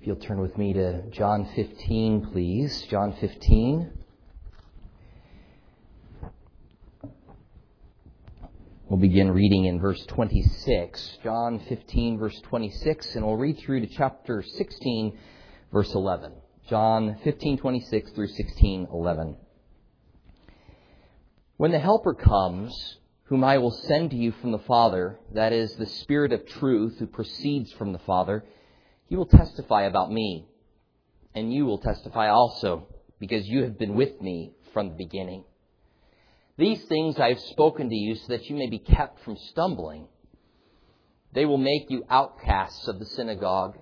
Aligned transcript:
If 0.00 0.06
you'll 0.06 0.16
turn 0.16 0.40
with 0.40 0.56
me 0.56 0.72
to 0.72 1.02
John 1.10 1.46
15, 1.54 2.30
please. 2.32 2.86
John 2.88 3.12
15. 3.20 3.90
We'll 8.88 8.98
begin 8.98 9.30
reading 9.30 9.66
in 9.66 9.78
verse 9.78 10.02
26. 10.06 11.18
John 11.22 11.58
15, 11.68 12.18
verse 12.18 12.40
26, 12.40 13.14
and 13.16 13.26
we'll 13.26 13.36
read 13.36 13.58
through 13.58 13.80
to 13.80 13.86
chapter 13.88 14.42
16, 14.42 15.18
verse 15.70 15.92
11. 15.92 16.32
John 16.70 17.18
15, 17.22 17.58
26 17.58 18.12
through 18.12 18.28
16, 18.28 18.88
11. 18.90 19.36
When 21.58 21.72
the 21.72 21.78
Helper 21.78 22.14
comes, 22.14 22.96
whom 23.24 23.44
I 23.44 23.58
will 23.58 23.70
send 23.70 24.12
to 24.12 24.16
you 24.16 24.32
from 24.32 24.52
the 24.52 24.60
Father, 24.60 25.18
that 25.34 25.52
is, 25.52 25.74
the 25.74 25.84
Spirit 25.84 26.32
of 26.32 26.46
truth 26.46 26.98
who 26.98 27.06
proceeds 27.06 27.70
from 27.72 27.92
the 27.92 27.98
Father, 27.98 28.46
he 29.10 29.16
will 29.16 29.26
testify 29.26 29.82
about 29.82 30.10
me. 30.10 30.46
And 31.34 31.52
you 31.52 31.66
will 31.66 31.78
testify 31.78 32.28
also, 32.28 32.86
because 33.18 33.46
you 33.46 33.64
have 33.64 33.76
been 33.76 33.94
with 33.94 34.20
me 34.20 34.52
from 34.72 34.88
the 34.88 34.94
beginning. 34.94 35.44
These 36.56 36.84
things 36.84 37.18
I 37.18 37.30
have 37.30 37.40
spoken 37.40 37.90
to 37.90 37.94
you 37.94 38.14
so 38.14 38.28
that 38.28 38.48
you 38.48 38.56
may 38.56 38.68
be 38.68 38.78
kept 38.78 39.24
from 39.24 39.36
stumbling. 39.50 40.06
They 41.32 41.44
will 41.44 41.58
make 41.58 41.90
you 41.90 42.04
outcasts 42.08 42.86
of 42.86 42.98
the 42.98 43.04
synagogue. 43.04 43.78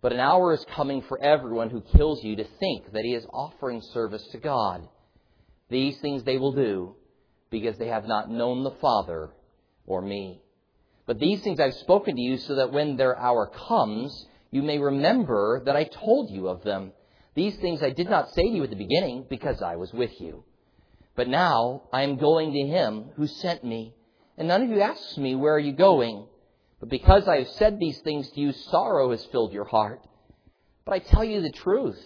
But 0.00 0.12
an 0.12 0.20
hour 0.20 0.52
is 0.52 0.64
coming 0.74 1.02
for 1.02 1.22
everyone 1.22 1.70
who 1.70 1.80
kills 1.80 2.24
you 2.24 2.34
to 2.36 2.44
think 2.58 2.92
that 2.92 3.04
he 3.04 3.14
is 3.14 3.24
offering 3.32 3.82
service 3.92 4.26
to 4.32 4.38
God. 4.38 4.88
These 5.68 5.98
things 6.00 6.24
they 6.24 6.38
will 6.38 6.52
do 6.52 6.96
because 7.50 7.78
they 7.78 7.88
have 7.88 8.06
not 8.06 8.30
known 8.30 8.64
the 8.64 8.76
Father 8.80 9.30
or 9.86 10.02
me. 10.02 10.40
But 11.06 11.20
these 11.20 11.40
things 11.42 11.60
I've 11.60 11.74
spoken 11.74 12.16
to 12.16 12.20
you 12.20 12.36
so 12.36 12.56
that 12.56 12.72
when 12.72 12.96
their 12.96 13.16
hour 13.16 13.46
comes, 13.46 14.26
you 14.52 14.62
may 14.62 14.78
remember 14.78 15.62
that 15.64 15.74
I 15.74 15.84
told 15.84 16.30
you 16.30 16.46
of 16.46 16.62
them. 16.62 16.92
These 17.34 17.56
things 17.56 17.82
I 17.82 17.90
did 17.90 18.08
not 18.08 18.30
say 18.34 18.42
to 18.42 18.48
you 18.48 18.62
at 18.62 18.70
the 18.70 18.76
beginning 18.76 19.24
because 19.28 19.62
I 19.62 19.76
was 19.76 19.92
with 19.92 20.20
you. 20.20 20.44
But 21.16 21.26
now 21.26 21.84
I 21.92 22.02
am 22.02 22.18
going 22.18 22.52
to 22.52 22.60
him 22.60 23.06
who 23.16 23.26
sent 23.26 23.64
me. 23.64 23.94
And 24.36 24.48
none 24.48 24.62
of 24.62 24.68
you 24.68 24.82
asks 24.82 25.16
me, 25.16 25.34
where 25.34 25.54
are 25.54 25.58
you 25.58 25.72
going? 25.72 26.26
But 26.80 26.90
because 26.90 27.26
I 27.26 27.38
have 27.38 27.48
said 27.48 27.78
these 27.78 27.98
things 28.00 28.30
to 28.30 28.40
you, 28.40 28.52
sorrow 28.52 29.10
has 29.10 29.24
filled 29.26 29.52
your 29.54 29.64
heart. 29.64 30.02
But 30.84 30.92
I 30.92 30.98
tell 30.98 31.24
you 31.24 31.40
the 31.40 31.50
truth. 31.50 32.00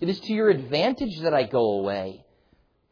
It 0.00 0.08
is 0.08 0.20
to 0.20 0.32
your 0.32 0.48
advantage 0.48 1.20
that 1.20 1.34
I 1.34 1.42
go 1.42 1.80
away. 1.80 2.24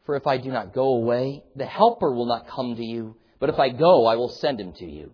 For 0.05 0.15
if 0.15 0.27
I 0.27 0.37
do 0.37 0.51
not 0.51 0.73
go 0.73 0.95
away, 0.95 1.43
the 1.55 1.65
Helper 1.65 2.13
will 2.13 2.27
not 2.27 2.47
come 2.47 2.75
to 2.75 2.85
you. 2.85 3.15
But 3.39 3.49
if 3.49 3.57
I 3.57 3.69
go, 3.69 4.05
I 4.05 4.15
will 4.15 4.29
send 4.29 4.59
him 4.59 4.73
to 4.73 4.85
you. 4.85 5.13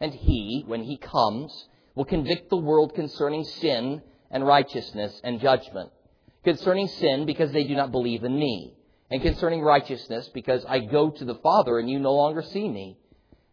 And 0.00 0.12
he, 0.12 0.64
when 0.66 0.82
he 0.82 0.96
comes, 0.96 1.52
will 1.98 2.04
convict 2.04 2.48
the 2.48 2.56
world 2.56 2.94
concerning 2.94 3.42
sin 3.42 4.00
and 4.30 4.46
righteousness 4.46 5.20
and 5.24 5.40
judgment. 5.40 5.90
Concerning 6.44 6.86
sin, 6.86 7.26
because 7.26 7.50
they 7.50 7.64
do 7.64 7.74
not 7.74 7.90
believe 7.90 8.22
in 8.22 8.38
me. 8.38 8.72
And 9.10 9.20
concerning 9.20 9.62
righteousness, 9.62 10.30
because 10.32 10.64
I 10.68 10.78
go 10.78 11.10
to 11.10 11.24
the 11.24 11.34
Father 11.34 11.76
and 11.76 11.90
you 11.90 11.98
no 11.98 12.14
longer 12.14 12.40
see 12.42 12.68
me. 12.68 12.96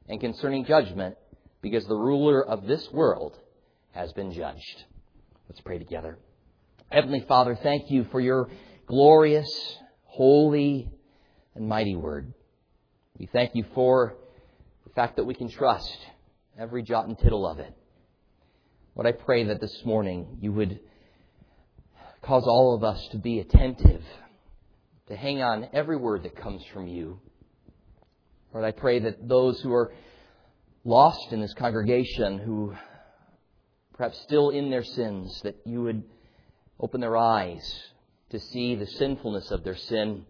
And 0.07 0.21
concerning 0.21 0.63
judgment, 0.63 1.15
because 1.63 1.87
the 1.87 1.95
ruler 1.95 2.45
of 2.45 2.67
this 2.67 2.87
world 2.91 3.35
has 3.93 4.13
been 4.13 4.31
judged. 4.31 4.83
Let's 5.49 5.61
pray 5.61 5.79
together. 5.79 6.19
Heavenly 6.91 7.25
Father, 7.27 7.57
thank 7.63 7.89
you 7.89 8.05
for 8.11 8.19
your 8.19 8.51
glorious, 8.85 9.49
holy, 10.03 10.91
and 11.55 11.67
mighty 11.67 11.95
word. 11.95 12.31
We 13.17 13.25
thank 13.25 13.55
you 13.55 13.65
for 13.73 14.13
the 14.83 14.93
fact 14.93 15.15
that 15.15 15.23
we 15.23 15.33
can 15.33 15.49
trust 15.49 15.97
every 16.59 16.83
jot 16.83 17.07
and 17.07 17.17
tittle 17.17 17.47
of 17.47 17.57
it. 17.57 17.75
Lord, 18.95 19.07
I 19.07 19.11
pray 19.11 19.43
that 19.43 19.59
this 19.59 19.83
morning 19.83 20.37
you 20.39 20.53
would 20.53 20.79
cause 22.21 22.45
all 22.47 22.73
of 22.75 22.83
us 22.85 23.05
to 23.11 23.17
be 23.17 23.39
attentive, 23.39 24.01
to 25.07 25.15
hang 25.17 25.41
on 25.41 25.67
every 25.73 25.97
word 25.97 26.23
that 26.23 26.37
comes 26.37 26.63
from 26.73 26.87
you. 26.87 27.19
Lord, 28.53 28.65
I 28.65 28.71
pray 28.71 28.99
that 28.99 29.27
those 29.27 29.59
who 29.59 29.73
are 29.73 29.93
lost 30.85 31.33
in 31.33 31.41
this 31.41 31.53
congregation, 31.55 32.37
who 32.37 32.73
perhaps 33.95 34.17
still 34.21 34.49
in 34.51 34.69
their 34.69 34.83
sins, 34.85 35.41
that 35.41 35.57
you 35.65 35.81
would 35.83 36.03
open 36.79 37.01
their 37.01 37.17
eyes 37.17 37.89
to 38.29 38.39
see 38.39 38.75
the 38.75 38.87
sinfulness 38.87 39.51
of 39.51 39.65
their 39.65 39.75
sin, 39.75 40.25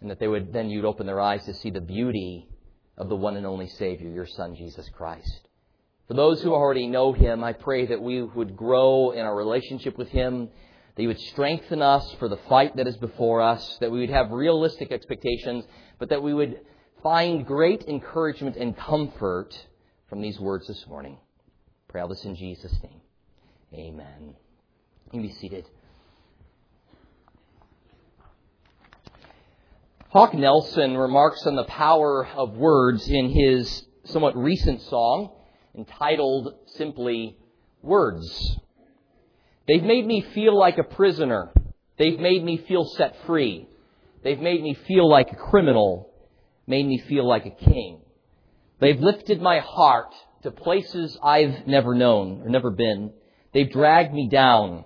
and 0.00 0.10
that 0.10 0.20
they 0.20 0.28
would 0.28 0.52
then 0.52 0.70
you'd 0.70 0.84
open 0.84 1.06
their 1.06 1.20
eyes 1.20 1.44
to 1.46 1.54
see 1.54 1.70
the 1.70 1.80
beauty 1.80 2.48
of 2.96 3.08
the 3.08 3.16
one 3.16 3.36
and 3.36 3.46
only 3.46 3.66
Savior, 3.66 4.10
your 4.10 4.26
Son, 4.26 4.54
Jesus 4.54 4.88
Christ. 4.90 5.48
For 6.12 6.16
those 6.16 6.42
who 6.42 6.52
already 6.52 6.88
know 6.88 7.14
Him, 7.14 7.42
I 7.42 7.54
pray 7.54 7.86
that 7.86 8.02
we 8.02 8.20
would 8.20 8.54
grow 8.54 9.12
in 9.12 9.20
our 9.20 9.34
relationship 9.34 9.96
with 9.96 10.10
Him, 10.10 10.50
that 10.94 11.00
He 11.00 11.06
would 11.06 11.18
strengthen 11.18 11.80
us 11.80 12.14
for 12.18 12.28
the 12.28 12.36
fight 12.50 12.76
that 12.76 12.86
is 12.86 12.98
before 12.98 13.40
us, 13.40 13.78
that 13.80 13.90
we 13.90 14.00
would 14.00 14.10
have 14.10 14.30
realistic 14.30 14.92
expectations, 14.92 15.64
but 15.98 16.10
that 16.10 16.22
we 16.22 16.34
would 16.34 16.60
find 17.02 17.46
great 17.46 17.84
encouragement 17.88 18.56
and 18.56 18.76
comfort 18.76 19.58
from 20.10 20.20
these 20.20 20.38
words 20.38 20.66
this 20.66 20.86
morning. 20.86 21.16
Pray 21.88 22.02
all 22.02 22.08
this 22.08 22.26
in 22.26 22.36
Jesus' 22.36 22.76
name. 22.82 23.00
Amen. 23.72 24.34
You 25.06 25.10
can 25.12 25.22
be 25.22 25.32
seated. 25.32 25.64
Hawk 30.10 30.34
Nelson 30.34 30.94
remarks 30.94 31.46
on 31.46 31.56
the 31.56 31.64
power 31.64 32.26
of 32.26 32.52
words 32.52 33.08
in 33.08 33.30
his 33.30 33.86
somewhat 34.04 34.36
recent 34.36 34.82
song 34.82 35.30
entitled 35.76 36.54
simply 36.66 37.36
Words. 37.82 38.58
They've 39.66 39.82
made 39.82 40.06
me 40.06 40.24
feel 40.34 40.56
like 40.56 40.78
a 40.78 40.84
prisoner. 40.84 41.50
They've 41.98 42.18
made 42.18 42.44
me 42.44 42.58
feel 42.68 42.84
set 42.84 43.16
free. 43.26 43.66
They've 44.22 44.38
made 44.38 44.62
me 44.62 44.74
feel 44.86 45.08
like 45.08 45.32
a 45.32 45.36
criminal. 45.36 46.10
Made 46.66 46.86
me 46.86 46.98
feel 47.08 47.26
like 47.26 47.46
a 47.46 47.50
king. 47.50 48.00
They've 48.80 48.98
lifted 48.98 49.40
my 49.40 49.58
heart 49.58 50.14
to 50.42 50.50
places 50.50 51.18
I've 51.22 51.66
never 51.66 51.94
known 51.94 52.42
or 52.42 52.48
never 52.48 52.70
been. 52.70 53.12
They've 53.52 53.70
dragged 53.70 54.12
me 54.12 54.28
down 54.28 54.84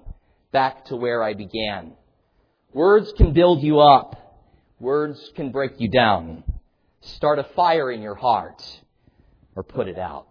back 0.53 0.87
to 0.87 0.97
where 0.97 1.23
I 1.23 1.35
began. 1.35 1.93
Words 2.73 3.13
can 3.17 3.33
build 3.33 3.63
you 3.63 3.81
up. 3.81 4.41
Words 4.81 5.31
can 5.35 5.51
break 5.53 5.73
you 5.79 5.91
down. 5.91 6.45
Start 7.01 7.39
a 7.39 7.45
fire 7.45 7.91
in 7.91 8.03
your 8.03 8.15
heart 8.15 8.63
or 9.55 9.63
put 9.63 9.89
it 9.89 9.99
out. 9.99 10.27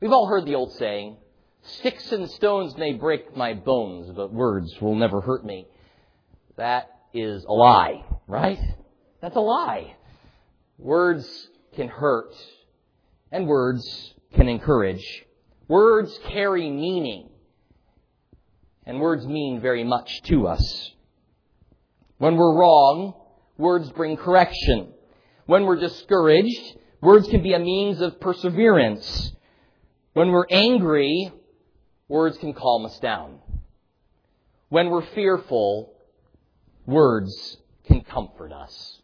We've 0.00 0.12
all 0.12 0.26
heard 0.26 0.44
the 0.44 0.56
old 0.56 0.72
saying, 0.74 1.16
sticks 1.62 2.12
and 2.12 2.30
stones 2.30 2.76
may 2.76 2.92
break 2.92 3.34
my 3.34 3.54
bones, 3.54 4.10
but 4.14 4.30
words 4.32 4.78
will 4.80 4.94
never 4.94 5.22
hurt 5.22 5.44
me. 5.44 5.66
That 6.56 6.90
is 7.14 7.44
a 7.44 7.52
lie, 7.52 8.04
right? 8.26 8.58
That's 9.22 9.36
a 9.36 9.40
lie. 9.40 9.96
Words 10.76 11.48
can 11.76 11.88
hurt, 11.88 12.34
and 13.32 13.46
words 13.46 14.14
can 14.34 14.48
encourage. 14.48 15.24
Words 15.66 16.18
carry 16.28 16.68
meaning, 16.70 17.30
and 18.84 19.00
words 19.00 19.26
mean 19.26 19.62
very 19.62 19.82
much 19.82 20.20
to 20.24 20.46
us. 20.46 20.90
When 22.18 22.36
we're 22.36 22.54
wrong, 22.54 23.14
words 23.56 23.90
bring 23.92 24.18
correction. 24.18 24.92
When 25.46 25.64
we're 25.64 25.80
discouraged, 25.80 26.76
words 27.00 27.28
can 27.28 27.42
be 27.42 27.54
a 27.54 27.58
means 27.58 28.02
of 28.02 28.20
perseverance. 28.20 29.32
When 30.16 30.30
we're 30.30 30.46
angry, 30.50 31.30
words 32.08 32.38
can 32.38 32.54
calm 32.54 32.86
us 32.86 32.98
down. 33.00 33.38
When 34.70 34.88
we're 34.88 35.04
fearful, 35.04 35.92
words 36.86 37.58
can 37.86 38.00
comfort 38.00 38.50
us. 38.50 39.02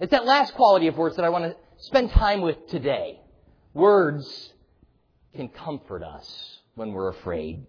It's 0.00 0.12
that 0.12 0.24
last 0.24 0.54
quality 0.54 0.86
of 0.86 0.96
words 0.96 1.16
that 1.16 1.26
I 1.26 1.28
want 1.28 1.44
to 1.44 1.56
spend 1.80 2.12
time 2.12 2.40
with 2.40 2.56
today. 2.68 3.20
Words 3.74 4.54
can 5.36 5.50
comfort 5.50 6.02
us 6.02 6.58
when 6.74 6.94
we're 6.94 7.10
afraid. 7.10 7.66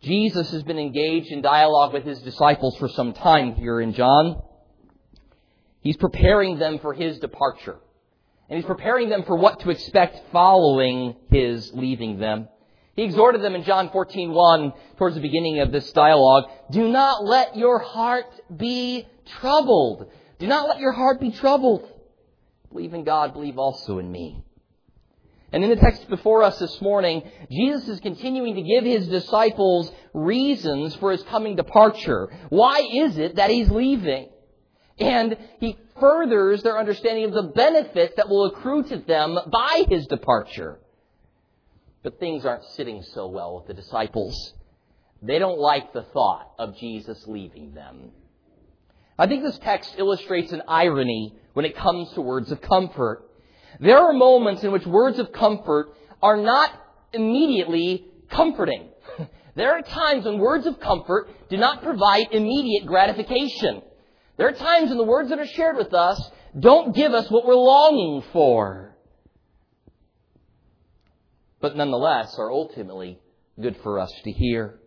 Jesus 0.00 0.50
has 0.50 0.62
been 0.62 0.78
engaged 0.78 1.30
in 1.30 1.42
dialogue 1.42 1.92
with 1.92 2.04
his 2.04 2.22
disciples 2.22 2.78
for 2.78 2.88
some 2.88 3.12
time 3.12 3.54
here 3.54 3.82
in 3.82 3.92
John. 3.92 4.40
He's 5.82 5.98
preparing 5.98 6.58
them 6.58 6.78
for 6.78 6.94
his 6.94 7.18
departure. 7.18 7.76
And 8.50 8.56
he's 8.58 8.66
preparing 8.66 9.08
them 9.08 9.22
for 9.22 9.36
what 9.36 9.60
to 9.60 9.70
expect 9.70 10.20
following 10.32 11.14
his 11.30 11.72
leaving 11.72 12.18
them. 12.18 12.48
He 12.96 13.04
exhorted 13.04 13.42
them 13.42 13.54
in 13.54 13.62
John 13.62 13.90
14:1 13.90 14.72
towards 14.96 15.14
the 15.14 15.22
beginning 15.22 15.60
of 15.60 15.70
this 15.70 15.92
dialogue, 15.92 16.50
"Do 16.72 16.88
not 16.88 17.24
let 17.24 17.56
your 17.56 17.78
heart 17.78 18.26
be 18.54 19.06
troubled. 19.24 20.06
Do 20.40 20.48
not 20.48 20.68
let 20.68 20.80
your 20.80 20.90
heart 20.90 21.20
be 21.20 21.30
troubled. 21.30 21.88
Believe 22.72 22.92
in 22.92 23.04
God, 23.04 23.32
believe 23.32 23.56
also 23.56 23.98
in 23.98 24.10
me." 24.10 24.42
And 25.52 25.62
in 25.62 25.70
the 25.70 25.76
text 25.76 26.08
before 26.08 26.42
us 26.42 26.58
this 26.58 26.80
morning, 26.80 27.22
Jesus 27.50 27.88
is 27.88 28.00
continuing 28.00 28.56
to 28.56 28.62
give 28.62 28.84
his 28.84 29.06
disciples 29.08 29.92
reasons 30.12 30.96
for 30.96 31.12
his 31.12 31.22
coming 31.22 31.54
departure. 31.54 32.30
Why 32.48 32.88
is 32.92 33.16
it 33.16 33.36
that 33.36 33.50
he's 33.50 33.70
leaving? 33.70 34.28
And 35.00 35.36
he 35.58 35.76
furthers 35.98 36.62
their 36.62 36.78
understanding 36.78 37.24
of 37.24 37.32
the 37.32 37.52
benefits 37.54 38.14
that 38.16 38.28
will 38.28 38.46
accrue 38.46 38.82
to 38.84 38.98
them 38.98 39.38
by 39.50 39.84
his 39.88 40.06
departure. 40.06 40.78
But 42.02 42.20
things 42.20 42.44
aren't 42.44 42.64
sitting 42.64 43.02
so 43.02 43.26
well 43.26 43.56
with 43.56 43.66
the 43.66 43.74
disciples. 43.74 44.54
They 45.22 45.38
don't 45.38 45.58
like 45.58 45.92
the 45.92 46.02
thought 46.02 46.52
of 46.58 46.76
Jesus 46.76 47.26
leaving 47.26 47.74
them. 47.74 48.10
I 49.18 49.26
think 49.26 49.42
this 49.42 49.58
text 49.58 49.94
illustrates 49.98 50.52
an 50.52 50.62
irony 50.66 51.34
when 51.52 51.66
it 51.66 51.76
comes 51.76 52.10
to 52.12 52.22
words 52.22 52.50
of 52.50 52.62
comfort. 52.62 53.22
There 53.78 53.98
are 53.98 54.12
moments 54.12 54.64
in 54.64 54.72
which 54.72 54.86
words 54.86 55.18
of 55.18 55.32
comfort 55.32 55.92
are 56.22 56.38
not 56.38 56.70
immediately 57.12 58.06
comforting. 58.30 58.88
There 59.56 59.72
are 59.72 59.82
times 59.82 60.24
when 60.24 60.38
words 60.38 60.64
of 60.64 60.78
comfort 60.78 61.28
do 61.50 61.56
not 61.56 61.82
provide 61.82 62.28
immediate 62.30 62.86
gratification. 62.86 63.82
There 64.40 64.48
are 64.48 64.52
times 64.52 64.88
when 64.88 64.96
the 64.96 65.04
words 65.04 65.28
that 65.28 65.38
are 65.38 65.46
shared 65.46 65.76
with 65.76 65.92
us 65.92 66.18
don't 66.58 66.96
give 66.96 67.12
us 67.12 67.30
what 67.30 67.44
we're 67.44 67.54
longing 67.54 68.24
for. 68.32 68.96
But 71.60 71.76
nonetheless 71.76 72.38
are 72.38 72.50
ultimately 72.50 73.18
good 73.60 73.76
for 73.82 73.98
us 73.98 74.10
to 74.24 74.32
hear. 74.32 74.80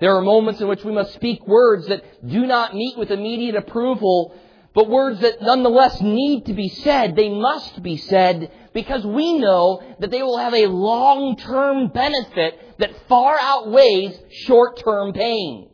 There 0.00 0.16
are 0.16 0.20
moments 0.20 0.60
in 0.60 0.66
which 0.66 0.82
we 0.82 0.90
must 0.90 1.14
speak 1.14 1.46
words 1.46 1.86
that 1.86 2.28
do 2.28 2.44
not 2.44 2.74
meet 2.74 2.98
with 2.98 3.12
immediate 3.12 3.54
approval, 3.54 4.34
but 4.74 4.90
words 4.90 5.20
that 5.20 5.40
nonetheless 5.40 6.00
need 6.00 6.46
to 6.46 6.52
be 6.52 6.68
said. 6.68 7.14
They 7.14 7.30
must 7.30 7.84
be 7.84 7.98
said 7.98 8.50
because 8.74 9.06
we 9.06 9.38
know 9.38 9.80
that 10.00 10.10
they 10.10 10.24
will 10.24 10.38
have 10.38 10.54
a 10.54 10.66
long-term 10.66 11.90
benefit 11.94 12.78
that 12.80 13.06
far 13.08 13.38
outweighs 13.40 14.18
short-term 14.44 15.12
pain. 15.12 15.70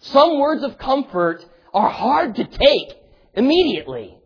Some 0.00 0.40
words 0.40 0.64
of 0.64 0.76
comfort 0.76 1.46
are 1.76 1.90
hard 1.90 2.34
to 2.36 2.44
take 2.44 2.96
immediately, 3.34 4.16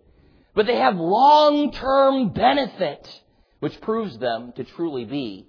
but 0.54 0.66
they 0.66 0.76
have 0.76 0.96
long-term 0.96 2.32
benefit, 2.32 3.22
which 3.58 3.78
proves 3.80 4.16
them 4.18 4.52
to 4.54 4.62
truly 4.62 5.04
be 5.04 5.48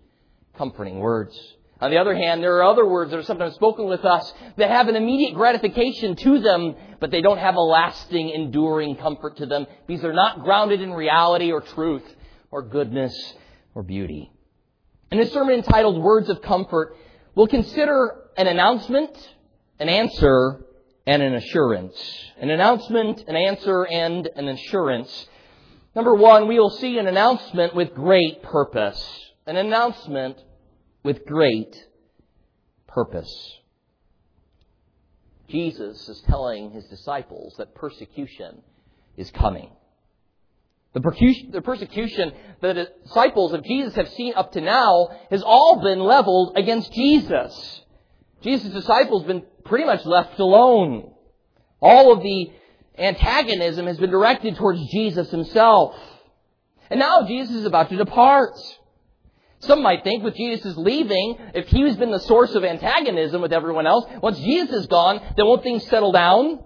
comforting 0.58 0.98
words. 0.98 1.40
On 1.80 1.92
the 1.92 2.00
other 2.00 2.16
hand, 2.16 2.42
there 2.42 2.58
are 2.58 2.64
other 2.64 2.88
words 2.88 3.12
that 3.12 3.18
are 3.18 3.24
sometimes 3.24 3.54
spoken 3.54 3.86
with 3.86 4.04
us 4.04 4.34
that 4.58 4.72
have 4.72 4.88
an 4.88 4.96
immediate 4.96 5.36
gratification 5.36 6.16
to 6.16 6.40
them, 6.40 6.76
but 7.00 7.12
they 7.12 7.22
don't 7.22 7.38
have 7.38 7.56
a 7.56 7.62
lasting, 7.62 8.30
enduring 8.30 8.96
comfort 8.96 9.38
to 9.38 9.46
them 9.46 9.68
because 9.86 10.02
they're 10.02 10.12
not 10.12 10.44
grounded 10.44 10.82
in 10.82 10.92
reality 10.92 11.52
or 11.52 11.62
truth 11.62 12.04
or 12.50 12.64
goodness 12.64 13.14
or 13.76 13.84
beauty. 13.84 14.32
In 15.12 15.20
this 15.20 15.32
sermon 15.34 15.54
entitled 15.54 16.02
Words 16.02 16.30
of 16.30 16.42
Comfort, 16.42 16.96
we'll 17.36 17.48
consider 17.48 18.16
an 18.38 18.48
announcement, 18.48 19.16
an 19.80 19.88
answer, 19.88 20.66
and 21.06 21.22
an 21.22 21.34
assurance. 21.36 21.96
An 22.40 22.50
announcement, 22.50 23.24
an 23.28 23.36
answer, 23.36 23.84
and 23.84 24.28
an 24.36 24.48
assurance. 24.48 25.28
Number 25.96 26.16
one, 26.16 26.48
we 26.48 26.60
will 26.60 26.70
see 26.70 26.98
an 26.98 27.08
announcement 27.08 27.76
with 27.76 27.94
great 27.94 28.44
purpose. 28.44 29.32
An 29.46 29.58
announcement 29.58 30.38
with 31.04 31.26
great 31.26 31.76
purpose. 32.88 33.58
Jesus 35.50 36.08
is 36.08 36.22
telling 36.22 36.72
his 36.72 36.86
disciples 36.86 37.56
that 37.58 37.76
persecution 37.76 38.62
is 39.18 39.30
coming. 39.32 39.72
The 40.94 41.62
persecution 41.64 42.34
that 42.62 42.76
the 42.76 42.88
disciples 43.06 43.54
of 43.54 43.64
Jesus 43.64 43.96
have 43.96 44.10
seen 44.10 44.34
up 44.36 44.52
to 44.54 44.62
now 44.62 45.10
has 45.30 45.42
all 45.42 45.82
been 45.82 46.00
leveled 46.00 46.58
against 46.58 46.92
Jesus. 46.92 47.81
Jesus' 48.44 48.74
disciples 48.74 49.24
have 49.24 49.28
been 49.28 49.44
pretty 49.64 49.86
much 49.86 50.06
left 50.06 50.40
alone. 50.40 51.12
All 51.80 52.12
of 52.12 52.24
the 52.24 52.52
antagonism 52.98 53.88
has 53.88 53.98
been 53.98 54.12
directed 54.12 54.56
towards 54.56 54.80
Jesus 54.92 55.30
himself. 55.32 55.96
And 56.90 57.00
now 57.00 57.26
Jesus 57.26 57.56
is 57.56 57.66
about 57.66 57.90
to 57.90 57.98
depart. 57.98 58.54
Some 59.60 59.84
might 59.84 60.04
think 60.04 60.24
with 60.24 60.36
Jesus 60.36 60.66
is 60.66 60.78
leaving, 60.78 61.38
if 61.54 61.68
he's 61.68 61.96
been 61.96 62.12
the 62.12 62.20
source 62.20 62.56
of 62.56 62.64
antagonism 62.64 63.42
with 63.42 63.54
everyone 63.54 63.86
else, 63.86 64.06
once 64.22 64.40
Jesus 64.40 64.72
is 64.72 64.88
gone, 64.88 65.22
then 65.38 65.46
won't 65.46 65.62
things 65.62 65.86
settle 65.88 66.12
down? 66.12 66.64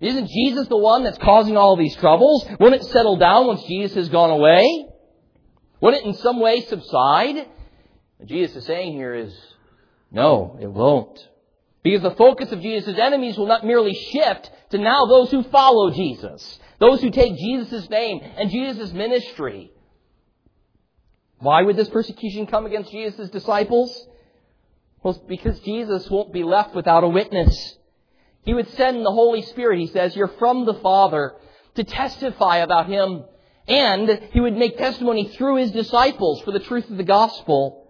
Isn't 0.00 0.28
Jesus 0.28 0.68
the 0.68 0.76
one 0.76 1.04
that's 1.04 1.18
causing 1.18 1.56
all 1.56 1.76
these 1.76 1.96
troubles? 1.96 2.44
Won't 2.60 2.74
it 2.74 2.84
settle 2.84 3.16
down 3.16 3.46
once 3.46 3.62
Jesus 3.64 3.96
has 3.96 4.08
gone 4.08 4.30
away? 4.30 4.86
Won't 5.80 5.96
it 5.96 6.04
in 6.04 6.14
some 6.14 6.40
way 6.40 6.60
subside? 6.60 7.36
What 8.18 8.28
Jesus 8.28 8.56
is 8.56 8.66
saying 8.66 8.92
here 8.92 9.14
is, 9.14 9.34
no, 10.12 10.58
it 10.60 10.70
won't. 10.70 11.18
Because 11.82 12.02
the 12.02 12.14
focus 12.14 12.52
of 12.52 12.60
Jesus' 12.60 12.98
enemies 12.98 13.36
will 13.36 13.46
not 13.46 13.66
merely 13.66 13.94
shift 13.94 14.50
to 14.70 14.78
now 14.78 15.06
those 15.06 15.30
who 15.30 15.42
follow 15.44 15.90
Jesus, 15.90 16.58
those 16.78 17.00
who 17.00 17.10
take 17.10 17.36
Jesus' 17.36 17.88
name 17.90 18.20
and 18.22 18.50
Jesus' 18.50 18.92
ministry. 18.92 19.72
Why 21.38 21.62
would 21.62 21.76
this 21.76 21.88
persecution 21.88 22.46
come 22.46 22.66
against 22.66 22.92
Jesus' 22.92 23.30
disciples? 23.30 24.06
Well, 25.02 25.20
because 25.26 25.58
Jesus 25.60 26.08
won't 26.08 26.32
be 26.32 26.44
left 26.44 26.74
without 26.74 27.02
a 27.02 27.08
witness. 27.08 27.76
He 28.44 28.54
would 28.54 28.68
send 28.70 29.04
the 29.04 29.10
Holy 29.10 29.42
Spirit, 29.42 29.80
he 29.80 29.88
says, 29.88 30.14
you're 30.14 30.28
from 30.28 30.66
the 30.66 30.74
Father, 30.74 31.34
to 31.74 31.84
testify 31.84 32.58
about 32.58 32.86
Him. 32.86 33.24
And 33.66 34.28
He 34.32 34.40
would 34.40 34.56
make 34.56 34.78
testimony 34.78 35.28
through 35.28 35.56
His 35.56 35.72
disciples 35.72 36.42
for 36.42 36.52
the 36.52 36.60
truth 36.60 36.88
of 36.90 36.96
the 36.96 37.04
gospel. 37.04 37.81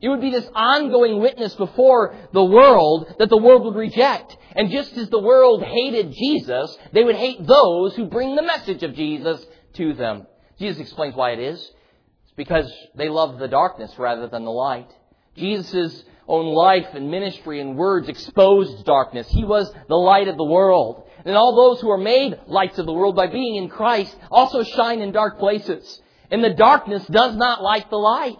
It 0.00 0.08
would 0.08 0.20
be 0.20 0.30
this 0.30 0.48
ongoing 0.54 1.20
witness 1.20 1.54
before 1.54 2.14
the 2.32 2.44
world 2.44 3.14
that 3.18 3.30
the 3.30 3.36
world 3.36 3.64
would 3.64 3.76
reject. 3.76 4.36
And 4.54 4.70
just 4.70 4.96
as 4.96 5.08
the 5.08 5.18
world 5.20 5.62
hated 5.62 6.12
Jesus, 6.12 6.76
they 6.92 7.04
would 7.04 7.16
hate 7.16 7.46
those 7.46 7.94
who 7.96 8.06
bring 8.06 8.36
the 8.36 8.42
message 8.42 8.82
of 8.82 8.94
Jesus 8.94 9.44
to 9.74 9.94
them. 9.94 10.26
Jesus 10.58 10.80
explains 10.80 11.14
why 11.14 11.30
it 11.30 11.40
is 11.40 11.58
It's 11.60 12.34
because 12.36 12.70
they 12.94 13.08
love 13.08 13.38
the 13.38 13.48
darkness 13.48 13.92
rather 13.98 14.28
than 14.28 14.44
the 14.44 14.50
light. 14.50 14.90
Jesus' 15.36 16.04
own 16.28 16.46
life 16.54 16.86
and 16.94 17.10
ministry 17.10 17.60
and 17.60 17.76
words 17.76 18.08
exposed 18.08 18.84
darkness. 18.84 19.28
He 19.28 19.44
was 19.44 19.72
the 19.88 19.96
light 19.96 20.28
of 20.28 20.36
the 20.36 20.44
world. 20.44 21.04
And 21.24 21.36
all 21.36 21.54
those 21.54 21.80
who 21.80 21.90
are 21.90 21.98
made 21.98 22.38
lights 22.46 22.78
of 22.78 22.86
the 22.86 22.92
world 22.92 23.16
by 23.16 23.26
being 23.26 23.56
in 23.56 23.68
Christ 23.68 24.14
also 24.30 24.62
shine 24.62 25.00
in 25.00 25.12
dark 25.12 25.38
places. 25.38 26.00
And 26.30 26.42
the 26.42 26.54
darkness 26.54 27.04
does 27.06 27.36
not 27.36 27.62
like 27.62 27.90
the 27.90 27.96
light. 27.96 28.36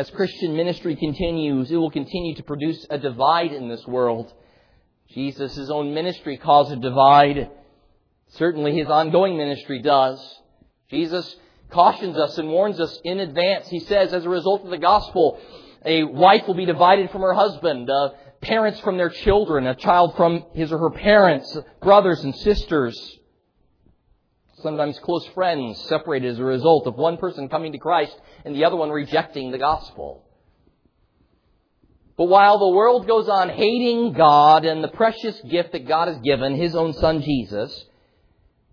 As 0.00 0.08
Christian 0.08 0.56
ministry 0.56 0.96
continues, 0.96 1.70
it 1.70 1.76
will 1.76 1.90
continue 1.90 2.34
to 2.36 2.42
produce 2.42 2.86
a 2.88 2.96
divide 2.96 3.52
in 3.52 3.68
this 3.68 3.86
world. 3.86 4.32
Jesus' 5.10 5.68
own 5.68 5.92
ministry 5.92 6.38
caused 6.38 6.72
a 6.72 6.76
divide. 6.76 7.50
Certainly 8.28 8.78
his 8.78 8.88
ongoing 8.88 9.36
ministry 9.36 9.82
does. 9.82 10.18
Jesus 10.88 11.36
cautions 11.68 12.16
us 12.16 12.38
and 12.38 12.48
warns 12.48 12.80
us 12.80 12.98
in 13.04 13.20
advance. 13.20 13.68
He 13.68 13.80
says, 13.80 14.14
as 14.14 14.24
a 14.24 14.30
result 14.30 14.64
of 14.64 14.70
the 14.70 14.78
gospel, 14.78 15.38
a 15.84 16.04
wife 16.04 16.46
will 16.46 16.54
be 16.54 16.64
divided 16.64 17.10
from 17.10 17.20
her 17.20 17.34
husband, 17.34 17.90
uh, 17.90 18.08
parents 18.40 18.80
from 18.80 18.96
their 18.96 19.10
children, 19.10 19.66
a 19.66 19.74
child 19.74 20.16
from 20.16 20.46
his 20.54 20.72
or 20.72 20.78
her 20.78 20.90
parents, 20.92 21.58
brothers 21.82 22.24
and 22.24 22.34
sisters. 22.36 23.18
Sometimes 24.62 24.98
close 24.98 25.26
friends 25.28 25.80
separated 25.88 26.32
as 26.32 26.38
a 26.38 26.44
result 26.44 26.86
of 26.86 26.96
one 26.96 27.16
person 27.16 27.48
coming 27.48 27.72
to 27.72 27.78
Christ 27.78 28.16
and 28.44 28.54
the 28.54 28.64
other 28.64 28.76
one 28.76 28.90
rejecting 28.90 29.50
the 29.50 29.58
gospel. 29.58 30.24
But 32.16 32.28
while 32.28 32.58
the 32.58 32.68
world 32.68 33.06
goes 33.06 33.28
on 33.28 33.48
hating 33.48 34.12
God 34.12 34.66
and 34.66 34.84
the 34.84 34.88
precious 34.88 35.40
gift 35.40 35.72
that 35.72 35.88
God 35.88 36.08
has 36.08 36.18
given, 36.18 36.54
His 36.54 36.74
own 36.74 36.92
Son 36.92 37.22
Jesus, 37.22 37.86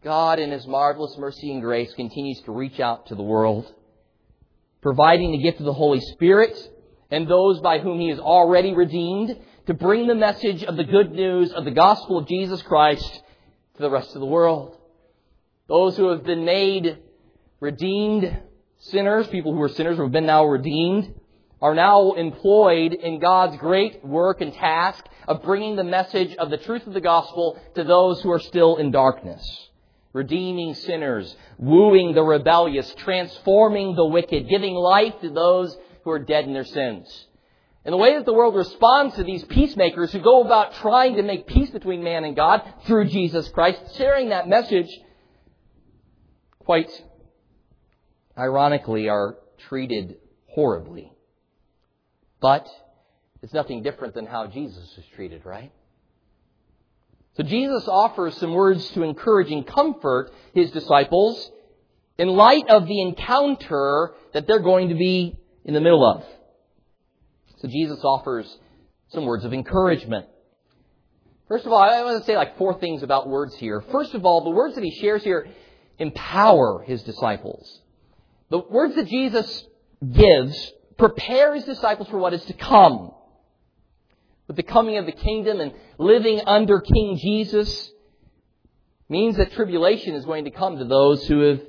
God, 0.04 0.40
in 0.40 0.52
His 0.52 0.68
marvelous 0.68 1.18
mercy 1.18 1.52
and 1.52 1.62
grace, 1.62 1.94
continues 1.94 2.42
to 2.42 2.52
reach 2.52 2.80
out 2.80 3.08
to 3.08 3.16
the 3.16 3.24
world, 3.24 3.74
providing 4.82 5.32
the 5.32 5.38
gift 5.38 5.60
of 5.60 5.66
the 5.66 5.74
Holy 5.74 6.02
Spirit 6.02 6.58
and 7.10 7.28
those 7.28 7.62
by 7.62 7.80
whom 7.80 8.00
He 8.00 8.10
is 8.10 8.20
already 8.20 8.74
redeemed 8.74 9.38
to 9.68 9.74
bring 9.74 10.08
the 10.08 10.16
message 10.16 10.64
of 10.64 10.76
the 10.76 10.84
good 10.84 11.12
news 11.12 11.52
of 11.54 11.66
the 11.66 11.72
gospel 11.72 12.18
of 12.18 12.28
Jesus 12.28 12.62
Christ 12.62 13.22
to 13.76 13.82
the 13.82 13.90
rest 13.90 14.14
of 14.16 14.20
the 14.20 14.28
world. 14.28 14.77
Those 15.68 15.98
who 15.98 16.10
have 16.10 16.24
been 16.24 16.46
made 16.46 17.00
redeemed 17.60 18.40
sinners, 18.80 19.28
people 19.28 19.54
who 19.54 19.62
are 19.62 19.70
sinners 19.70 19.98
who 19.98 20.04
have 20.04 20.12
been 20.12 20.26
now 20.26 20.46
redeemed, 20.46 21.14
are 21.62 21.76
now 21.76 22.14
employed 22.14 22.94
in 22.94 23.20
God's 23.20 23.58
great 23.58 24.06
work 24.06 24.42
and 24.42 24.54
task 24.54 25.04
of 25.28 25.44
bringing 25.44 25.76
the 25.76 25.84
message 25.84 26.36
of 26.38 26.50
the 26.50 26.58
truth 26.58 26.86
of 26.88 26.94
the 26.94 27.02
gospel 27.02 27.60
to 27.76 27.84
those 27.84 28.22
who 28.22 28.32
are 28.32 28.40
still 28.40 28.78
in 28.78 28.92
darkness 28.92 29.68
redeeming 30.14 30.74
sinners, 30.74 31.36
wooing 31.60 32.16
the 32.16 32.24
rebellious, 32.24 32.92
transforming 32.96 33.96
the 33.96 34.06
wicked, 34.06 34.50
giving 34.50 34.74
life 34.74 35.14
to 35.22 35.30
those 35.30 35.78
who 36.04 36.10
are 36.10 36.18
dead 36.18 36.46
in 36.46 36.54
their 36.54 36.66
sins. 36.66 37.28
And 37.86 37.94
the 37.94 37.98
way 37.98 38.16
that 38.16 38.26
the 38.26 38.34
world 38.34 38.56
responds 38.56 39.16
to 39.16 39.24
these 39.24 39.44
peacemakers 39.46 40.12
who 40.12 40.20
go 40.20 40.44
about 40.44 40.74
trying 40.76 41.18
to 41.18 41.24
make 41.24 41.46
peace 41.46 41.70
between 41.70 42.04
man 42.04 42.24
and 42.24 42.36
God 42.36 42.64
through 42.86 43.10
Jesus 43.10 43.48
Christ, 43.50 43.80
sharing 43.96 44.30
that 44.30 44.50
message, 44.50 44.90
quite 46.68 46.92
ironically, 48.38 49.08
are 49.08 49.38
treated 49.70 50.18
horribly. 50.48 51.14
But 52.42 52.68
it's 53.42 53.54
nothing 53.54 53.84
different 53.84 54.14
than 54.14 54.26
how 54.26 54.48
Jesus 54.48 54.94
was 54.98 55.06
treated, 55.16 55.46
right? 55.46 55.72
So 57.38 57.44
Jesus 57.44 57.88
offers 57.88 58.36
some 58.36 58.54
words 58.54 58.86
to 58.90 59.04
encourage 59.04 59.50
and 59.50 59.66
comfort 59.66 60.30
his 60.54 60.70
disciples 60.72 61.50
in 62.18 62.28
light 62.28 62.68
of 62.68 62.86
the 62.86 63.02
encounter 63.02 64.12
that 64.34 64.46
they're 64.46 64.60
going 64.60 64.90
to 64.90 64.96
be 64.96 65.40
in 65.64 65.74
the 65.74 65.80
middle 65.80 66.06
of. 66.06 66.26
So 67.62 67.70
Jesus 67.70 68.04
offers 68.04 68.58
some 69.14 69.26
words 69.26 69.46
of 69.46 69.54
encouragement. 69.54 70.26
First 71.48 71.66
of 71.66 71.72
all, 71.72 71.80
I 71.80 72.04
want 72.04 72.20
to 72.20 72.26
say 72.26 72.36
like 72.36 72.58
four 72.58 72.78
things 72.78 73.04
about 73.04 73.30
words 73.30 73.56
here. 73.56 73.82
First 73.90 74.14
of 74.16 74.26
all, 74.26 74.44
the 74.44 74.50
words 74.50 74.76
that 74.76 74.84
he 74.84 74.92
shares 75.00 75.24
here 75.24 75.48
empower 76.00 76.84
his 76.84 77.04
disciples. 77.04 77.82
The 78.50 78.60
words 78.60 78.96
that 78.96 79.08
Jesus 79.08 79.66
gives 80.12 80.72
prepare 80.98 81.56
his 81.56 81.66
disciples 81.66 82.08
for 82.10 82.18
what 82.18 82.34
is 82.34 82.44
to 82.46 82.54
come. 82.54 83.12
With 84.48 84.56
the 84.56 84.64
coming 84.64 84.98
of 84.98 85.06
the 85.06 85.12
kingdom 85.12 85.60
and 85.60 85.74
living 85.98 86.42
under 86.46 86.80
King 86.80 87.18
Jesus 87.18 87.92
means 89.10 89.38
that 89.38 89.52
tribulation 89.54 90.16
is 90.16 90.26
going 90.26 90.46
to 90.46 90.52
come 90.52 90.78
to 90.78 90.86
those 90.86 91.26
who 91.28 91.40
have 91.42 91.62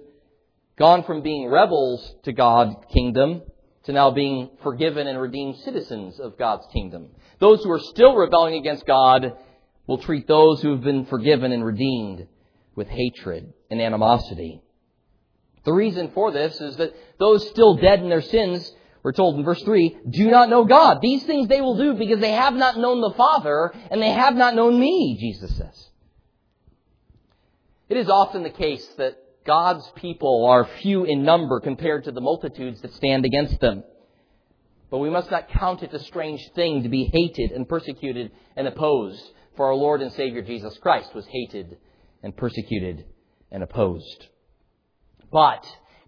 gone 0.76 1.02
from 1.04 1.22
being 1.22 1.48
rebels 1.48 2.14
to 2.24 2.32
God's 2.32 2.76
kingdom 2.92 3.42
to 3.84 3.92
now 3.92 4.10
being 4.10 4.50
forgiven 4.62 5.06
and 5.06 5.20
redeemed 5.20 5.56
citizens 5.56 6.20
of 6.20 6.38
God's 6.38 6.66
kingdom. 6.72 7.08
Those 7.38 7.64
who 7.64 7.70
are 7.70 7.80
still 7.80 8.14
rebelling 8.14 8.54
against 8.54 8.86
God 8.86 9.36
will 9.86 9.98
treat 9.98 10.28
those 10.28 10.60
who 10.60 10.72
have 10.72 10.82
been 10.82 11.06
forgiven 11.06 11.52
and 11.52 11.64
redeemed 11.64 12.26
with 12.78 12.88
hatred 12.88 13.52
and 13.70 13.82
animosity. 13.82 14.62
The 15.64 15.72
reason 15.72 16.12
for 16.14 16.30
this 16.30 16.58
is 16.60 16.76
that 16.76 16.94
those 17.18 17.46
still 17.50 17.74
dead 17.74 18.00
in 18.00 18.08
their 18.08 18.22
sins, 18.22 18.72
we're 19.02 19.12
told 19.12 19.36
in 19.36 19.44
verse 19.44 19.62
3, 19.64 19.98
do 20.08 20.30
not 20.30 20.48
know 20.48 20.64
God. 20.64 21.00
These 21.02 21.24
things 21.24 21.48
they 21.48 21.60
will 21.60 21.76
do 21.76 21.94
because 21.94 22.20
they 22.20 22.30
have 22.30 22.54
not 22.54 22.78
known 22.78 23.00
the 23.00 23.16
Father 23.16 23.74
and 23.90 24.00
they 24.00 24.12
have 24.12 24.36
not 24.36 24.54
known 24.54 24.78
me, 24.78 25.18
Jesus 25.20 25.54
says. 25.58 25.88
It 27.88 27.96
is 27.96 28.08
often 28.08 28.44
the 28.44 28.50
case 28.50 28.86
that 28.96 29.18
God's 29.44 29.90
people 29.96 30.46
are 30.46 30.68
few 30.80 31.04
in 31.04 31.24
number 31.24 31.58
compared 31.58 32.04
to 32.04 32.12
the 32.12 32.20
multitudes 32.20 32.80
that 32.82 32.94
stand 32.94 33.24
against 33.24 33.60
them. 33.60 33.82
But 34.90 34.98
we 34.98 35.10
must 35.10 35.30
not 35.30 35.48
count 35.48 35.82
it 35.82 35.92
a 35.92 35.98
strange 35.98 36.48
thing 36.54 36.84
to 36.84 36.88
be 36.88 37.10
hated 37.12 37.50
and 37.50 37.68
persecuted 37.68 38.30
and 38.56 38.68
opposed, 38.68 39.22
for 39.56 39.66
our 39.66 39.74
Lord 39.74 40.00
and 40.00 40.12
Savior 40.12 40.42
Jesus 40.42 40.78
Christ 40.78 41.14
was 41.14 41.26
hated 41.26 41.76
and 42.22 42.36
persecuted 42.36 43.04
and 43.50 43.62
opposed. 43.62 44.28
But 45.30 45.64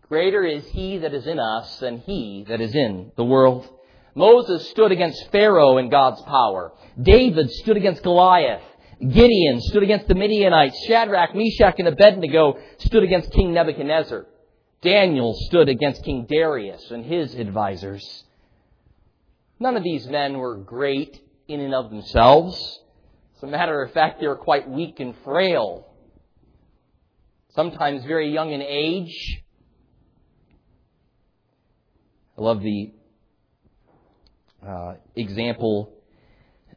greater 0.08 0.44
is 0.44 0.66
he 0.68 0.98
that 0.98 1.14
is 1.14 1.26
in 1.26 1.38
us 1.38 1.78
than 1.78 1.98
he 1.98 2.44
that 2.48 2.60
is 2.60 2.74
in 2.74 3.12
the 3.16 3.24
world. 3.24 3.68
Moses 4.14 4.68
stood 4.70 4.92
against 4.92 5.30
Pharaoh 5.30 5.78
in 5.78 5.88
God's 5.88 6.20
power. 6.22 6.72
David 7.00 7.50
stood 7.50 7.76
against 7.76 8.02
Goliath. 8.02 8.62
Gideon 9.00 9.60
stood 9.60 9.82
against 9.82 10.08
the 10.08 10.14
Midianites. 10.14 10.76
Shadrach, 10.86 11.34
Meshach, 11.34 11.76
and 11.78 11.88
Abednego 11.88 12.58
stood 12.78 13.02
against 13.02 13.32
King 13.32 13.54
Nebuchadnezzar. 13.54 14.26
Daniel 14.82 15.34
stood 15.46 15.68
against 15.68 16.04
King 16.04 16.26
Darius 16.28 16.90
and 16.90 17.04
his 17.04 17.34
advisors. 17.34 18.24
None 19.58 19.76
of 19.76 19.84
these 19.84 20.06
men 20.06 20.38
were 20.38 20.56
great 20.56 21.20
in 21.48 21.60
and 21.60 21.74
of 21.74 21.90
themselves. 21.90 22.80
As 23.36 23.42
a 23.42 23.46
matter 23.46 23.82
of 23.82 23.92
fact, 23.92 24.20
they 24.20 24.26
were 24.26 24.36
quite 24.36 24.68
weak 24.68 25.00
and 25.00 25.14
frail. 25.24 25.86
Sometimes 27.54 28.04
very 28.04 28.32
young 28.32 28.52
in 28.52 28.62
age. 28.62 29.42
I 32.38 32.42
love 32.42 32.62
the 32.62 32.92
uh, 34.66 34.94
example 35.16 35.92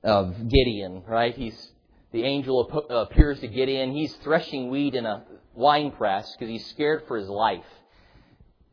of 0.03 0.35
Gideon, 0.49 1.03
right? 1.07 1.35
He's 1.35 1.71
the 2.11 2.23
angel 2.23 2.85
appears 2.89 3.39
to 3.39 3.47
Gideon. 3.47 3.91
He's 3.91 4.13
threshing 4.17 4.69
wheat 4.69 4.93
in 4.93 5.05
a 5.05 5.23
wine 5.55 5.91
press 5.91 6.31
because 6.33 6.49
he's 6.49 6.65
scared 6.67 7.03
for 7.07 7.17
his 7.17 7.27
life. 7.27 7.65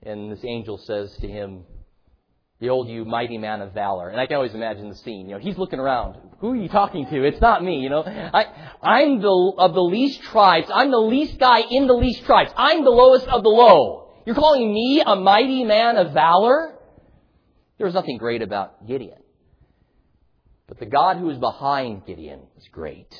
And 0.02 0.30
this 0.30 0.44
angel 0.44 0.76
says 0.78 1.16
to 1.18 1.28
him, 1.28 1.64
Behold, 2.60 2.88
you 2.88 3.06
mighty 3.06 3.38
man 3.38 3.62
of 3.62 3.72
valor. 3.72 4.10
And 4.10 4.20
I 4.20 4.26
can 4.26 4.36
always 4.36 4.52
imagine 4.52 4.90
the 4.90 4.94
scene. 4.94 5.28
You 5.28 5.36
know, 5.36 5.40
he's 5.40 5.56
looking 5.56 5.78
around. 5.78 6.16
Who 6.40 6.52
are 6.52 6.56
you 6.56 6.68
talking 6.68 7.06
to? 7.06 7.24
It's 7.24 7.40
not 7.40 7.64
me, 7.64 7.78
you 7.80 7.88
know. 7.88 8.02
I, 8.04 8.44
I'm 8.82 9.22
the, 9.22 9.52
of 9.56 9.72
the 9.72 9.80
least 9.80 10.22
tribes. 10.24 10.68
I'm 10.72 10.90
the 10.90 10.98
least 10.98 11.38
guy 11.38 11.60
in 11.60 11.86
the 11.86 11.94
least 11.94 12.24
tribes. 12.26 12.52
I'm 12.54 12.84
the 12.84 12.90
lowest 12.90 13.26
of 13.28 13.42
the 13.42 13.48
low. 13.48 14.12
You're 14.26 14.34
calling 14.34 14.72
me 14.72 15.02
a 15.04 15.16
mighty 15.16 15.64
man 15.64 15.96
of 15.96 16.12
valor? 16.12 16.76
There 17.78 17.86
was 17.86 17.94
nothing 17.94 18.18
great 18.18 18.42
about 18.42 18.86
Gideon. 18.86 19.18
But 20.68 20.78
the 20.78 20.86
God 20.86 21.16
who 21.16 21.30
is 21.30 21.38
behind 21.38 22.04
Gideon 22.04 22.40
is 22.58 22.68
great. 22.70 23.12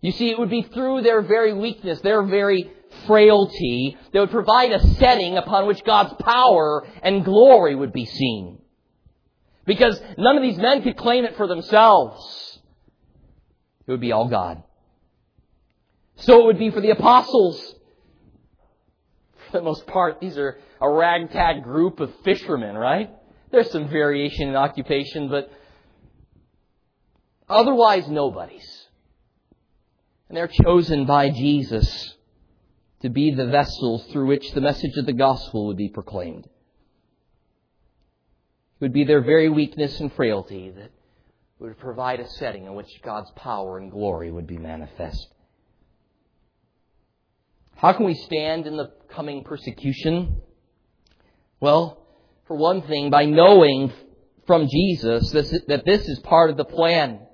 You 0.00 0.12
see, 0.12 0.30
it 0.30 0.38
would 0.38 0.50
be 0.50 0.62
through 0.62 1.02
their 1.02 1.22
very 1.22 1.52
weakness, 1.52 2.00
their 2.00 2.22
very 2.22 2.70
frailty, 3.06 3.96
that 4.12 4.20
would 4.20 4.30
provide 4.30 4.72
a 4.72 4.80
setting 4.94 5.36
upon 5.36 5.66
which 5.66 5.84
God's 5.84 6.14
power 6.20 6.86
and 7.02 7.24
glory 7.24 7.74
would 7.74 7.92
be 7.92 8.04
seen. 8.04 8.58
Because 9.64 10.00
none 10.16 10.36
of 10.36 10.42
these 10.42 10.58
men 10.58 10.82
could 10.82 10.96
claim 10.96 11.24
it 11.24 11.36
for 11.36 11.46
themselves. 11.46 12.60
It 13.86 13.90
would 13.90 14.00
be 14.00 14.12
all 14.12 14.28
God. 14.28 14.62
So 16.16 16.42
it 16.42 16.46
would 16.46 16.58
be 16.58 16.70
for 16.70 16.80
the 16.80 16.90
apostles. 16.90 17.74
For 19.50 19.58
the 19.58 19.64
most 19.64 19.86
part, 19.86 20.20
these 20.20 20.38
are 20.38 20.58
a 20.80 20.90
ragtag 20.90 21.62
group 21.62 22.00
of 22.00 22.12
fishermen, 22.24 22.76
right? 22.76 23.10
There's 23.50 23.70
some 23.70 23.88
variation 23.88 24.48
in 24.48 24.56
occupation, 24.56 25.28
but 25.28 25.50
otherwise 27.48 28.08
nobodies. 28.08 28.75
And 30.28 30.36
they're 30.36 30.48
chosen 30.48 31.06
by 31.06 31.30
Jesus 31.30 32.14
to 33.02 33.08
be 33.08 33.30
the 33.30 33.46
vessels 33.46 34.06
through 34.06 34.26
which 34.26 34.50
the 34.52 34.60
message 34.60 34.96
of 34.96 35.06
the 35.06 35.12
gospel 35.12 35.66
would 35.66 35.76
be 35.76 35.88
proclaimed. 35.88 36.46
It 36.46 36.50
would 38.80 38.92
be 38.92 39.04
their 39.04 39.22
very 39.22 39.48
weakness 39.48 40.00
and 40.00 40.12
frailty 40.12 40.70
that 40.70 40.90
would 41.58 41.78
provide 41.78 42.20
a 42.20 42.28
setting 42.28 42.64
in 42.64 42.74
which 42.74 43.00
God's 43.02 43.30
power 43.36 43.78
and 43.78 43.90
glory 43.90 44.30
would 44.30 44.46
be 44.46 44.58
manifest. 44.58 45.28
How 47.76 47.92
can 47.92 48.06
we 48.06 48.14
stand 48.14 48.66
in 48.66 48.76
the 48.76 48.92
coming 49.08 49.44
persecution? 49.44 50.42
Well, 51.60 52.02
for 52.46 52.56
one 52.56 52.82
thing, 52.82 53.10
by 53.10 53.26
knowing 53.26 53.92
from 54.46 54.68
Jesus 54.68 55.30
that 55.30 55.82
this 55.84 56.08
is 56.08 56.18
part 56.20 56.50
of 56.50 56.56
the 56.56 56.64
plan. 56.64 57.25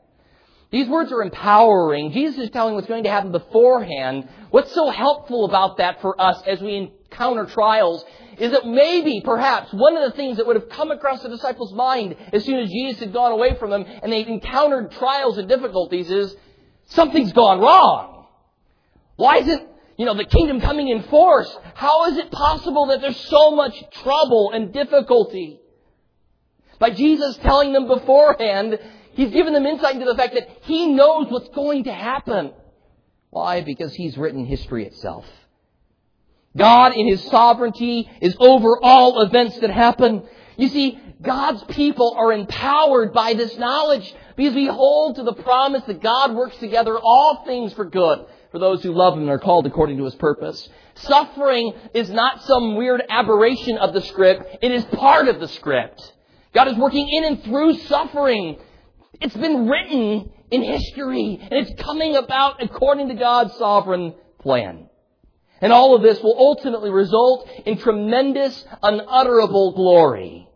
These 0.72 0.88
words 0.88 1.12
are 1.12 1.22
empowering. 1.22 2.12
Jesus 2.12 2.44
is 2.44 2.50
telling 2.50 2.74
what's 2.74 2.86
going 2.86 3.04
to 3.04 3.10
happen 3.10 3.30
beforehand. 3.30 4.26
What's 4.50 4.72
so 4.72 4.88
helpful 4.88 5.44
about 5.44 5.76
that 5.76 6.00
for 6.00 6.18
us 6.18 6.42
as 6.46 6.62
we 6.62 6.90
encounter 7.10 7.44
trials 7.44 8.02
is 8.38 8.52
that 8.52 8.66
maybe, 8.66 9.20
perhaps, 9.22 9.70
one 9.72 9.98
of 9.98 10.10
the 10.10 10.16
things 10.16 10.38
that 10.38 10.46
would 10.46 10.56
have 10.56 10.70
come 10.70 10.90
across 10.90 11.22
the 11.22 11.28
disciples' 11.28 11.74
mind 11.74 12.16
as 12.32 12.44
soon 12.44 12.58
as 12.58 12.70
Jesus 12.70 13.00
had 13.00 13.12
gone 13.12 13.32
away 13.32 13.54
from 13.56 13.68
them 13.68 13.84
and 14.02 14.10
they've 14.10 14.26
encountered 14.26 14.92
trials 14.92 15.36
and 15.36 15.46
difficulties 15.46 16.10
is 16.10 16.34
something's 16.86 17.34
gone 17.34 17.60
wrong. 17.60 18.24
Why 19.16 19.36
isn't, 19.40 19.68
you 19.98 20.06
know, 20.06 20.14
the 20.14 20.24
kingdom 20.24 20.62
coming 20.62 20.88
in 20.88 21.02
force? 21.02 21.54
How 21.74 22.06
is 22.06 22.16
it 22.16 22.30
possible 22.30 22.86
that 22.86 23.02
there's 23.02 23.20
so 23.20 23.50
much 23.50 23.74
trouble 24.02 24.52
and 24.54 24.72
difficulty? 24.72 25.60
By 26.78 26.90
Jesus 26.90 27.36
telling 27.36 27.74
them 27.74 27.86
beforehand, 27.86 28.78
He's 29.14 29.30
given 29.30 29.52
them 29.52 29.66
insight 29.66 29.94
into 29.94 30.06
the 30.06 30.16
fact 30.16 30.34
that 30.34 30.48
He 30.62 30.86
knows 30.86 31.30
what's 31.30 31.48
going 31.50 31.84
to 31.84 31.92
happen. 31.92 32.52
Why? 33.30 33.60
Because 33.62 33.94
He's 33.94 34.16
written 34.16 34.44
history 34.44 34.86
itself. 34.86 35.26
God 36.56 36.94
in 36.94 37.06
His 37.08 37.22
sovereignty 37.24 38.10
is 38.20 38.36
over 38.38 38.78
all 38.82 39.22
events 39.22 39.58
that 39.60 39.70
happen. 39.70 40.24
You 40.56 40.68
see, 40.68 40.98
God's 41.20 41.62
people 41.64 42.14
are 42.18 42.32
empowered 42.32 43.12
by 43.12 43.34
this 43.34 43.56
knowledge 43.56 44.14
because 44.36 44.54
we 44.54 44.66
hold 44.66 45.16
to 45.16 45.22
the 45.22 45.32
promise 45.32 45.82
that 45.84 46.02
God 46.02 46.34
works 46.34 46.56
together 46.56 46.98
all 46.98 47.44
things 47.44 47.72
for 47.72 47.84
good 47.84 48.26
for 48.50 48.58
those 48.58 48.82
who 48.82 48.92
love 48.92 49.14
Him 49.14 49.20
and 49.20 49.30
are 49.30 49.38
called 49.38 49.66
according 49.66 49.98
to 49.98 50.04
His 50.04 50.14
purpose. 50.14 50.68
Suffering 50.94 51.72
is 51.94 52.10
not 52.10 52.42
some 52.42 52.76
weird 52.76 53.02
aberration 53.08 53.78
of 53.78 53.94
the 53.94 54.02
script. 54.02 54.58
It 54.62 54.72
is 54.72 54.84
part 54.84 55.28
of 55.28 55.40
the 55.40 55.48
script. 55.48 56.12
God 56.52 56.68
is 56.68 56.76
working 56.76 57.08
in 57.08 57.24
and 57.24 57.42
through 57.44 57.78
suffering 57.78 58.58
it's 59.22 59.36
been 59.36 59.68
written 59.68 60.30
in 60.50 60.62
history, 60.62 61.38
and 61.40 61.52
it's 61.52 61.82
coming 61.82 62.16
about 62.16 62.62
according 62.62 63.08
to 63.08 63.14
God's 63.14 63.54
sovereign 63.56 64.14
plan. 64.40 64.88
And 65.60 65.72
all 65.72 65.94
of 65.94 66.02
this 66.02 66.20
will 66.22 66.36
ultimately 66.36 66.90
result 66.90 67.48
in 67.64 67.78
tremendous, 67.78 68.64
unutterable 68.82 69.72
glory. 69.72 70.48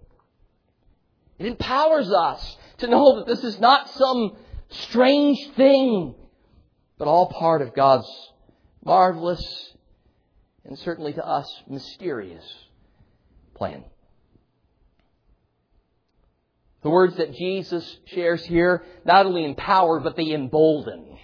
It 1.38 1.46
empowers 1.46 2.10
us 2.10 2.56
to 2.78 2.88
know 2.88 3.16
that 3.16 3.26
this 3.26 3.44
is 3.44 3.60
not 3.60 3.88
some 3.90 4.36
strange 4.68 5.38
thing, 5.54 6.14
but 6.98 7.06
all 7.08 7.30
part 7.30 7.62
of 7.62 7.74
God's 7.74 8.08
marvelous 8.84 9.74
and 10.64 10.78
certainly 10.78 11.12
to 11.12 11.24
us 11.24 11.48
mysterious 11.68 12.44
plan. 13.54 13.84
The 16.86 16.90
words 16.90 17.16
that 17.16 17.34
Jesus 17.34 17.84
shares 18.04 18.44
here 18.44 18.84
not 19.04 19.26
only 19.26 19.44
empower, 19.44 19.98
but 19.98 20.14
they 20.14 20.30
embolden. 20.30 21.18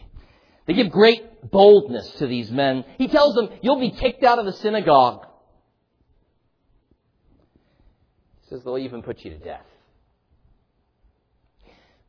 They 0.66 0.72
give 0.72 0.90
great 0.90 1.52
boldness 1.52 2.10
to 2.14 2.26
these 2.26 2.50
men. 2.50 2.84
He 2.98 3.06
tells 3.06 3.36
them, 3.36 3.48
You'll 3.62 3.78
be 3.78 3.92
kicked 3.92 4.24
out 4.24 4.40
of 4.40 4.44
the 4.44 4.54
synagogue. 4.54 5.24
He 8.40 8.48
says, 8.48 8.64
They'll 8.64 8.76
even 8.76 9.02
put 9.02 9.24
you 9.24 9.30
to 9.30 9.38
death. 9.38 9.64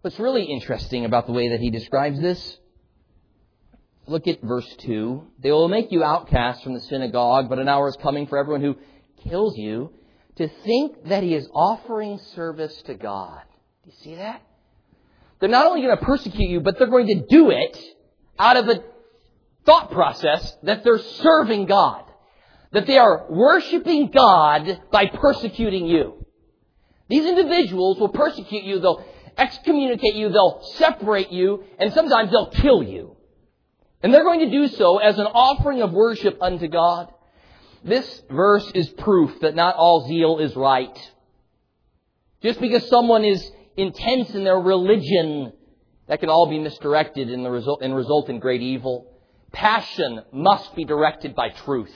What's 0.01 0.17
really 0.17 0.45
interesting 0.45 1.05
about 1.05 1.27
the 1.27 1.33
way 1.33 1.50
that 1.50 1.60
he 1.60 1.69
describes 1.69 2.19
this, 2.19 2.57
look 4.07 4.27
at 4.27 4.41
verse 4.41 4.75
2. 4.79 5.27
They 5.38 5.51
will 5.51 5.67
make 5.67 5.91
you 5.91 6.03
outcasts 6.03 6.63
from 6.63 6.74
the 6.74 6.81
synagogue, 6.81 7.50
but 7.50 7.60
an 7.60 7.67
hour 7.67 7.88
is 7.88 7.98
coming 7.98 8.25
for 8.25 8.39
everyone 8.39 8.62
who 8.62 8.77
kills 9.29 9.55
you 9.55 9.93
to 10.38 10.48
think 10.63 11.06
that 11.06 11.24
he 11.24 11.36
is 11.36 11.48
offering 11.54 12.20
service 12.36 12.75
to 12.84 12.96
God. 12.96 13.42
Do 13.84 13.92
you 13.92 13.98
see 14.02 14.16
that? 14.16 14.42
They're 15.40 15.50
not 15.50 15.68
only 15.68 15.82
going 15.82 15.98
to 15.98 16.06
persecute 16.06 16.50
you, 16.50 16.62
but 16.62 16.78
they're 16.78 16.88
going 16.88 17.08
to 17.08 17.25
do 17.30 17.52
it 17.52 17.78
out 18.40 18.58
of 18.58 18.68
a 18.70 18.84
thought 19.66 19.92
process 19.92 20.56
that 20.63 20.84
they're 20.84 21.00
serving 21.00 21.66
God. 21.66 22.04
That 22.72 22.88
they 22.88 22.98
are 22.98 23.28
worshiping 23.30 24.10
God 24.10 24.82
by 24.92 25.06
persecuting 25.08 25.86
you. 25.86 26.25
These 27.10 27.25
individuals 27.25 28.00
will 28.00 28.10
persecute 28.10 28.63
you, 28.63 28.80
they'll 28.80 29.06
excommunicate 29.38 30.16
you, 30.16 30.30
they'll 30.30 30.62
separate 30.75 31.32
you, 31.32 31.63
and 31.78 31.94
sometimes 31.94 32.32
they'll 32.32 32.50
kill 32.50 32.82
you. 32.82 33.16
And 34.02 34.13
they're 34.13 34.24
going 34.24 34.40
to 34.40 34.50
do 34.50 34.68
so 34.68 34.98
as 34.98 35.20
an 35.20 35.28
offering 35.28 35.82
of 35.82 35.92
worship 35.92 36.42
unto 36.42 36.68
God. 36.68 37.12
This 37.84 38.24
verse 38.30 38.70
is 38.74 38.88
proof 38.90 39.40
that 39.42 39.56
not 39.56 39.75
all 39.75 40.08
zeal 40.08 40.40
is 40.40 40.56
right. 40.56 40.98
Just 42.42 42.62
because 42.62 42.88
someone 42.88 43.25
is 43.25 43.52
intense 43.75 44.34
in 44.34 44.44
their 44.44 44.60
religion, 44.60 45.52
that 46.08 46.20
can 46.20 46.30
all 46.30 46.50
be 46.50 46.60
misdirected 46.60 47.30
and, 47.30 47.50
result, 47.50 47.82
and 47.82 47.96
result 47.96 48.30
in 48.30 48.40
great 48.40 48.62
evil. 48.62 49.08
Passion 49.52 50.22
must 50.32 50.75
be 50.75 50.86
directed 50.86 51.36
by 51.36 51.50
truth. 51.50 51.94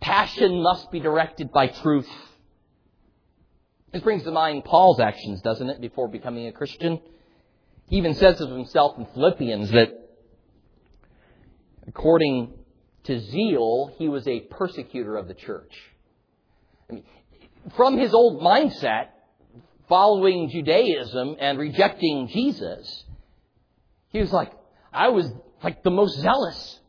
Passion 0.00 0.62
must 0.62 0.90
be 0.90 1.00
directed 1.00 1.52
by 1.52 1.68
truth. 1.68 2.08
This 3.92 4.02
brings 4.02 4.24
to 4.24 4.30
mind 4.30 4.64
Paul's 4.64 5.00
actions, 5.00 5.42
doesn't 5.42 5.68
it, 5.68 5.80
before 5.80 6.08
becoming 6.08 6.46
a 6.46 6.52
Christian? 6.52 6.98
He 7.88 7.96
even 7.96 8.14
says 8.14 8.40
of 8.40 8.50
himself 8.50 8.98
in 8.98 9.06
Philippians 9.14 9.70
that 9.70 9.90
according 11.86 12.54
to 13.04 13.20
zeal, 13.20 13.92
he 13.98 14.08
was 14.08 14.26
a 14.28 14.40
persecutor 14.40 15.16
of 15.16 15.28
the 15.28 15.34
church. 15.34 15.72
I 16.88 16.94
mean, 16.94 17.04
from 17.76 17.98
his 17.98 18.14
old 18.14 18.42
mindset, 18.42 19.08
following 19.88 20.50
Judaism 20.50 21.36
and 21.38 21.58
rejecting 21.58 22.28
Jesus, 22.28 23.04
he 24.10 24.20
was 24.20 24.32
like, 24.32 24.52
I 24.92 25.08
was 25.08 25.30
like 25.62 25.82
the 25.82 25.90
most 25.90 26.18
zealous. 26.18 26.80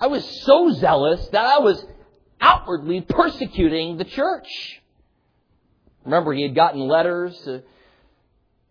I 0.00 0.06
was 0.06 0.24
so 0.44 0.72
zealous 0.72 1.26
that 1.28 1.44
I 1.44 1.58
was 1.58 1.84
outwardly 2.40 3.00
persecuting 3.00 3.96
the 3.96 4.04
church. 4.04 4.80
Remember, 6.04 6.32
he 6.32 6.42
had 6.42 6.54
gotten 6.54 6.80
letters 6.80 7.38
to 7.44 7.62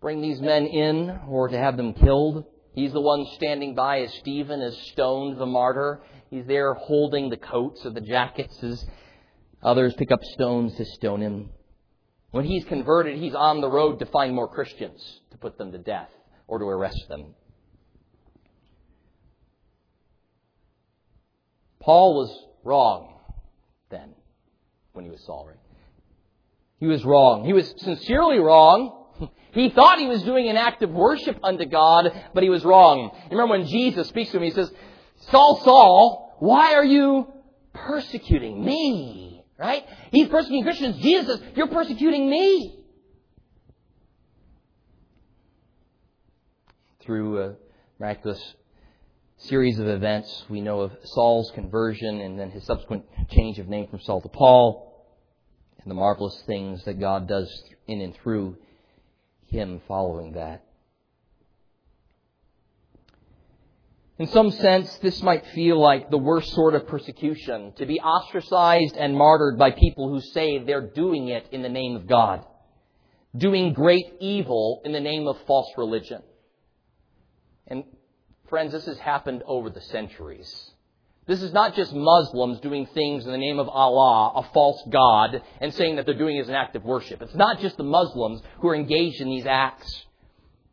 bring 0.00 0.22
these 0.22 0.40
men 0.40 0.66
in 0.66 1.20
or 1.28 1.48
to 1.48 1.58
have 1.58 1.76
them 1.76 1.92
killed. 1.92 2.44
He's 2.74 2.92
the 2.92 3.00
one 3.00 3.26
standing 3.34 3.74
by 3.74 4.00
as 4.00 4.14
Stephen 4.14 4.60
is 4.60 4.76
stoned 4.92 5.38
the 5.38 5.46
martyr. 5.46 6.00
He's 6.30 6.46
there 6.46 6.74
holding 6.74 7.30
the 7.30 7.36
coats 7.36 7.84
or 7.86 7.90
the 7.90 8.00
jackets 8.00 8.62
as 8.62 8.84
others 9.62 9.94
pick 9.94 10.12
up 10.12 10.22
stones 10.22 10.74
to 10.76 10.84
stone 10.84 11.20
him. 11.20 11.50
When 12.30 12.44
he's 12.44 12.64
converted, 12.64 13.18
he's 13.18 13.34
on 13.34 13.60
the 13.60 13.68
road 13.68 14.00
to 14.00 14.06
find 14.06 14.34
more 14.34 14.48
Christians 14.48 15.20
to 15.30 15.38
put 15.38 15.56
them 15.56 15.72
to 15.72 15.78
death 15.78 16.10
or 16.46 16.58
to 16.58 16.64
arrest 16.66 17.06
them. 17.08 17.34
Paul 21.80 22.16
was 22.16 22.44
wrong 22.64 23.14
then 23.90 24.10
when 24.92 25.06
he 25.06 25.10
was 25.10 25.24
Saul, 25.24 25.46
right? 25.48 25.56
He 26.80 26.86
was 26.86 27.04
wrong. 27.04 27.44
He 27.44 27.54
was 27.54 27.72
sincerely 27.78 28.38
wrong. 28.38 28.94
He 29.50 29.70
thought 29.70 29.98
he 29.98 30.06
was 30.06 30.22
doing 30.22 30.48
an 30.48 30.56
act 30.56 30.82
of 30.82 30.90
worship 30.90 31.38
unto 31.42 31.64
God, 31.64 32.12
but 32.34 32.42
he 32.42 32.50
was 32.50 32.64
wrong. 32.64 33.10
You 33.24 33.36
remember 33.36 33.58
when 33.58 33.66
Jesus 33.66 34.06
speaks 34.06 34.30
to 34.30 34.36
him, 34.36 34.42
he 34.42 34.50
says, 34.50 34.70
Saul, 35.30 35.60
Saul, 35.64 36.36
why 36.38 36.74
are 36.74 36.84
you 36.84 37.32
persecuting 37.72 38.64
me? 38.64 39.44
Right? 39.58 39.84
He's 40.12 40.28
persecuting 40.28 40.62
Christians. 40.62 40.98
Jesus 40.98 41.40
You're 41.56 41.68
persecuting 41.68 42.30
me. 42.30 42.84
Through 47.00 47.42
a 47.42 47.56
miraculous 47.98 48.54
series 49.38 49.78
of 49.78 49.88
events, 49.88 50.44
we 50.48 50.60
know 50.60 50.80
of 50.80 50.92
Saul's 51.04 51.50
conversion 51.52 52.20
and 52.20 52.38
then 52.38 52.50
his 52.50 52.64
subsequent 52.64 53.04
change 53.30 53.58
of 53.58 53.68
name 53.68 53.88
from 53.88 54.00
Saul 54.00 54.20
to 54.20 54.28
Paul, 54.28 55.06
and 55.80 55.90
the 55.90 55.94
marvelous 55.94 56.40
things 56.46 56.84
that 56.84 57.00
God 57.00 57.26
does 57.26 57.62
in 57.86 58.00
and 58.00 58.14
through 58.14 58.56
him 59.46 59.80
following 59.88 60.32
that. 60.32 60.64
In 64.18 64.26
some 64.26 64.50
sense, 64.50 64.98
this 64.98 65.22
might 65.22 65.46
feel 65.48 65.80
like 65.80 66.10
the 66.10 66.18
worst 66.18 66.52
sort 66.52 66.74
of 66.74 66.88
persecution, 66.88 67.72
to 67.76 67.86
be 67.86 68.00
ostracized 68.00 68.96
and 68.96 69.16
martyred 69.16 69.56
by 69.56 69.70
people 69.70 70.08
who 70.08 70.20
say 70.20 70.58
they're 70.58 70.90
doing 70.90 71.28
it 71.28 71.46
in 71.52 71.62
the 71.62 71.68
name 71.68 71.94
of 71.94 72.08
God, 72.08 72.44
doing 73.36 73.72
great 73.72 74.06
evil 74.18 74.82
in 74.84 74.90
the 74.90 75.00
name 75.00 75.28
of 75.28 75.36
false 75.46 75.68
religion. 75.76 76.22
And 77.68 77.84
friends, 78.48 78.72
this 78.72 78.86
has 78.86 78.98
happened 78.98 79.44
over 79.46 79.70
the 79.70 79.82
centuries. 79.82 80.72
This 81.28 81.42
is 81.42 81.52
not 81.52 81.76
just 81.76 81.92
Muslims 81.94 82.58
doing 82.60 82.86
things 82.86 83.24
in 83.24 83.30
the 83.30 83.38
name 83.38 83.60
of 83.60 83.68
Allah, 83.68 84.32
a 84.34 84.52
false 84.52 84.82
God, 84.90 85.42
and 85.60 85.72
saying 85.74 85.96
that 85.96 86.06
they're 86.06 86.18
doing 86.18 86.38
it 86.38 86.40
as 86.40 86.48
an 86.48 86.54
act 86.56 86.74
of 86.74 86.84
worship. 86.84 87.22
It's 87.22 87.34
not 87.34 87.60
just 87.60 87.76
the 87.76 87.84
Muslims 87.84 88.42
who 88.60 88.68
are 88.68 88.74
engaged 88.74 89.20
in 89.20 89.28
these 89.28 89.46
acts. 89.46 90.06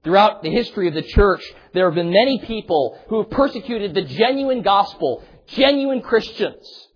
Throughout 0.06 0.44
the 0.44 0.52
history 0.52 0.88
of 0.88 0.94
the 0.94 1.02
church, 1.02 1.44
there 1.74 1.86
have 1.90 1.96
been 1.96 2.12
many 2.12 2.38
people 2.46 3.00
who 3.10 3.24
have 3.24 3.32
persecuted 3.32 3.96
the 3.96 4.04
genuine 4.04 4.62
gospel, 4.62 5.24
genuine 5.48 6.04
Christians, 6.04 6.88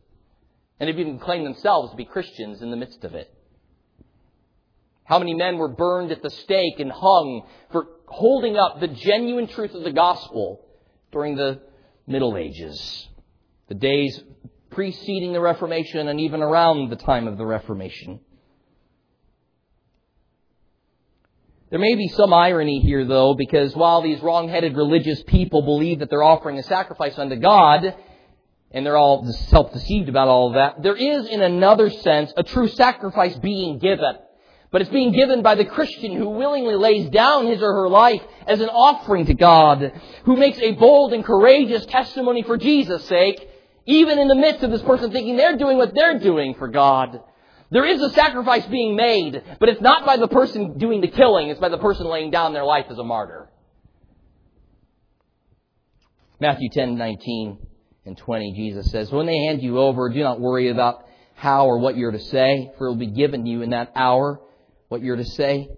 and 0.79 0.87
have 0.87 0.99
even 0.99 1.17
claimed 1.17 1.47
themselves 1.47 1.89
to 1.89 1.97
be 1.97 2.05
Christians 2.05 2.61
in 2.61 2.69
the 2.69 2.77
midst 2.77 3.03
of 3.03 3.15
it. 3.15 3.33
How 5.05 5.17
many 5.17 5.33
men 5.33 5.57
were 5.57 5.69
burned 5.69 6.11
at 6.11 6.21
the 6.21 6.29
stake 6.29 6.79
and 6.79 6.91
hung 6.91 7.47
for 7.71 7.87
holding 8.05 8.57
up 8.57 8.79
the 8.79 8.87
genuine 8.87 9.47
truth 9.47 9.73
of 9.73 9.83
the 9.83 9.91
gospel 9.91 10.63
during 11.11 11.35
the 11.35 11.61
Middle 12.05 12.37
Ages, 12.37 13.09
the 13.69 13.73
days 13.73 14.21
preceding 14.69 15.33
the 15.33 15.41
Reformation 15.41 16.09
and 16.09 16.19
even 16.21 16.43
around 16.43 16.91
the 16.91 16.95
time 16.95 17.27
of 17.27 17.39
the 17.39 17.45
Reformation? 17.45 18.19
There 21.69 21.79
may 21.79 21.93
be 21.93 22.07
some 22.07 22.33
irony 22.33 22.79
here, 22.79 23.05
though, 23.05 23.35
because 23.35 23.75
while 23.75 24.01
these 24.01 24.21
wrong-headed 24.21 24.75
religious 24.75 25.21
people 25.23 25.61
believe 25.61 25.99
that 25.99 26.09
they're 26.09 26.23
offering 26.23 26.57
a 26.57 26.63
sacrifice 26.63 27.17
unto 27.19 27.35
God, 27.35 27.95
and 28.71 28.83
they're 28.83 28.97
all 28.97 29.23
self-deceived 29.31 30.09
about 30.09 30.27
all 30.27 30.47
of 30.47 30.53
that, 30.55 30.81
there 30.81 30.95
is, 30.95 31.27
in 31.27 31.43
another 31.43 31.91
sense, 31.91 32.33
a 32.35 32.41
true 32.41 32.67
sacrifice 32.69 33.35
being 33.37 33.77
given. 33.77 34.15
But 34.71 34.81
it's 34.81 34.89
being 34.89 35.11
given 35.11 35.43
by 35.43 35.55
the 35.55 35.65
Christian 35.65 36.15
who 36.15 36.29
willingly 36.29 36.75
lays 36.75 37.09
down 37.11 37.45
his 37.45 37.61
or 37.61 37.73
her 37.73 37.89
life 37.89 38.21
as 38.47 38.61
an 38.61 38.69
offering 38.69 39.27
to 39.27 39.35
God, 39.35 39.91
who 40.25 40.37
makes 40.37 40.57
a 40.59 40.71
bold 40.71 41.13
and 41.13 41.23
courageous 41.23 41.85
testimony 41.85 42.41
for 42.41 42.57
Jesus' 42.57 43.05
sake, 43.05 43.47
even 43.85 44.17
in 44.17 44.27
the 44.27 44.35
midst 44.35 44.63
of 44.63 44.71
this 44.71 44.81
person 44.81 45.11
thinking 45.11 45.37
they're 45.37 45.57
doing 45.57 45.77
what 45.77 45.93
they're 45.93 46.19
doing 46.19 46.55
for 46.55 46.67
God. 46.67 47.21
There 47.71 47.85
is 47.85 48.01
a 48.01 48.09
sacrifice 48.11 48.65
being 48.65 48.95
made, 48.95 49.43
but 49.59 49.69
it's 49.69 49.81
not 49.81 50.05
by 50.05 50.17
the 50.17 50.27
person 50.27 50.77
doing 50.77 51.01
the 51.01 51.07
killing, 51.07 51.49
it's 51.49 51.59
by 51.59 51.69
the 51.69 51.77
person 51.77 52.07
laying 52.07 52.31
down 52.31 52.53
their 52.53 52.65
life 52.65 52.85
as 52.89 52.97
a 52.97 53.03
martyr. 53.03 53.49
Matthew 56.39 56.69
10, 56.69 56.97
19 56.97 57.59
and 58.05 58.17
20, 58.17 58.53
Jesus 58.53 58.89
says, 58.89 59.11
When 59.11 59.27
they 59.27 59.37
hand 59.45 59.61
you 59.61 59.77
over, 59.77 60.09
do 60.09 60.23
not 60.23 60.39
worry 60.39 60.69
about 60.69 61.05
how 61.35 61.67
or 61.67 61.77
what 61.77 61.95
you're 61.95 62.11
to 62.11 62.19
say, 62.19 62.71
for 62.77 62.87
it 62.87 62.89
will 62.91 62.97
be 62.97 63.07
given 63.07 63.45
you 63.45 63.61
in 63.61 63.69
that 63.69 63.91
hour 63.95 64.41
what 64.87 65.01
you're 65.01 65.15
to 65.15 65.25
say. 65.25 65.69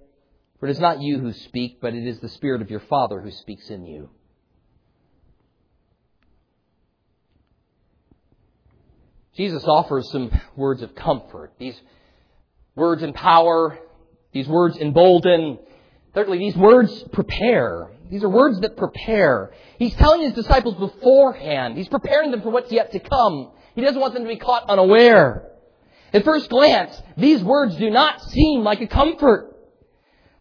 For 0.59 0.67
it 0.67 0.71
is 0.71 0.79
not 0.79 1.01
you 1.01 1.19
who 1.19 1.33
speak, 1.33 1.79
but 1.81 1.93
it 1.93 2.07
is 2.07 2.19
the 2.19 2.29
Spirit 2.29 2.61
of 2.61 2.69
your 2.69 2.79
Father 2.81 3.19
who 3.19 3.31
speaks 3.31 3.69
in 3.69 3.85
you. 3.85 4.09
Jesus 9.35 9.63
offers 9.65 10.11
some 10.11 10.31
words 10.55 10.81
of 10.81 10.93
comfort. 10.95 11.53
These 11.57 11.79
words 12.75 13.01
empower. 13.01 13.79
These 14.33 14.47
words 14.47 14.77
embolden. 14.77 15.59
Thirdly, 16.13 16.37
these 16.37 16.55
words 16.55 17.03
prepare. 17.13 17.89
These 18.09 18.23
are 18.23 18.29
words 18.29 18.59
that 18.61 18.75
prepare. 18.75 19.53
He's 19.79 19.93
telling 19.95 20.21
his 20.21 20.33
disciples 20.33 20.75
beforehand. 20.75 21.77
He's 21.77 21.87
preparing 21.87 22.31
them 22.31 22.41
for 22.41 22.49
what's 22.49 22.71
yet 22.71 22.91
to 22.91 22.99
come. 22.99 23.51
He 23.73 23.81
doesn't 23.81 23.99
want 23.99 24.13
them 24.13 24.23
to 24.23 24.29
be 24.29 24.35
caught 24.35 24.69
unaware. 24.69 25.49
At 26.13 26.25
first 26.25 26.49
glance, 26.49 27.01
these 27.15 27.41
words 27.41 27.77
do 27.77 27.89
not 27.89 28.21
seem 28.21 28.63
like 28.63 28.81
a 28.81 28.87
comfort. 28.87 29.55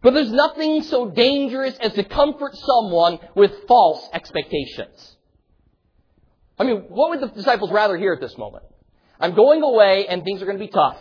But 0.03 0.15
there's 0.15 0.33
nothing 0.33 0.83
so 0.83 1.11
dangerous 1.11 1.77
as 1.79 1.93
to 1.93 2.03
comfort 2.03 2.57
someone 2.57 3.21
with 3.37 3.53
false 3.69 4.09
expectations. 4.13 5.17
I 6.59 6.65
mean, 6.65 6.87
what 6.89 7.11
would 7.11 7.21
the 7.21 7.29
disciples 7.29 7.71
rather 7.71 7.97
hear 7.97 8.13
at 8.13 8.21
this 8.21 8.37
moment? 8.37 8.65
I'm 9.21 9.35
going 9.35 9.63
away 9.63 10.07
and 10.09 10.25
things 10.25 10.41
are 10.43 10.47
going 10.47 10.59
to 10.59 10.65
be 10.65 10.71
tough. 10.71 10.97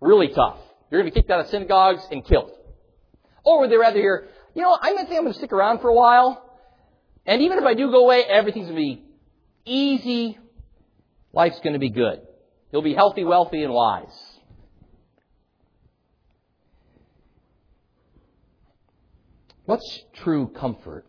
Really 0.00 0.28
tough. 0.28 0.56
You're 0.90 1.02
going 1.02 1.12
to 1.12 1.14
be 1.14 1.20
kicked 1.20 1.30
out 1.30 1.40
of 1.40 1.48
synagogues 1.48 2.02
and 2.10 2.24
killed. 2.24 2.50
Or 3.44 3.60
would 3.60 3.70
they 3.70 3.76
rather 3.76 3.98
hear, 3.98 4.28
you 4.54 4.62
know, 4.62 4.76
I 4.80 4.92
might 4.92 5.06
think 5.06 5.18
I'm 5.18 5.24
going 5.24 5.32
to 5.32 5.38
stick 5.38 5.52
around 5.52 5.80
for 5.80 5.88
a 5.88 5.94
while. 5.94 6.48
And 7.26 7.42
even 7.42 7.58
if 7.58 7.64
I 7.64 7.74
do 7.74 7.90
go 7.90 8.04
away, 8.04 8.24
everything's 8.24 8.68
going 8.68 8.76
to 8.76 8.82
be 8.82 9.04
easy. 9.64 10.38
Life's 11.32 11.60
going 11.60 11.74
to 11.74 11.78
be 11.78 11.90
good. 11.90 12.20
You'll 12.72 12.82
be 12.82 12.94
healthy, 12.94 13.24
wealthy, 13.24 13.62
and 13.62 13.72
wise. 13.72 14.06
What's 19.64 20.00
true 20.14 20.48
comfort? 20.48 21.06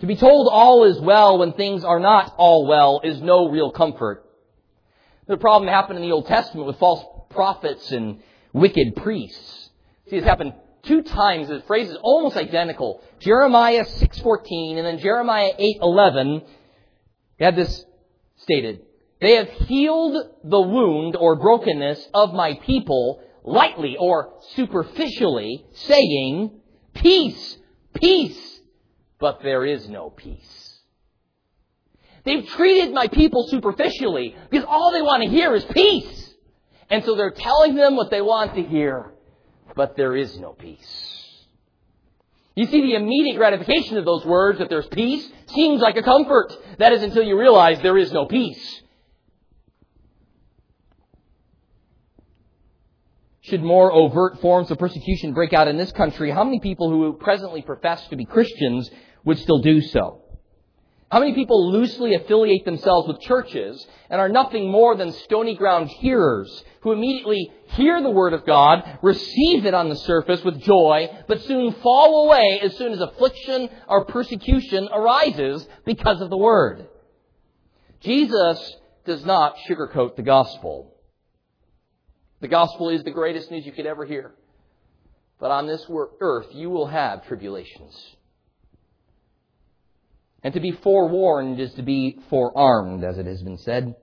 To 0.00 0.06
be 0.06 0.16
told 0.16 0.48
all 0.50 0.84
is 0.84 1.00
well 1.00 1.38
when 1.38 1.52
things 1.52 1.84
are 1.84 2.00
not 2.00 2.34
all 2.36 2.66
well 2.66 3.00
is 3.04 3.20
no 3.20 3.48
real 3.48 3.70
comfort. 3.70 4.26
The 5.26 5.36
problem 5.36 5.68
happened 5.68 5.98
in 5.98 6.04
the 6.04 6.12
Old 6.12 6.26
Testament 6.26 6.66
with 6.66 6.78
false 6.78 7.04
prophets 7.30 7.92
and 7.92 8.20
wicked 8.52 8.96
priests. 8.96 9.70
See, 10.10 10.18
this 10.18 10.24
happened 10.24 10.54
two 10.82 11.02
times. 11.02 11.48
The 11.48 11.62
phrase 11.62 11.90
is 11.90 11.96
almost 12.02 12.36
identical. 12.36 13.02
Jeremiah 13.20 13.84
6.14 13.84 14.78
and 14.78 14.86
then 14.86 14.98
Jeremiah 14.98 15.52
8.11 15.58 16.44
had 17.38 17.56
this 17.56 17.84
stated. 18.38 18.82
They 19.20 19.36
have 19.36 19.48
healed 19.48 20.16
the 20.42 20.60
wound 20.60 21.14
or 21.14 21.36
brokenness 21.36 22.08
of 22.12 22.34
my 22.34 22.58
people 22.66 23.22
lightly 23.44 23.96
or 23.96 24.34
superficially, 24.54 25.64
saying, 25.72 26.50
Peace, 26.94 27.56
peace, 27.94 28.60
but 29.20 29.42
there 29.42 29.64
is 29.64 29.88
no 29.88 30.10
peace. 30.10 30.61
They've 32.24 32.46
treated 32.46 32.92
my 32.92 33.08
people 33.08 33.48
superficially 33.48 34.36
because 34.50 34.66
all 34.68 34.92
they 34.92 35.02
want 35.02 35.22
to 35.22 35.28
hear 35.28 35.54
is 35.54 35.64
peace. 35.64 36.34
And 36.88 37.04
so 37.04 37.16
they're 37.16 37.30
telling 37.30 37.74
them 37.74 37.96
what 37.96 38.10
they 38.10 38.20
want 38.20 38.54
to 38.54 38.62
hear, 38.62 39.12
but 39.74 39.96
there 39.96 40.14
is 40.14 40.38
no 40.38 40.52
peace. 40.52 41.12
You 42.54 42.66
see, 42.66 42.82
the 42.82 42.94
immediate 42.94 43.36
gratification 43.36 43.96
of 43.96 44.04
those 44.04 44.24
words, 44.26 44.58
that 44.58 44.68
there's 44.68 44.86
peace, 44.88 45.26
seems 45.46 45.80
like 45.80 45.96
a 45.96 46.02
comfort. 46.02 46.52
That 46.78 46.92
is 46.92 47.02
until 47.02 47.22
you 47.22 47.38
realize 47.38 47.80
there 47.80 47.96
is 47.96 48.12
no 48.12 48.26
peace. 48.26 48.82
Should 53.40 53.62
more 53.62 53.90
overt 53.90 54.40
forms 54.40 54.70
of 54.70 54.78
persecution 54.78 55.32
break 55.32 55.52
out 55.52 55.66
in 55.66 55.76
this 55.76 55.90
country, 55.92 56.30
how 56.30 56.44
many 56.44 56.60
people 56.60 56.90
who 56.90 57.14
presently 57.14 57.62
profess 57.62 58.06
to 58.08 58.16
be 58.16 58.24
Christians 58.24 58.90
would 59.24 59.38
still 59.38 59.58
do 59.58 59.80
so? 59.80 60.21
How 61.12 61.20
many 61.20 61.34
people 61.34 61.70
loosely 61.70 62.14
affiliate 62.14 62.64
themselves 62.64 63.06
with 63.06 63.20
churches 63.20 63.86
and 64.08 64.18
are 64.18 64.30
nothing 64.30 64.70
more 64.70 64.96
than 64.96 65.12
stony 65.12 65.54
ground 65.54 65.90
hearers 65.90 66.64
who 66.80 66.92
immediately 66.92 67.52
hear 67.66 68.02
the 68.02 68.08
Word 68.08 68.32
of 68.32 68.46
God, 68.46 68.98
receive 69.02 69.66
it 69.66 69.74
on 69.74 69.90
the 69.90 69.96
surface 69.96 70.42
with 70.42 70.62
joy, 70.62 71.10
but 71.28 71.42
soon 71.42 71.74
fall 71.82 72.24
away 72.24 72.60
as 72.62 72.78
soon 72.78 72.92
as 72.92 73.00
affliction 73.02 73.68
or 73.88 74.06
persecution 74.06 74.88
arises 74.90 75.68
because 75.84 76.22
of 76.22 76.30
the 76.30 76.38
Word? 76.38 76.88
Jesus 78.00 78.74
does 79.04 79.22
not 79.22 79.56
sugarcoat 79.68 80.16
the 80.16 80.22
gospel. 80.22 80.96
The 82.40 82.48
gospel 82.48 82.88
is 82.88 83.04
the 83.04 83.10
greatest 83.10 83.50
news 83.50 83.66
you 83.66 83.72
could 83.72 83.84
ever 83.84 84.06
hear. 84.06 84.32
But 85.38 85.50
on 85.50 85.66
this 85.66 85.84
earth, 86.20 86.46
you 86.52 86.70
will 86.70 86.86
have 86.86 87.26
tribulations. 87.26 88.16
And 90.42 90.54
to 90.54 90.60
be 90.60 90.72
forewarned 90.72 91.60
is 91.60 91.72
to 91.74 91.82
be 91.82 92.18
forearmed, 92.28 93.04
as 93.04 93.18
it 93.18 93.26
has 93.26 93.42
been 93.42 93.58
said. 93.58 93.94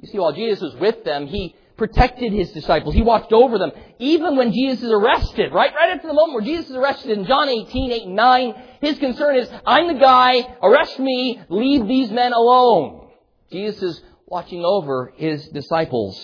You 0.00 0.08
see, 0.08 0.18
while 0.18 0.32
Jesus 0.32 0.60
was 0.62 0.74
with 0.76 1.04
them, 1.04 1.26
he 1.26 1.54
protected 1.76 2.32
his 2.32 2.52
disciples. 2.52 2.94
He 2.94 3.02
watched 3.02 3.32
over 3.32 3.58
them. 3.58 3.72
Even 3.98 4.36
when 4.36 4.52
Jesus 4.52 4.82
is 4.82 4.90
arrested, 4.90 5.52
right? 5.52 5.74
Right 5.74 5.94
after 5.94 6.08
the 6.08 6.14
moment 6.14 6.34
where 6.34 6.44
Jesus 6.44 6.70
is 6.70 6.76
arrested 6.76 7.18
in 7.18 7.26
John 7.26 7.48
18, 7.48 7.92
8 7.92 8.02
and 8.04 8.16
9, 8.16 8.54
his 8.80 8.98
concern 8.98 9.36
is, 9.36 9.50
I'm 9.66 9.88
the 9.88 10.00
guy, 10.00 10.56
arrest 10.62 10.98
me, 10.98 11.40
leave 11.48 11.86
these 11.86 12.10
men 12.10 12.32
alone. 12.32 13.08
Jesus 13.52 13.82
is 13.82 14.02
watching 14.26 14.64
over 14.64 15.12
his 15.16 15.48
disciples 15.48 16.18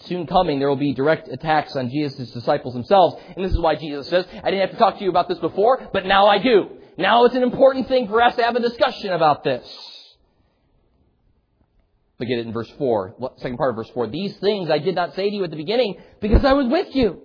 soon 0.00 0.26
coming, 0.26 0.58
there 0.58 0.68
will 0.68 0.76
be 0.76 0.94
direct 0.94 1.28
attacks 1.28 1.74
on 1.76 1.90
Jesus' 1.90 2.30
disciples 2.30 2.74
themselves. 2.74 3.16
And 3.34 3.44
this 3.44 3.52
is 3.52 3.58
why 3.58 3.74
Jesus 3.74 4.08
says, 4.08 4.26
I 4.42 4.50
didn't 4.50 4.60
have 4.60 4.70
to 4.70 4.76
talk 4.76 4.98
to 4.98 5.04
you 5.04 5.10
about 5.10 5.28
this 5.28 5.38
before, 5.38 5.88
but 5.92 6.06
now 6.06 6.26
I 6.26 6.38
do. 6.38 6.70
Now 6.96 7.24
it's 7.24 7.34
an 7.34 7.42
important 7.42 7.88
thing 7.88 8.08
for 8.08 8.22
us 8.22 8.34
to 8.36 8.42
have 8.42 8.56
a 8.56 8.60
discussion 8.60 9.12
about 9.12 9.44
this. 9.44 9.64
At 12.20 12.28
it 12.28 12.46
in 12.46 12.52
verse 12.52 12.70
4, 12.78 13.14
second 13.36 13.58
part 13.58 13.70
of 13.70 13.76
verse 13.76 13.90
4. 13.90 14.08
These 14.08 14.36
things 14.38 14.70
I 14.70 14.78
did 14.78 14.96
not 14.96 15.14
say 15.14 15.30
to 15.30 15.36
you 15.36 15.44
at 15.44 15.50
the 15.50 15.56
beginning 15.56 15.98
because 16.20 16.44
I 16.44 16.52
was 16.52 16.66
with 16.66 16.94
you. 16.96 17.22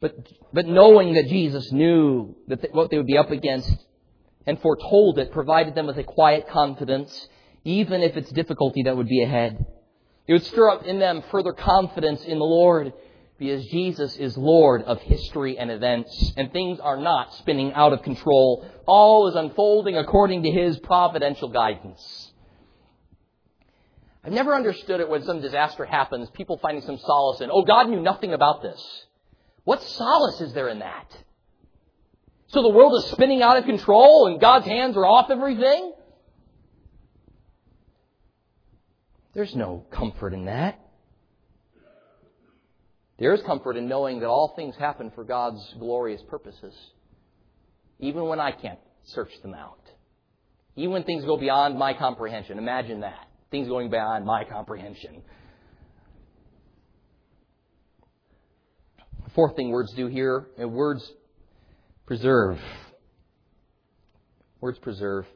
But, 0.00 0.28
but 0.52 0.66
knowing 0.66 1.14
that 1.14 1.28
Jesus 1.28 1.70
knew 1.70 2.34
that 2.48 2.74
what 2.74 2.90
they 2.90 2.96
would 2.96 3.06
be 3.06 3.16
up 3.16 3.30
against 3.30 3.72
and 4.44 4.60
foretold 4.60 5.20
it 5.20 5.30
provided 5.30 5.76
them 5.76 5.86
with 5.86 5.98
a 5.98 6.02
quiet 6.02 6.48
confidence 6.48 7.28
even 7.64 8.02
if 8.02 8.16
it's 8.16 8.30
difficulty 8.32 8.82
that 8.84 8.96
would 8.96 9.08
be 9.08 9.22
ahead. 9.22 9.64
It 10.26 10.32
would 10.32 10.44
stir 10.44 10.70
up 10.70 10.84
in 10.84 10.98
them 10.98 11.22
further 11.30 11.52
confidence 11.52 12.24
in 12.24 12.38
the 12.38 12.44
Lord 12.44 12.92
because 13.38 13.64
Jesus 13.66 14.16
is 14.16 14.36
Lord 14.36 14.82
of 14.82 15.00
history 15.00 15.58
and 15.58 15.70
events, 15.70 16.32
and 16.36 16.52
things 16.52 16.78
are 16.78 16.96
not 16.96 17.34
spinning 17.34 17.72
out 17.72 17.92
of 17.92 18.02
control. 18.02 18.64
All 18.86 19.26
is 19.28 19.34
unfolding 19.34 19.96
according 19.96 20.44
to 20.44 20.50
His 20.50 20.78
providential 20.78 21.48
guidance. 21.48 22.32
I've 24.24 24.32
never 24.32 24.54
understood 24.54 25.00
it 25.00 25.08
when 25.08 25.24
some 25.24 25.40
disaster 25.40 25.84
happens, 25.84 26.30
people 26.30 26.58
finding 26.62 26.84
some 26.84 26.98
solace 26.98 27.40
in, 27.40 27.50
oh, 27.50 27.64
God 27.64 27.88
knew 27.88 28.00
nothing 28.00 28.32
about 28.32 28.62
this. 28.62 28.80
What 29.64 29.82
solace 29.82 30.40
is 30.40 30.52
there 30.52 30.68
in 30.68 30.78
that? 30.78 31.10
So 32.48 32.62
the 32.62 32.68
world 32.68 33.02
is 33.02 33.10
spinning 33.10 33.42
out 33.42 33.56
of 33.56 33.64
control 33.64 34.28
and 34.28 34.40
God's 34.40 34.66
hands 34.66 34.96
are 34.96 35.06
off 35.06 35.30
everything? 35.30 35.91
There's 39.34 39.54
no 39.54 39.86
comfort 39.90 40.34
in 40.34 40.44
that. 40.44 40.78
There 43.18 43.32
is 43.34 43.40
comfort 43.42 43.76
in 43.76 43.88
knowing 43.88 44.20
that 44.20 44.26
all 44.26 44.52
things 44.56 44.74
happen 44.76 45.12
for 45.14 45.24
God's 45.24 45.62
glorious 45.78 46.20
purposes, 46.28 46.74
even 48.00 48.24
when 48.24 48.40
I 48.40 48.52
can't 48.52 48.80
search 49.04 49.30
them 49.42 49.54
out. 49.54 49.78
Even 50.76 50.92
when 50.92 51.04
things 51.04 51.24
go 51.24 51.36
beyond 51.36 51.78
my 51.78 51.94
comprehension. 51.94 52.58
Imagine 52.58 53.00
that. 53.00 53.28
Things 53.50 53.68
going 53.68 53.90
beyond 53.90 54.24
my 54.24 54.44
comprehension. 54.44 55.22
Fourth 59.34 59.56
thing 59.56 59.70
words 59.70 59.92
do 59.94 60.08
here, 60.08 60.48
uh, 60.62 60.68
words 60.68 61.10
preserve. 62.06 62.58
Words 64.60 64.78
preserve 64.78 65.26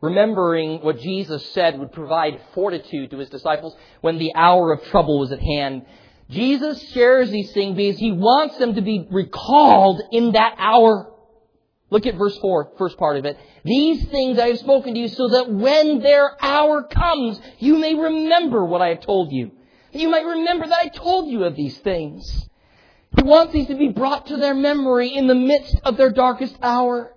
remembering 0.00 0.80
what 0.80 1.00
Jesus 1.00 1.44
said 1.52 1.78
would 1.78 1.92
provide 1.92 2.40
fortitude 2.54 3.10
to 3.10 3.18
his 3.18 3.28
disciples 3.28 3.76
when 4.00 4.18
the 4.18 4.34
hour 4.34 4.72
of 4.72 4.84
trouble 4.84 5.18
was 5.18 5.32
at 5.32 5.40
hand. 5.40 5.84
Jesus 6.30 6.80
shares 6.92 7.30
these 7.30 7.52
things 7.52 7.76
because 7.76 7.98
he 7.98 8.12
wants 8.12 8.56
them 8.58 8.74
to 8.74 8.82
be 8.82 9.06
recalled 9.10 10.00
in 10.12 10.32
that 10.32 10.54
hour. 10.58 11.12
Look 11.90 12.06
at 12.06 12.14
verse 12.14 12.38
4, 12.38 12.72
first 12.78 12.96
part 12.98 13.16
of 13.16 13.24
it. 13.24 13.36
These 13.64 14.06
things 14.08 14.38
I 14.38 14.48
have 14.48 14.60
spoken 14.60 14.94
to 14.94 15.00
you 15.00 15.08
so 15.08 15.28
that 15.28 15.50
when 15.50 16.00
their 16.00 16.36
hour 16.42 16.84
comes, 16.84 17.40
you 17.58 17.78
may 17.78 17.94
remember 17.94 18.64
what 18.64 18.80
I 18.80 18.90
have 18.90 19.00
told 19.00 19.32
you. 19.32 19.50
You 19.92 20.08
might 20.08 20.24
remember 20.24 20.68
that 20.68 20.78
I 20.78 20.88
told 20.88 21.28
you 21.28 21.42
of 21.44 21.56
these 21.56 21.76
things. 21.78 22.48
He 23.16 23.24
wants 23.24 23.52
these 23.52 23.66
to 23.66 23.74
be 23.74 23.88
brought 23.88 24.26
to 24.26 24.36
their 24.36 24.54
memory 24.54 25.12
in 25.12 25.26
the 25.26 25.34
midst 25.34 25.80
of 25.82 25.96
their 25.96 26.10
darkest 26.10 26.56
hour, 26.62 27.12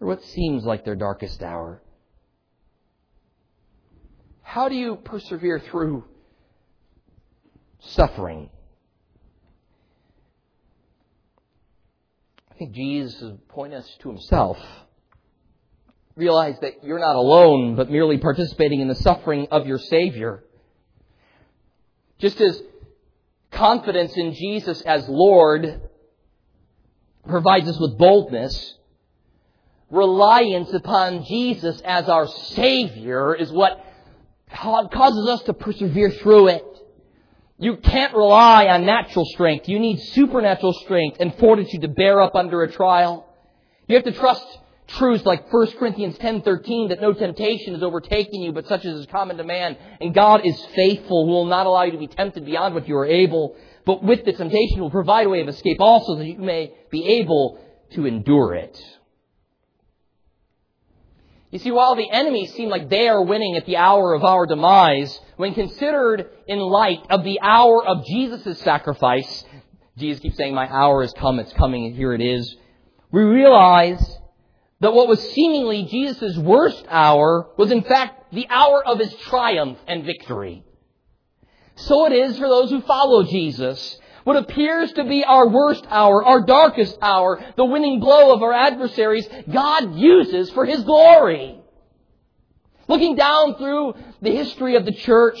or 0.00 0.06
what 0.06 0.22
seems 0.22 0.64
like 0.64 0.84
their 0.84 0.96
darkest 0.96 1.42
hour. 1.42 1.80
How 4.48 4.70
do 4.70 4.74
you 4.74 4.96
persevere 4.96 5.60
through 5.60 6.04
suffering? 7.80 8.48
I 12.50 12.54
think 12.54 12.72
Jesus 12.72 13.20
is 13.20 13.32
pointing 13.50 13.78
us 13.78 13.96
to 14.00 14.08
himself. 14.08 14.56
Realize 16.16 16.56
that 16.62 16.82
you're 16.82 16.98
not 16.98 17.14
alone, 17.14 17.76
but 17.76 17.90
merely 17.90 18.16
participating 18.16 18.80
in 18.80 18.88
the 18.88 18.94
suffering 18.94 19.48
of 19.50 19.66
your 19.66 19.76
Savior. 19.76 20.42
Just 22.18 22.40
as 22.40 22.58
confidence 23.50 24.16
in 24.16 24.32
Jesus 24.32 24.80
as 24.80 25.06
Lord 25.10 25.78
provides 27.28 27.68
us 27.68 27.78
with 27.78 27.98
boldness, 27.98 28.78
reliance 29.90 30.72
upon 30.72 31.26
Jesus 31.26 31.82
as 31.84 32.08
our 32.08 32.26
Savior 32.26 33.34
is 33.34 33.52
what 33.52 33.84
causes 34.50 35.28
us 35.28 35.42
to 35.44 35.54
persevere 35.54 36.10
through 36.10 36.48
it. 36.48 36.64
You 37.58 37.76
can't 37.76 38.14
rely 38.14 38.66
on 38.66 38.86
natural 38.86 39.24
strength. 39.24 39.68
You 39.68 39.78
need 39.80 39.98
supernatural 39.98 40.72
strength 40.74 41.18
and 41.20 41.34
fortitude 41.36 41.82
to 41.82 41.88
bear 41.88 42.20
up 42.20 42.34
under 42.34 42.62
a 42.62 42.70
trial. 42.70 43.26
You 43.88 43.96
have 43.96 44.04
to 44.04 44.12
trust 44.12 44.46
truths 44.86 45.26
like 45.26 45.52
1 45.52 45.72
Corinthians 45.78 46.16
10:13 46.18 46.88
that 46.88 47.00
no 47.00 47.12
temptation 47.12 47.74
is 47.74 47.82
overtaking 47.82 48.42
you 48.42 48.52
but 48.52 48.66
such 48.66 48.86
as 48.86 49.00
is 49.00 49.06
common 49.06 49.36
to 49.36 49.44
man 49.44 49.76
and 50.00 50.14
God 50.14 50.46
is 50.46 50.58
faithful 50.74 51.26
who 51.26 51.32
will 51.32 51.44
not 51.44 51.66
allow 51.66 51.82
you 51.82 51.92
to 51.92 51.98
be 51.98 52.06
tempted 52.06 52.46
beyond 52.46 52.74
what 52.74 52.88
you 52.88 52.96
are 52.96 53.04
able 53.04 53.54
but 53.84 54.02
with 54.02 54.24
the 54.24 54.32
temptation 54.32 54.80
will 54.80 54.90
provide 54.90 55.26
a 55.26 55.28
way 55.28 55.42
of 55.42 55.48
escape 55.48 55.78
also 55.80 56.16
that 56.16 56.26
you 56.26 56.38
may 56.38 56.72
be 56.90 57.04
able 57.04 57.58
to 57.90 58.06
endure 58.06 58.54
it. 58.54 58.82
You 61.50 61.58
see, 61.58 61.70
while 61.70 61.94
the 61.94 62.10
enemies 62.10 62.52
seem 62.54 62.68
like 62.68 62.90
they 62.90 63.08
are 63.08 63.22
winning 63.22 63.56
at 63.56 63.64
the 63.64 63.78
hour 63.78 64.12
of 64.12 64.22
our 64.22 64.44
demise, 64.44 65.18
when 65.36 65.54
considered 65.54 66.28
in 66.46 66.58
light 66.58 67.00
of 67.08 67.24
the 67.24 67.40
hour 67.40 67.86
of 67.86 68.04
Jesus' 68.04 68.58
sacrifice, 68.60 69.44
Jesus 69.96 70.20
keeps 70.20 70.36
saying, 70.36 70.54
My 70.54 70.68
hour 70.68 71.00
has 71.02 71.12
come, 71.14 71.38
it's 71.38 71.52
coming, 71.54 71.86
and 71.86 71.96
here 71.96 72.12
it 72.12 72.20
is. 72.20 72.54
We 73.10 73.22
realize 73.22 74.18
that 74.80 74.92
what 74.92 75.08
was 75.08 75.20
seemingly 75.32 75.84
Jesus' 75.84 76.36
worst 76.36 76.84
hour 76.88 77.48
was 77.56 77.72
in 77.72 77.82
fact 77.82 78.32
the 78.32 78.46
hour 78.50 78.84
of 78.86 78.98
his 78.98 79.14
triumph 79.14 79.78
and 79.86 80.04
victory. 80.04 80.64
So 81.76 82.06
it 82.06 82.12
is 82.12 82.36
for 82.36 82.48
those 82.48 82.70
who 82.70 82.82
follow 82.82 83.22
Jesus. 83.24 83.98
What 84.28 84.36
appears 84.36 84.92
to 84.92 85.04
be 85.04 85.24
our 85.24 85.48
worst 85.48 85.86
hour, 85.88 86.22
our 86.22 86.42
darkest 86.42 86.98
hour, 87.00 87.42
the 87.56 87.64
winning 87.64 87.98
blow 87.98 88.34
of 88.34 88.42
our 88.42 88.52
adversaries, 88.52 89.26
God 89.50 89.94
uses 89.94 90.50
for 90.50 90.66
His 90.66 90.84
glory. 90.84 91.58
Looking 92.88 93.14
down 93.14 93.54
through 93.54 93.94
the 94.20 94.36
history 94.36 94.76
of 94.76 94.84
the 94.84 94.92
church, 94.92 95.38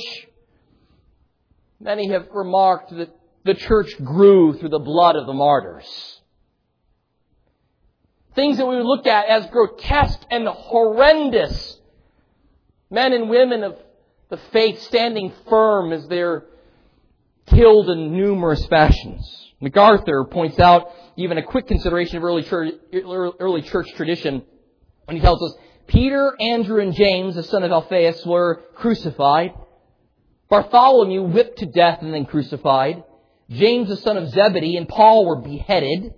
many 1.78 2.08
have 2.08 2.28
remarked 2.32 2.96
that 2.96 3.14
the 3.44 3.52
church 3.52 3.94
grew 4.02 4.54
through 4.54 4.70
the 4.70 4.78
blood 4.78 5.16
of 5.16 5.26
the 5.26 5.34
martyrs. 5.34 6.22
Things 8.34 8.56
that 8.56 8.64
we 8.64 8.76
would 8.76 8.86
look 8.86 9.06
at 9.06 9.28
as 9.28 9.50
grotesque 9.50 10.22
and 10.30 10.48
horrendous. 10.48 11.78
Men 12.88 13.12
and 13.12 13.28
women 13.28 13.64
of 13.64 13.76
the 14.30 14.38
faith 14.50 14.80
standing 14.80 15.34
firm 15.46 15.92
as 15.92 16.08
they're 16.08 16.46
killed 17.50 17.90
in 17.90 18.16
numerous 18.16 18.64
fashions. 18.66 19.52
MacArthur 19.60 20.24
points 20.24 20.58
out 20.58 20.90
even 21.16 21.38
a 21.38 21.42
quick 21.42 21.66
consideration 21.66 22.16
of 22.16 22.24
early 22.24 22.42
church, 22.42 22.74
early 22.92 23.62
church 23.62 23.92
tradition 23.94 24.42
when 25.04 25.16
he 25.16 25.22
tells 25.22 25.42
us 25.42 25.54
Peter, 25.88 26.36
Andrew, 26.38 26.80
and 26.80 26.94
James, 26.94 27.34
the 27.34 27.42
son 27.42 27.64
of 27.64 27.72
Alphaeus, 27.72 28.24
were 28.26 28.62
crucified. 28.76 29.52
Bartholomew 30.50 31.22
whipped 31.22 31.58
to 31.58 31.66
death 31.66 32.02
and 32.02 32.12
then 32.12 32.26
crucified. 32.26 33.02
James, 33.50 33.88
the 33.88 33.96
son 33.96 34.18
of 34.18 34.28
Zebedee, 34.28 34.76
and 34.76 34.88
Paul 34.88 35.26
were 35.26 35.40
beheaded. 35.40 36.12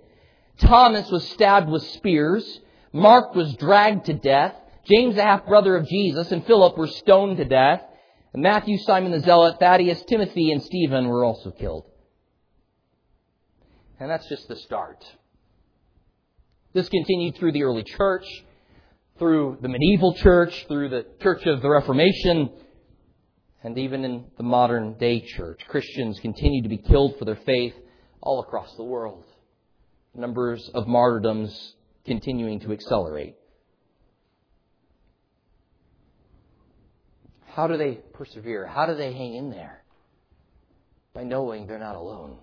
Thomas 0.59 1.09
was 1.09 1.27
stabbed 1.29 1.69
with 1.69 1.83
spears. 1.83 2.59
Mark 2.91 3.33
was 3.33 3.55
dragged 3.55 4.05
to 4.05 4.13
death. 4.13 4.53
James, 4.85 5.15
the 5.15 5.23
half 5.23 5.45
brother 5.45 5.75
of 5.77 5.87
Jesus, 5.87 6.31
and 6.31 6.45
Philip 6.45 6.77
were 6.77 6.87
stoned 6.87 7.37
to 7.37 7.45
death. 7.45 7.81
And 8.33 8.41
Matthew, 8.41 8.77
Simon 8.79 9.11
the 9.11 9.19
Zealot, 9.19 9.59
Thaddeus, 9.59 10.03
Timothy, 10.03 10.51
and 10.51 10.63
Stephen 10.63 11.07
were 11.07 11.25
also 11.25 11.51
killed. 11.51 11.85
And 13.99 14.09
that's 14.09 14.27
just 14.29 14.47
the 14.47 14.55
start. 14.55 15.03
This 16.73 16.87
continued 16.87 17.35
through 17.35 17.51
the 17.51 17.63
early 17.63 17.83
church, 17.83 18.25
through 19.19 19.57
the 19.61 19.67
medieval 19.67 20.13
church, 20.15 20.65
through 20.67 20.89
the 20.89 21.05
church 21.21 21.45
of 21.45 21.61
the 21.61 21.69
Reformation, 21.69 22.49
and 23.63 23.77
even 23.77 24.05
in 24.05 24.25
the 24.37 24.43
modern 24.43 24.97
day 24.97 25.19
church. 25.19 25.61
Christians 25.67 26.19
continue 26.19 26.63
to 26.63 26.69
be 26.69 26.77
killed 26.77 27.19
for 27.19 27.25
their 27.25 27.35
faith 27.35 27.75
all 28.21 28.39
across 28.39 28.73
the 28.75 28.83
world. 28.83 29.25
Numbers 30.15 30.69
of 30.73 30.87
martyrdoms 30.87 31.75
continuing 32.05 32.59
to 32.61 32.71
accelerate. 32.71 33.35
How 37.53 37.67
do 37.67 37.77
they 37.77 37.95
persevere? 38.13 38.65
How 38.65 38.85
do 38.85 38.95
they 38.95 39.11
hang 39.13 39.35
in 39.35 39.49
there? 39.49 39.83
By 41.13 41.23
knowing 41.23 41.67
they're 41.67 41.79
not 41.79 41.95
alone. 41.95 42.37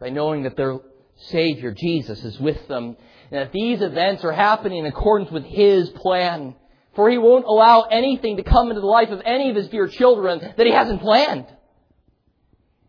By 0.00 0.10
knowing 0.10 0.42
that 0.42 0.56
their 0.56 0.78
Savior, 1.16 1.70
Jesus, 1.72 2.24
is 2.24 2.38
with 2.40 2.66
them. 2.66 2.96
And 3.30 3.40
that 3.40 3.52
these 3.52 3.80
events 3.80 4.24
are 4.24 4.32
happening 4.32 4.78
in 4.78 4.86
accordance 4.86 5.30
with 5.30 5.44
His 5.44 5.88
plan. 5.90 6.56
For 6.96 7.08
He 7.08 7.18
won't 7.18 7.44
allow 7.44 7.82
anything 7.82 8.38
to 8.38 8.42
come 8.42 8.70
into 8.70 8.80
the 8.80 8.86
life 8.86 9.10
of 9.10 9.22
any 9.24 9.50
of 9.50 9.56
His 9.56 9.68
dear 9.68 9.86
children 9.86 10.40
that 10.40 10.66
He 10.66 10.72
hasn't 10.72 11.00
planned. 11.00 11.46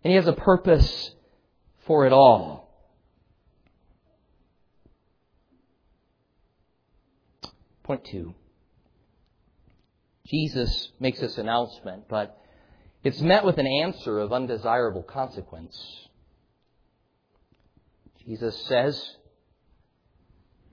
And 0.03 0.11
He 0.11 0.15
has 0.15 0.27
a 0.27 0.33
purpose 0.33 1.11
for 1.85 2.07
it 2.07 2.13
all. 2.13 2.67
Point 7.83 8.05
two. 8.05 8.33
Jesus 10.25 10.91
makes 10.99 11.19
this 11.19 11.37
announcement, 11.37 12.07
but 12.09 12.37
it's 13.03 13.21
met 13.21 13.45
with 13.45 13.59
an 13.59 13.67
answer 13.67 14.19
of 14.19 14.33
undesirable 14.33 15.03
consequence. 15.03 15.79
Jesus 18.25 18.59
says, 18.65 18.99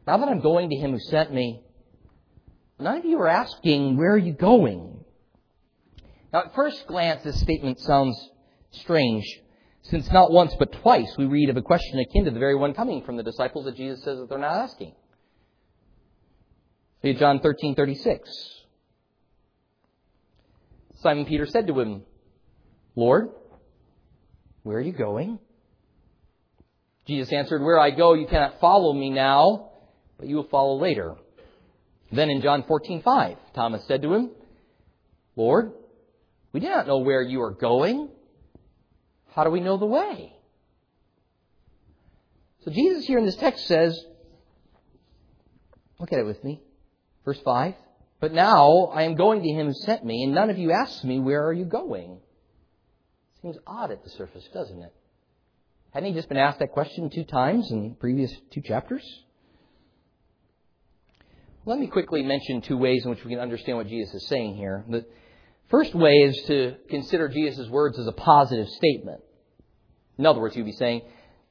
Now 0.07 0.17
that 0.17 0.29
I'm 0.29 0.41
going 0.41 0.71
to 0.71 0.77
him 0.77 0.93
who 0.93 0.99
sent 0.99 1.33
me, 1.33 1.63
none 2.79 2.97
of 2.97 3.05
you 3.05 3.19
are 3.19 3.29
asking, 3.29 3.99
Where 3.99 4.13
are 4.13 4.19
you 4.19 4.33
going? 4.33 5.05
Now, 6.33 6.45
at 6.45 6.55
first 6.55 6.87
glance, 6.87 7.23
this 7.23 7.39
statement 7.41 7.79
sounds 7.81 8.17
strange, 8.71 9.25
since 9.83 10.11
not 10.11 10.33
once 10.33 10.55
but 10.59 10.73
twice 10.73 11.15
we 11.19 11.27
read 11.27 11.51
of 11.51 11.59
a 11.59 11.63
question 11.63 11.99
akin 11.99 12.25
to 12.25 12.31
the 12.31 12.39
very 12.39 12.55
one 12.55 12.73
coming 12.73 13.05
from 13.05 13.19
the 13.19 13.23
disciples 13.23 13.67
that 13.67 13.77
Jesus 13.77 14.03
says 14.03 14.19
that 14.19 14.31
they're 14.31 14.39
not 14.39 14.63
asking. 14.63 14.95
See 17.03 17.13
John 17.13 17.41
13, 17.41 17.75
36. 17.75 18.62
Simon 21.03 21.27
Peter 21.27 21.47
said 21.47 21.67
to 21.67 21.79
him, 21.79 22.03
Lord, 22.95 23.31
where 24.63 24.79
are 24.79 24.83
you 24.83 24.93
going? 24.93 25.39
Jesus 27.07 27.33
answered, 27.33 27.63
Where 27.63 27.79
I 27.79 27.91
go, 27.91 28.15
you 28.15 28.27
cannot 28.27 28.61
follow 28.61 28.93
me 28.93 29.11
now, 29.11 29.71
but 30.19 30.29
you 30.29 30.37
will 30.37 30.49
follow 30.49 30.81
later. 30.81 31.17
Then 32.13 32.31
in 32.31 32.41
John 32.43 32.63
14:5, 32.63 33.37
Thomas 33.55 33.85
said 33.87 34.03
to 34.03 34.15
him, 34.15 34.31
Lord, 35.35 35.73
we 36.53 36.61
do 36.61 36.69
not 36.69 36.87
know 36.87 36.99
where 36.99 37.23
you 37.23 37.43
are 37.43 37.53
going. 37.53 38.11
How 39.35 39.45
do 39.45 39.51
we 39.51 39.61
know 39.61 39.79
the 39.79 39.87
way? 39.87 40.35
So 42.65 42.71
Jesus 42.71 43.07
here 43.07 43.19
in 43.19 43.25
this 43.25 43.37
text 43.37 43.67
says, 43.67 43.99
look 45.99 46.13
at 46.13 46.19
it 46.19 46.27
with 46.27 46.45
me. 46.45 46.61
Verse 47.25 47.41
5. 47.45 47.75
But 48.23 48.33
now 48.33 48.93
I 48.95 49.03
am 49.03 49.17
going 49.17 49.43
to 49.43 49.49
him 49.49 49.67
who 49.67 49.73
sent 49.73 50.05
me, 50.05 50.23
and 50.23 50.33
none 50.33 50.49
of 50.49 50.57
you 50.57 50.71
asked 50.71 51.03
me, 51.03 51.19
Where 51.19 51.45
are 51.45 51.53
you 51.53 51.65
going? 51.65 52.21
Seems 53.43 53.57
odd 53.67 53.91
at 53.91 54.05
the 54.05 54.11
surface, 54.11 54.49
doesn't 54.55 54.81
it? 54.81 54.95
Hadn't 55.91 56.11
he 56.11 56.15
just 56.15 56.29
been 56.29 56.39
asked 56.39 56.61
that 56.61 56.71
question 56.71 57.11
two 57.11 57.25
times 57.25 57.69
in 57.73 57.97
previous 57.97 58.33
two 58.53 58.61
chapters? 58.61 59.03
Let 61.65 61.81
me 61.81 61.89
quickly 61.89 62.23
mention 62.23 62.61
two 62.61 62.77
ways 62.77 63.05
in 63.05 63.11
which 63.11 63.25
we 63.25 63.33
can 63.33 63.41
understand 63.41 63.79
what 63.79 63.89
Jesus 63.89 64.15
is 64.15 64.29
saying 64.29 64.55
here. 64.55 64.85
The 64.89 65.05
first 65.69 65.93
way 65.93 66.13
is 66.19 66.41
to 66.47 66.77
consider 66.91 67.27
Jesus' 67.27 67.69
words 67.69 67.99
as 67.99 68.07
a 68.07 68.13
positive 68.13 68.69
statement. 68.69 69.21
In 70.17 70.27
other 70.27 70.41
words, 70.41 70.55
he'd 70.55 70.65
be 70.65 70.71
saying, 70.71 71.03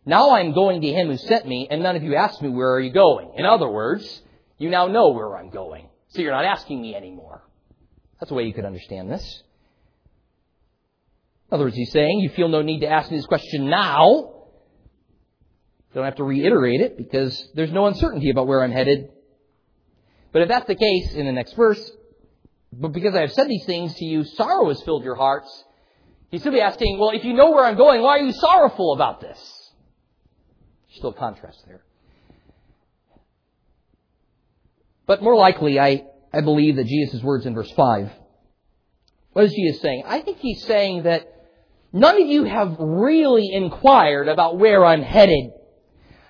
Now 0.06 0.30
I 0.30 0.40
am 0.40 0.54
going 0.54 0.80
to 0.80 0.88
him 0.88 1.08
who 1.08 1.18
sent 1.18 1.46
me, 1.46 1.68
and 1.70 1.84
none 1.84 1.98
of 1.98 2.04
you 2.04 2.16
asked 2.16 2.42
me, 2.42 2.48
Where 2.48 2.72
are 2.76 2.80
you 2.80 2.94
going? 2.94 3.34
In 3.36 3.46
other 3.46 3.70
words, 3.70 4.22
you 4.58 4.70
now 4.70 4.88
know 4.88 5.10
where 5.10 5.38
I'm 5.38 5.50
going. 5.50 5.90
So 6.12 6.21
you're 6.21 6.32
not 6.32 6.45
asking 6.45 6.82
me 6.82 6.95
anymore. 6.95 7.41
That's 8.19 8.32
a 8.32 8.34
way 8.34 8.43
you 8.43 8.54
could 8.54 8.65
understand 8.65 9.10
this. 9.10 9.43
In 11.50 11.56
other 11.56 11.65
words, 11.65 11.76
he's 11.76 11.91
saying, 11.91 12.19
you 12.19 12.30
feel 12.30 12.47
no 12.47 12.62
need 12.62 12.82
to 12.82 12.88
ask 12.88 13.10
me 13.12 13.17
this 13.17 13.26
question 13.26 13.69
now. 13.69 14.34
You 15.89 15.95
don't 15.95 16.06
have 16.06 16.15
to 16.15 16.24
reiterate 16.24 16.82
it 16.82 16.97
because 16.97 17.50
there's 17.56 17.71
no 17.71 17.88
uncertainty 17.88 18.30
about 18.30 18.47
where 18.47 18.63
I'm 18.63 18.71
headed. 18.71 19.10
But 20.32 20.43
if 20.43 20.47
that's 20.47 20.67
the 20.67 20.76
case 20.76 21.13
in 21.13 21.26
the 21.26 21.32
next 21.32 21.54
verse, 21.54 21.91
but 22.71 22.93
because 22.93 23.15
I 23.15 23.21
have 23.21 23.34
said 23.34 23.47
these 23.50 23.65
things 23.65 23.93
to 23.95 24.06
you, 24.06 24.24
sorrow 24.24 24.69
has 24.69 24.82
filled 24.84 25.04
your 25.04 25.15
hearts. 25.15 25.65
He's 26.30 26.41
still 26.41 26.54
be 26.54 26.62
asking, 26.62 26.97
well, 27.00 27.10
if 27.10 27.26
you 27.26 27.34
know 27.34 27.52
where 27.52 27.65
I'm 27.65 27.76
going, 27.76 28.02
why 28.02 28.19
are 28.19 28.21
you 28.21 28.32
sorrowful 28.32 28.93
about 28.93 29.19
this? 29.19 29.71
Still 30.91 31.10
a 31.10 31.13
contrast 31.13 31.63
there. 31.67 31.84
But 35.12 35.21
more 35.21 35.36
likely, 35.36 35.78
I, 35.78 36.06
I 36.32 36.39
believe 36.39 36.78
that 36.78 36.86
Jesus' 36.86 37.21
words 37.21 37.45
in 37.45 37.54
verse 37.54 37.69
5. 37.71 38.10
What 39.34 39.43
is 39.43 39.52
Jesus 39.54 39.82
saying? 39.82 40.04
I 40.08 40.21
think 40.21 40.38
he's 40.38 40.63
saying 40.63 41.04
that 41.04 41.28
none 41.91 42.21
of 42.21 42.26
you 42.30 42.45
have 42.45 42.78
really 42.80 43.52
inquired 43.52 44.30
about 44.30 44.58
where 44.58 44.86
I'm 44.86 45.02
headed. 45.02 45.52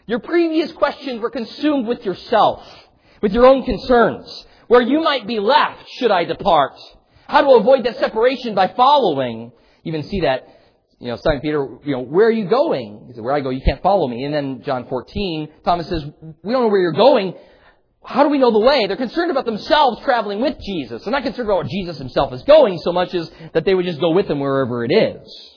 Your 0.07 0.17
previous 0.17 0.71
questions 0.71 1.21
were 1.21 1.29
consumed 1.29 1.85
with 1.85 2.03
yourself, 2.03 2.67
with 3.21 3.33
your 3.33 3.45
own 3.45 3.65
concerns, 3.65 4.47
where 4.67 4.81
you 4.81 5.03
might 5.03 5.27
be 5.27 5.39
left 5.39 5.87
should 5.99 6.09
I 6.09 6.23
depart, 6.23 6.73
how 7.27 7.41
to 7.41 7.49
avoid 7.51 7.85
that 7.85 7.99
separation 7.99 8.55
by 8.55 8.69
following. 8.69 9.51
You 9.83 9.93
even 9.93 10.09
see 10.09 10.21
that 10.21 10.47
you 10.99 11.09
know, 11.09 11.17
Simon 11.17 11.41
Peter, 11.41 11.67
you 11.83 11.97
know, 11.97 12.01
where 12.01 12.25
are 12.25 12.31
you 12.31 12.45
going? 12.49 13.05
He 13.05 13.13
said, 13.13 13.23
where 13.23 13.35
I 13.35 13.41
go, 13.41 13.51
you 13.51 13.61
can't 13.61 13.83
follow 13.83 14.07
me. 14.07 14.23
And 14.23 14.33
then 14.33 14.63
John 14.63 14.87
14, 14.87 15.49
Thomas 15.63 15.87
says, 15.87 16.03
we 16.41 16.51
don't 16.51 16.63
know 16.63 16.67
where 16.67 16.81
you're 16.81 16.93
going. 16.93 17.35
How 18.03 18.23
do 18.23 18.29
we 18.29 18.39
know 18.39 18.51
the 18.51 18.59
way? 18.59 18.87
They're 18.87 18.97
concerned 18.97 19.31
about 19.31 19.45
themselves 19.45 20.01
traveling 20.03 20.41
with 20.41 20.59
Jesus. 20.59 21.03
They're 21.03 21.11
not 21.11 21.23
concerned 21.23 21.47
about 21.47 21.57
where 21.57 21.69
Jesus 21.69 21.97
himself 21.97 22.33
is 22.33 22.41
going 22.43 22.79
so 22.79 22.91
much 22.91 23.13
as 23.13 23.31
that 23.53 23.63
they 23.63 23.75
would 23.75 23.85
just 23.85 23.99
go 23.99 24.11
with 24.11 24.27
him 24.29 24.39
wherever 24.39 24.83
it 24.83 24.91
is. 24.91 25.51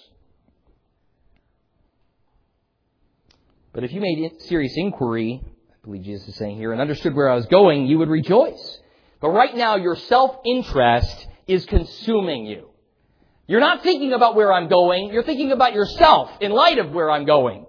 But 3.72 3.82
if 3.82 3.92
you 3.92 4.00
made 4.00 4.40
serious 4.42 4.74
inquiry, 4.76 5.42
I 5.44 5.74
believe 5.84 6.04
Jesus 6.04 6.28
is 6.28 6.36
saying 6.36 6.56
here, 6.56 6.72
and 6.72 6.80
understood 6.80 7.14
where 7.14 7.28
I 7.28 7.34
was 7.34 7.46
going, 7.46 7.86
you 7.86 7.98
would 7.98 8.08
rejoice. 8.08 8.78
But 9.20 9.30
right 9.30 9.56
now, 9.56 9.76
your 9.76 9.96
self-interest 9.96 11.26
is 11.46 11.64
consuming 11.64 12.46
you. 12.46 12.68
You're 13.46 13.60
not 13.60 13.82
thinking 13.82 14.12
about 14.12 14.36
where 14.36 14.52
I'm 14.52 14.68
going, 14.68 15.12
you're 15.12 15.24
thinking 15.24 15.50
about 15.50 15.74
yourself 15.74 16.30
in 16.40 16.52
light 16.52 16.78
of 16.78 16.92
where 16.92 17.10
I'm 17.10 17.24
going. 17.24 17.66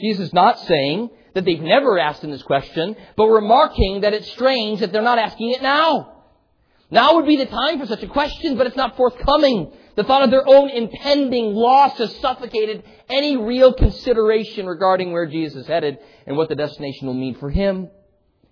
Jesus 0.00 0.28
is 0.28 0.32
not 0.32 0.58
saying 0.60 1.10
that 1.34 1.44
they've 1.44 1.60
never 1.60 1.98
asked 1.98 2.24
in 2.24 2.30
this 2.30 2.42
question, 2.42 2.96
but 3.16 3.26
remarking 3.26 4.00
that 4.00 4.14
it's 4.14 4.30
strange 4.32 4.80
that 4.80 4.92
they're 4.92 5.02
not 5.02 5.18
asking 5.18 5.50
it 5.50 5.62
now. 5.62 6.12
Now 6.90 7.16
would 7.16 7.26
be 7.26 7.36
the 7.36 7.46
time 7.46 7.80
for 7.80 7.86
such 7.86 8.02
a 8.02 8.08
question, 8.08 8.56
but 8.56 8.66
it's 8.66 8.76
not 8.76 8.96
forthcoming. 8.96 9.72
The 9.96 10.04
thought 10.04 10.22
of 10.22 10.30
their 10.30 10.48
own 10.48 10.70
impending 10.70 11.54
loss 11.54 11.98
has 11.98 12.14
suffocated 12.16 12.84
any 13.08 13.36
real 13.36 13.72
consideration 13.72 14.66
regarding 14.66 15.12
where 15.12 15.26
Jesus 15.26 15.62
is 15.62 15.66
headed 15.66 15.98
and 16.26 16.36
what 16.36 16.48
the 16.48 16.54
destination 16.54 17.06
will 17.06 17.14
mean 17.14 17.36
for 17.36 17.50
him. 17.50 17.90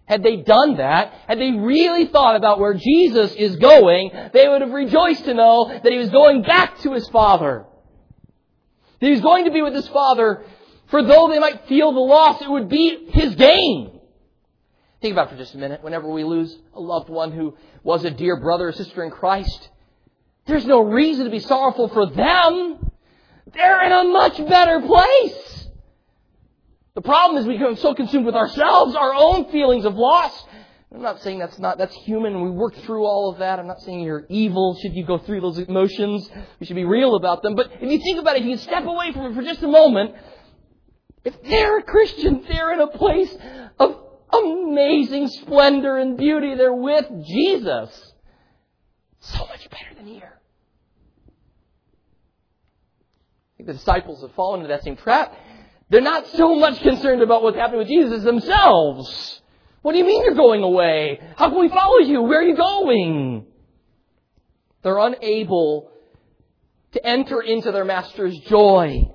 Had 0.04 0.22
they 0.22 0.36
done 0.36 0.76
that, 0.76 1.12
had 1.28 1.38
they 1.38 1.52
really 1.52 2.06
thought 2.06 2.36
about 2.36 2.58
where 2.58 2.74
Jesus 2.74 3.32
is 3.34 3.56
going, 3.56 4.10
they 4.32 4.48
would 4.48 4.60
have 4.60 4.72
rejoiced 4.72 5.24
to 5.24 5.34
know 5.34 5.68
that 5.68 5.90
he 5.92 5.98
was 5.98 6.10
going 6.10 6.42
back 6.42 6.80
to 6.80 6.92
his 6.92 7.08
Father. 7.08 7.64
That 9.00 9.06
he 9.06 9.12
was 9.12 9.20
going 9.20 9.44
to 9.44 9.52
be 9.52 9.62
with 9.62 9.74
his 9.74 9.88
Father, 9.88 10.44
for 10.92 11.02
though 11.02 11.28
they 11.28 11.38
might 11.38 11.66
feel 11.68 11.90
the 11.90 12.00
loss, 12.00 12.42
it 12.42 12.50
would 12.50 12.68
be 12.68 13.06
his 13.08 13.34
gain. 13.34 13.98
Think 15.00 15.12
about 15.12 15.28
it 15.28 15.30
for 15.30 15.36
just 15.38 15.54
a 15.54 15.58
minute. 15.58 15.82
Whenever 15.82 16.06
we 16.06 16.22
lose 16.22 16.54
a 16.74 16.80
loved 16.80 17.08
one 17.08 17.32
who 17.32 17.56
was 17.82 18.04
a 18.04 18.10
dear 18.10 18.38
brother 18.38 18.68
or 18.68 18.72
sister 18.72 19.02
in 19.02 19.10
Christ, 19.10 19.70
there's 20.46 20.66
no 20.66 20.82
reason 20.82 21.24
to 21.24 21.30
be 21.30 21.38
sorrowful 21.38 21.88
for 21.88 22.10
them. 22.10 22.90
They're 23.54 23.84
in 23.86 23.92
a 23.92 24.04
much 24.04 24.36
better 24.46 24.82
place. 24.82 25.66
The 26.94 27.00
problem 27.00 27.40
is 27.40 27.48
we 27.48 27.54
become 27.56 27.76
so 27.76 27.94
consumed 27.94 28.26
with 28.26 28.36
ourselves, 28.36 28.94
our 28.94 29.14
own 29.14 29.50
feelings 29.50 29.86
of 29.86 29.94
loss. 29.94 30.44
I'm 30.94 31.00
not 31.00 31.22
saying 31.22 31.38
that's 31.38 31.58
not, 31.58 31.78
that's 31.78 31.94
human. 31.94 32.42
We 32.42 32.50
work 32.50 32.74
through 32.84 33.06
all 33.06 33.30
of 33.32 33.38
that. 33.38 33.58
I'm 33.58 33.66
not 33.66 33.80
saying 33.80 34.00
you're 34.00 34.26
evil 34.28 34.76
should 34.82 34.94
you 34.94 35.06
go 35.06 35.16
through 35.16 35.40
those 35.40 35.58
emotions. 35.58 36.28
We 36.60 36.66
should 36.66 36.76
be 36.76 36.84
real 36.84 37.14
about 37.16 37.42
them. 37.42 37.54
But 37.54 37.72
if 37.80 37.90
you 37.90 37.98
think 37.98 38.18
about 38.18 38.36
it, 38.36 38.42
if 38.42 38.46
you 38.46 38.58
step 38.58 38.84
away 38.84 39.10
from 39.14 39.32
it 39.32 39.34
for 39.34 39.42
just 39.42 39.62
a 39.62 39.68
moment, 39.68 40.16
if 41.24 41.40
they're 41.42 41.78
a 41.78 41.82
Christian, 41.82 42.44
they're 42.48 42.72
in 42.72 42.80
a 42.80 42.88
place 42.88 43.34
of 43.78 43.96
amazing 44.32 45.28
splendor 45.28 45.98
and 45.98 46.16
beauty. 46.16 46.54
They're 46.54 46.74
with 46.74 47.06
Jesus. 47.24 48.12
So 49.20 49.46
much 49.46 49.68
better 49.70 49.94
than 49.96 50.06
here. 50.06 50.40
I 53.54 53.56
think 53.56 53.66
the 53.68 53.74
disciples 53.74 54.22
have 54.22 54.32
fallen 54.32 54.60
into 54.60 54.68
that 54.68 54.82
same 54.82 54.96
trap. 54.96 55.34
They're 55.90 56.00
not 56.00 56.26
so 56.28 56.56
much 56.56 56.80
concerned 56.80 57.22
about 57.22 57.42
what's 57.42 57.56
happening 57.56 57.80
with 57.80 57.88
Jesus 57.88 58.24
themselves. 58.24 59.42
What 59.82 59.92
do 59.92 59.98
you 59.98 60.04
mean 60.04 60.24
you're 60.24 60.34
going 60.34 60.62
away? 60.62 61.20
How 61.36 61.50
can 61.50 61.60
we 61.60 61.68
follow 61.68 61.98
you? 61.98 62.22
Where 62.22 62.40
are 62.40 62.42
you 62.42 62.56
going? 62.56 63.46
They're 64.82 64.98
unable 64.98 65.90
to 66.92 67.06
enter 67.06 67.40
into 67.40 67.70
their 67.72 67.84
master's 67.84 68.36
joy. 68.40 69.11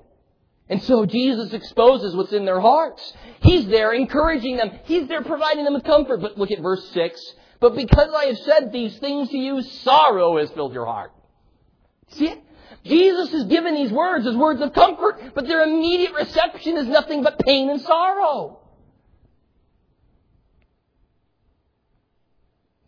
And 0.69 0.83
so 0.83 1.05
Jesus 1.05 1.53
exposes 1.53 2.15
what's 2.15 2.33
in 2.33 2.45
their 2.45 2.59
hearts. 2.59 3.13
He's 3.41 3.67
there 3.67 3.93
encouraging 3.93 4.57
them. 4.57 4.71
He's 4.83 5.07
there 5.07 5.23
providing 5.23 5.63
them 5.63 5.73
with 5.73 5.85
comfort. 5.85 6.21
But 6.21 6.37
look 6.37 6.51
at 6.51 6.59
verse 6.59 6.89
6. 6.89 7.33
But 7.59 7.75
because 7.75 8.13
I 8.13 8.25
have 8.25 8.37
said 8.39 8.71
these 8.71 8.97
things 8.99 9.29
to 9.29 9.37
you, 9.37 9.61
sorrow 9.61 10.37
has 10.37 10.51
filled 10.51 10.73
your 10.73 10.85
heart. 10.85 11.11
See 12.09 12.27
it? 12.27 12.43
Jesus 12.83 13.31
has 13.31 13.45
given 13.45 13.75
these 13.75 13.91
words 13.91 14.25
as 14.27 14.35
words 14.35 14.61
of 14.61 14.73
comfort, 14.73 15.33
but 15.33 15.47
their 15.47 15.63
immediate 15.63 16.13
reception 16.13 16.77
is 16.77 16.87
nothing 16.87 17.23
but 17.23 17.39
pain 17.39 17.69
and 17.69 17.81
sorrow. 17.81 18.59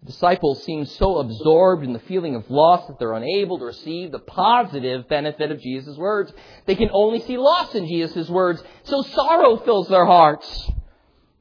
Disciples 0.10 0.64
seem 0.64 0.86
so 0.86 1.20
absorbed 1.20 1.84
in 1.84 1.94
the 1.94 2.00
feeling 2.00 2.36
of 2.36 2.50
loss 2.50 2.88
that 2.88 2.98
they're 2.98 3.14
unable 3.14 3.60
to 3.60 3.66
receive 3.66 4.12
the 4.12 4.20
positive 4.20 5.08
benefit 5.08 5.52
of 5.52 5.62
Jesus' 5.62 5.98
words. 5.98 6.34
They 6.66 6.76
can 6.76 6.90
only 6.92 7.22
see 7.22 7.38
loss 7.38 7.76
in 7.76 7.88
Jesus' 7.88 8.28
words, 8.28 8.62
so 8.84 9.04
sorrow 9.04 9.58
fills 9.58 9.88
their 9.88 10.06
hearts. 10.06 10.72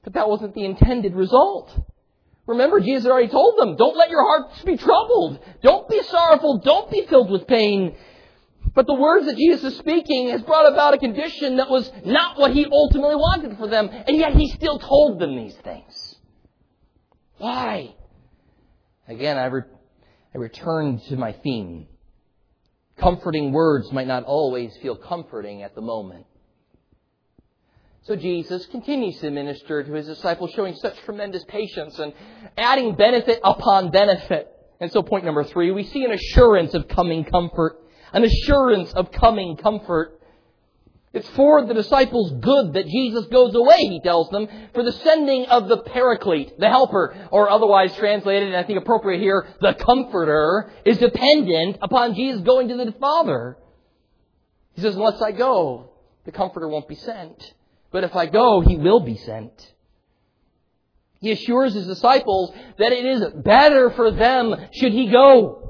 But 0.04 0.12
that 0.12 0.28
wasn't 0.28 0.54
the 0.54 0.66
intended 0.66 1.14
result. 1.14 1.74
Remember, 2.46 2.78
Jesus 2.78 3.04
had 3.04 3.12
already 3.12 3.28
told 3.28 3.58
them, 3.58 3.76
don't 3.76 3.96
let 3.96 4.10
your 4.10 4.22
hearts 4.22 4.62
be 4.62 4.76
troubled. 4.76 5.38
Don't 5.62 5.88
be 5.88 6.02
sorrowful. 6.02 6.58
Don't 6.58 6.90
be 6.90 7.06
filled 7.06 7.30
with 7.30 7.46
pain. 7.46 7.96
But 8.74 8.86
the 8.86 8.94
words 8.94 9.26
that 9.26 9.36
Jesus 9.36 9.72
is 9.72 9.78
speaking 9.78 10.28
has 10.28 10.42
brought 10.42 10.70
about 10.70 10.94
a 10.94 10.98
condition 10.98 11.56
that 11.56 11.70
was 11.70 11.90
not 12.04 12.38
what 12.38 12.52
he 12.52 12.66
ultimately 12.70 13.16
wanted 13.16 13.56
for 13.56 13.66
them, 13.66 13.88
and 13.90 14.16
yet 14.16 14.34
he 14.34 14.48
still 14.50 14.78
told 14.78 15.18
them 15.18 15.36
these 15.36 15.56
things. 15.56 16.16
Why? 17.38 17.94
Again, 19.08 19.38
I, 19.38 19.46
re- 19.46 19.62
I 20.34 20.38
return 20.38 21.00
to 21.08 21.16
my 21.16 21.32
theme. 21.32 21.86
Comforting 22.98 23.52
words 23.52 23.90
might 23.92 24.06
not 24.06 24.24
always 24.24 24.76
feel 24.82 24.96
comforting 24.96 25.62
at 25.62 25.74
the 25.74 25.80
moment. 25.80 26.26
So 28.02 28.16
Jesus 28.16 28.66
continues 28.66 29.18
to 29.20 29.30
minister 29.30 29.82
to 29.82 29.92
his 29.92 30.06
disciples, 30.06 30.50
showing 30.54 30.74
such 30.76 30.96
tremendous 31.04 31.44
patience 31.44 31.98
and 31.98 32.12
adding 32.56 32.94
benefit 32.94 33.40
upon 33.44 33.90
benefit. 33.90 34.48
And 34.80 34.90
so 34.92 35.02
point 35.02 35.24
number 35.24 35.44
three, 35.44 35.70
we 35.70 35.84
see 35.84 36.04
an 36.04 36.12
assurance 36.12 36.74
of 36.74 36.88
coming 36.88 37.24
comfort 37.24 37.76
an 38.12 38.24
assurance 38.24 38.92
of 38.92 39.10
coming 39.12 39.56
comfort. 39.56 40.17
It's 41.12 41.28
for 41.30 41.64
the 41.64 41.74
disciples' 41.74 42.32
good 42.32 42.74
that 42.74 42.86
Jesus 42.86 43.26
goes 43.26 43.54
away, 43.54 43.78
he 43.78 44.00
tells 44.00 44.28
them, 44.28 44.46
for 44.74 44.82
the 44.82 44.92
sending 44.92 45.46
of 45.46 45.68
the 45.68 45.78
paraclete, 45.78 46.58
the 46.58 46.68
helper, 46.68 47.16
or 47.30 47.48
otherwise 47.48 47.96
translated, 47.96 48.48
and 48.48 48.56
I 48.56 48.64
think 48.64 48.78
appropriate 48.78 49.20
here, 49.20 49.48
the 49.60 49.74
comforter, 49.74 50.70
is 50.84 50.98
dependent 50.98 51.78
upon 51.80 52.14
Jesus 52.14 52.42
going 52.42 52.68
to 52.68 52.76
the 52.76 52.92
Father. 53.00 53.56
He 54.74 54.82
says, 54.82 54.96
unless 54.96 55.22
I 55.22 55.32
go, 55.32 55.90
the 56.24 56.32
comforter 56.32 56.68
won't 56.68 56.88
be 56.88 56.94
sent. 56.94 57.54
But 57.90 58.04
if 58.04 58.14
I 58.14 58.26
go, 58.26 58.60
he 58.60 58.76
will 58.76 59.00
be 59.00 59.16
sent. 59.16 59.74
He 61.20 61.32
assures 61.32 61.74
his 61.74 61.86
disciples 61.86 62.52
that 62.78 62.92
it 62.92 63.04
is 63.04 63.24
better 63.42 63.90
for 63.90 64.10
them 64.10 64.54
should 64.72 64.92
he 64.92 65.10
go. 65.10 65.67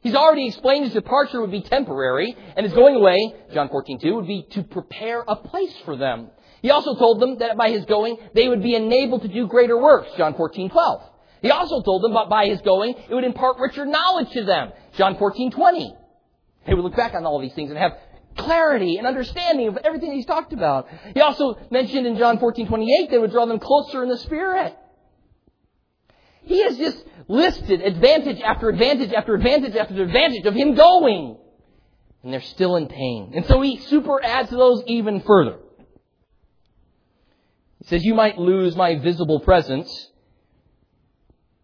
He's 0.00 0.14
already 0.14 0.46
explained 0.46 0.84
his 0.84 0.94
departure 0.94 1.40
would 1.40 1.50
be 1.50 1.62
temporary, 1.62 2.36
and 2.56 2.64
his 2.64 2.72
going 2.72 2.94
away, 2.94 3.34
John 3.52 3.68
14, 3.68 4.00
2, 4.00 4.14
would 4.14 4.26
be 4.26 4.46
to 4.52 4.62
prepare 4.62 5.24
a 5.26 5.34
place 5.34 5.74
for 5.84 5.96
them. 5.96 6.30
He 6.62 6.70
also 6.70 6.94
told 6.94 7.20
them 7.20 7.38
that 7.38 7.56
by 7.56 7.70
his 7.70 7.84
going, 7.84 8.16
they 8.34 8.48
would 8.48 8.62
be 8.62 8.74
enabled 8.74 9.22
to 9.22 9.28
do 9.28 9.46
greater 9.46 9.76
works, 9.76 10.10
John 10.16 10.34
14, 10.34 10.70
12. 10.70 11.02
He 11.42 11.50
also 11.50 11.82
told 11.82 12.02
them 12.02 12.14
that 12.14 12.28
by 12.28 12.46
his 12.46 12.60
going, 12.62 12.94
it 13.08 13.14
would 13.14 13.24
impart 13.24 13.58
richer 13.58 13.86
knowledge 13.86 14.30
to 14.32 14.44
them, 14.44 14.72
John 14.96 15.16
14, 15.18 15.50
20. 15.52 15.94
They 16.66 16.74
would 16.74 16.84
look 16.84 16.96
back 16.96 17.14
on 17.14 17.24
all 17.24 17.40
these 17.40 17.54
things 17.54 17.70
and 17.70 17.78
have 17.78 17.92
clarity 18.36 18.98
and 18.98 19.06
understanding 19.06 19.68
of 19.68 19.78
everything 19.78 20.12
he's 20.12 20.26
talked 20.26 20.52
about. 20.52 20.88
He 21.14 21.20
also 21.20 21.56
mentioned 21.70 22.06
in 22.06 22.16
John 22.16 22.38
14, 22.38 22.66
28, 22.66 23.10
they 23.10 23.18
would 23.18 23.30
draw 23.30 23.46
them 23.46 23.58
closer 23.58 24.02
in 24.02 24.08
the 24.08 24.18
Spirit. 24.18 24.76
He 26.48 26.62
has 26.62 26.78
just 26.78 27.04
listed 27.28 27.82
advantage 27.82 28.40
after 28.40 28.70
advantage 28.70 29.12
after 29.12 29.34
advantage 29.34 29.76
after 29.76 30.02
advantage 30.02 30.46
of 30.46 30.54
him 30.54 30.74
going. 30.74 31.36
And 32.22 32.32
they're 32.32 32.40
still 32.40 32.76
in 32.76 32.88
pain. 32.88 33.32
And 33.34 33.44
so 33.44 33.60
he 33.60 33.76
super 33.76 34.24
adds 34.24 34.48
to 34.48 34.56
those 34.56 34.82
even 34.86 35.20
further. 35.20 35.58
He 37.80 37.88
says, 37.88 38.02
You 38.02 38.14
might 38.14 38.38
lose 38.38 38.74
my 38.74 38.96
visible 38.96 39.40
presence, 39.40 40.10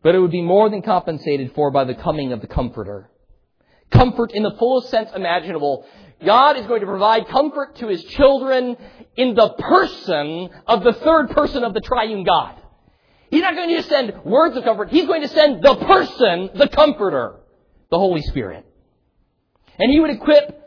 but 0.03 0.15
it 0.15 0.19
would 0.19 0.31
be 0.31 0.43
more 0.43 0.69
than 0.69 0.83
compensated 0.83 1.53
for 1.55 1.71
by 1.71 1.85
the 1.85 1.95
coming 1.95 2.35
of 2.35 2.43
the 2.43 2.47
Comforter. 2.47 3.11
Comfort 3.91 4.33
in 4.33 4.43
the 4.43 4.55
fullest 4.59 4.91
sense 4.91 5.11
imaginable. 5.17 5.87
God 6.25 6.59
is 6.59 6.67
going 6.67 6.81
to 6.81 6.87
provide 6.87 7.27
comfort 7.29 7.77
to 7.77 7.89
his 7.89 8.05
children 8.05 8.77
in 9.17 9.35
the 9.35 9.49
person 9.59 10.51
of 10.67 10.85
the 10.85 10.93
third 10.93 11.31
person 11.31 11.65
of 11.65 11.73
the 11.73 11.81
triune 11.81 12.25
God. 12.25 12.61
He's 13.31 13.43
not 13.43 13.55
going 13.55 13.69
to 13.69 13.77
just 13.77 13.89
send 13.89 14.25
words 14.25 14.57
of 14.57 14.65
comfort. 14.65 14.91
He's 14.91 15.07
going 15.07 15.23
to 15.23 15.29
send 15.29 15.63
the 15.63 15.77
person, 15.77 16.51
the 16.55 16.69
comforter, 16.69 17.41
the 17.91 17.99
Holy 17.99 18.23
Spirit. 18.23 18.67
And 19.79 19.91
he 19.91 20.01
would 20.01 20.11
equip 20.11 20.61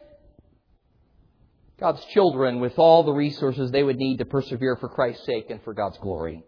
God's 1.80 2.04
children 2.06 2.60
with 2.60 2.78
all 2.80 3.04
the 3.04 3.12
resources 3.12 3.72
they 3.72 3.84
would 3.84 3.98
need 3.98 4.18
to 4.18 4.26
persevere 4.26 4.76
for 4.78 4.90
Christ's 4.90 5.26
sake 5.26 5.50
and 5.50 5.62
for 5.64 5.74
God's 5.74 5.98
glory. 6.00 6.44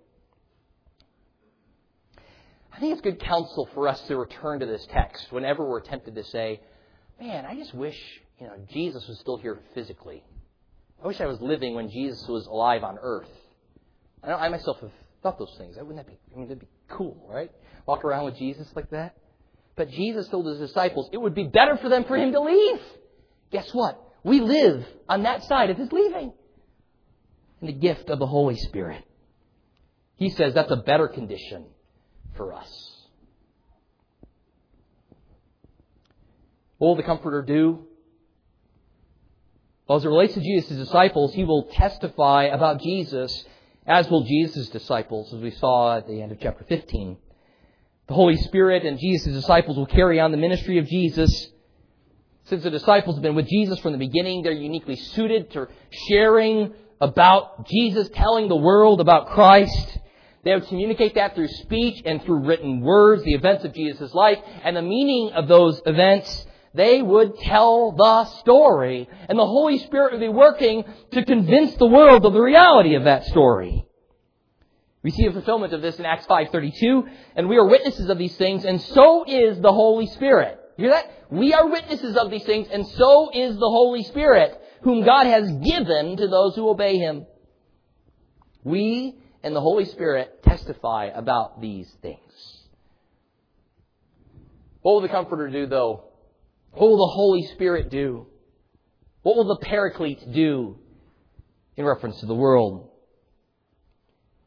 I 2.74 2.80
think 2.80 2.94
it's 2.94 3.02
good 3.02 3.20
counsel 3.20 3.70
for 3.74 3.88
us 3.88 4.00
to 4.08 4.18
return 4.18 4.62
to 4.62 4.66
this 4.66 4.86
text 4.92 5.32
whenever 5.32 5.68
we're 5.68 5.82
tempted 5.82 6.16
to 6.16 6.24
say, 6.24 6.62
man, 7.20 7.46
I 7.46 7.56
just 7.56 7.74
wish, 7.74 7.98
you 8.40 8.48
know, 8.48 8.54
Jesus 8.72 9.08
was 9.08 9.20
still 9.20 9.38
here 9.38 9.60
physically. 9.74 10.24
I 11.04 11.08
wish 11.08 11.22
I 11.22 11.26
was 11.26 11.40
living 11.42 11.76
when 11.76 11.90
Jesus 11.90 12.28
was 12.28 12.46
alive 12.48 12.84
on 12.84 12.98
earth. 13.02 13.30
I, 14.24 14.30
know, 14.30 14.36
I 14.36 14.50
myself 14.50 14.80
have 14.82 14.92
thought 15.22 15.38
those 15.38 15.56
things. 15.58 15.76
Wouldn't 15.78 15.98
that 15.98 16.08
be, 16.08 16.18
I 16.34 16.38
mean, 16.38 16.48
that'd 16.48 16.62
be 16.62 16.68
cool, 16.90 17.26
right? 17.30 17.52
Walk 17.86 18.06
around 18.06 18.26
with 18.26 18.38
Jesus 18.38 18.68
like 18.76 18.90
that. 18.92 19.16
But 19.76 19.90
Jesus 19.92 20.28
told 20.28 20.46
his 20.46 20.60
disciples 20.60 21.10
it 21.12 21.18
would 21.18 21.36
be 21.36 21.46
better 21.46 21.78
for 21.78 21.90
them 21.90 22.04
for 22.04 22.18
him 22.18 22.34
to 22.34 22.42
leave. 22.42 22.82
Guess 23.52 23.74
what? 23.74 24.02
We 24.24 24.42
live 24.42 24.86
on 25.08 25.24
that 25.24 25.44
side 25.44 25.70
of 25.70 25.78
his 25.78 25.92
leaving. 25.92 26.34
And 27.62 27.70
the 27.70 27.74
gift 27.74 28.10
of 28.10 28.20
the 28.20 28.28
Holy 28.28 28.58
Spirit. 28.58 29.04
He 30.18 30.30
says 30.30 30.54
that's 30.54 30.72
a 30.72 30.78
better 30.78 31.08
condition 31.08 31.66
for 32.36 32.54
us. 32.54 33.00
What 36.78 36.90
will 36.90 36.96
the 36.96 37.04
Comforter 37.04 37.42
do? 37.42 37.86
Well, 39.88 39.98
as 39.98 40.06
it 40.06 40.08
relates 40.08 40.36
to 40.36 40.42
Jesus' 40.42 40.78
disciples, 40.78 41.34
he 41.34 41.44
will 41.44 41.64
testify 41.64 42.46
about 42.46 42.80
Jesus, 42.80 43.46
as 43.90 44.08
will 44.08 44.24
Jesus' 44.24 44.70
disciples, 44.70 45.34
as 45.34 45.42
we 45.42 45.50
saw 45.50 45.98
at 45.98 46.08
the 46.08 46.22
end 46.22 46.32
of 46.32 46.40
chapter 46.40 46.64
15. 46.64 47.18
The 48.08 48.14
Holy 48.14 48.38
Spirit 48.38 48.86
and 48.86 49.00
Jesus' 49.00 49.34
disciples 49.34 49.78
will 49.78 49.88
carry 49.88 50.20
on 50.20 50.32
the 50.32 50.38
ministry 50.38 50.78
of 50.78 50.86
Jesus. 50.86 51.50
Since 52.44 52.64
the 52.64 52.70
disciples 52.70 53.16
have 53.16 53.24
been 53.24 53.36
with 53.36 53.48
Jesus 53.48 53.80
from 53.80 53.94
the 53.94 53.98
beginning, 53.98 54.44
they're 54.44 54.52
uniquely 54.52 54.96
suited 54.96 55.52
to 55.52 55.68
sharing 56.08 56.74
about 57.02 57.68
Jesus, 57.68 58.10
telling 58.14 58.48
the 58.48 58.56
world 58.56 59.02
about 59.02 59.30
Christ. 59.30 59.98
They 60.44 60.54
would 60.54 60.68
communicate 60.68 61.16
that 61.16 61.34
through 61.34 61.48
speech 61.48 62.04
and 62.06 62.24
through 62.24 62.46
written 62.46 62.82
words, 62.82 63.24
the 63.24 63.34
events 63.34 63.66
of 63.66 63.74
Jesus' 63.74 64.14
life, 64.14 64.38
and 64.64 64.78
the 64.78 64.84
meaning 64.84 65.32
of 65.34 65.48
those 65.48 65.82
events 65.88 66.46
they 66.74 67.02
would 67.02 67.38
tell 67.40 67.92
the 67.92 68.26
story. 68.40 69.10
And 69.28 69.38
the 69.38 69.46
Holy 69.46 69.80
Spirit 69.80 70.14
would 70.14 70.22
be 70.22 70.30
working 70.30 70.84
to 71.12 71.26
convince 71.26 71.76
the 71.76 71.88
world 71.88 72.26
of 72.26 72.34
the 72.34 72.42
reality 72.42 72.96
of 72.96 73.06
that 73.06 73.26
story. 73.26 73.86
We 75.02 75.12
see 75.12 75.26
a 75.26 75.32
fulfillment 75.32 75.74
of 75.74 75.82
this 75.82 75.98
in 75.98 76.06
Acts 76.06 76.28
5.32, 76.28 77.10
and 77.36 77.48
we 77.48 77.58
are 77.58 77.66
witnesses 77.66 78.10
of 78.10 78.18
these 78.18 78.36
things, 78.36 78.66
and 78.66 78.82
so 78.82 79.24
is 79.26 79.60
the 79.62 79.72
Holy 79.72 80.08
Spirit. 80.08 80.60
You 80.78 80.86
hear 80.86 80.94
that? 80.94 81.12
We 81.32 81.54
are 81.54 81.68
witnesses 81.68 82.18
of 82.18 82.30
these 82.30 82.44
things, 82.44 82.68
and 82.72 82.86
so 82.86 83.30
is 83.34 83.56
the 83.56 83.70
Holy 83.70 84.04
Spirit, 84.04 84.62
whom 84.82 85.06
God 85.06 85.26
has 85.26 85.50
given 85.52 86.18
to 86.18 86.28
those 86.28 86.56
who 86.56 86.70
obey 86.70 86.98
Him. 86.98 87.28
We 88.64 89.16
and 89.42 89.56
the 89.56 89.62
Holy 89.62 89.86
Spirit 89.86 90.44
testify 90.44 91.06
about 91.06 91.62
these 91.62 91.90
things. 92.02 92.20
What 94.82 94.94
will 94.94 95.02
the 95.02 95.10
Comforter 95.10 95.50
do, 95.50 95.66
though, 95.66 96.09
what 96.72 96.90
will 96.90 96.98
the 96.98 97.14
Holy 97.14 97.44
Spirit 97.54 97.90
do? 97.90 98.28
What 99.22 99.36
will 99.36 99.56
the 99.56 99.66
Paraclete 99.66 100.32
do 100.32 100.78
in 101.76 101.86
reference 101.86 102.20
to 102.20 102.26
the 102.26 102.36
world? 102.36 102.90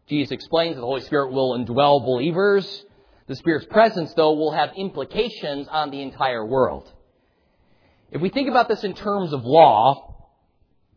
Jesus 0.09 0.33
explains 0.33 0.75
that 0.75 0.81
the 0.81 0.87
Holy 0.87 1.03
Spirit 1.03 1.33
will 1.33 1.57
indwell 1.59 2.05
believers. 2.05 2.85
The 3.27 3.37
Spirit's 3.37 3.67
presence, 3.67 4.13
though, 4.15 4.33
will 4.33 4.53
have 4.53 4.71
implications 4.77 5.69
on 5.69 5.91
the 5.91 6.03
entire 6.03 6.45
world. 6.45 6.91
If 8.11 8.21
we 8.21 8.29
think 8.29 8.49
about 8.49 8.69
this 8.69 8.85
in 8.85 8.95
terms 8.95 9.33
of 9.33 9.45
law, 9.45 10.27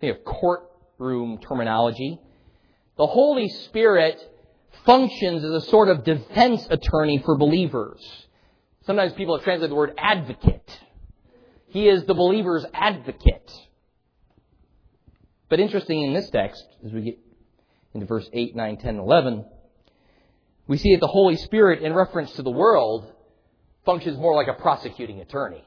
think 0.02 0.18
of 0.18 0.26
courtroom 0.26 1.40
terminology, 1.40 2.20
the 2.98 3.08
Holy 3.08 3.48
Spirit 3.50 4.20
functions 4.86 5.44
as 5.44 5.52
a 5.52 5.62
sort 5.70 5.90
of 5.90 6.04
defense 6.04 6.66
attorney 6.70 7.22
for 7.24 7.38
believers. 7.38 8.02
Sometimes 8.86 9.14
people 9.14 9.36
have 9.36 9.44
translated 9.44 9.72
the 9.72 9.76
word 9.76 9.94
advocate. 9.98 10.80
He 11.76 11.90
is 11.90 12.06
the 12.06 12.14
believer's 12.14 12.66
advocate. 12.74 13.52
But 15.50 15.60
interesting 15.60 16.04
in 16.04 16.14
this 16.14 16.30
text, 16.30 16.66
as 16.86 16.94
we 16.94 17.02
get 17.02 17.20
into 17.94 18.06
verse 18.06 18.30
8, 18.32 18.56
9, 18.56 18.78
10, 18.78 18.96
11, 18.98 19.46
we 20.68 20.78
see 20.78 20.94
that 20.94 21.02
the 21.02 21.08
Holy 21.08 21.36
Spirit, 21.36 21.84
in 21.84 21.94
reference 21.94 22.32
to 22.38 22.44
the 22.44 22.50
world, 22.50 23.12
functions 23.84 24.18
more 24.18 24.34
like 24.36 24.48
a 24.48 24.54
prosecuting 24.54 25.20
attorney. 25.20 25.66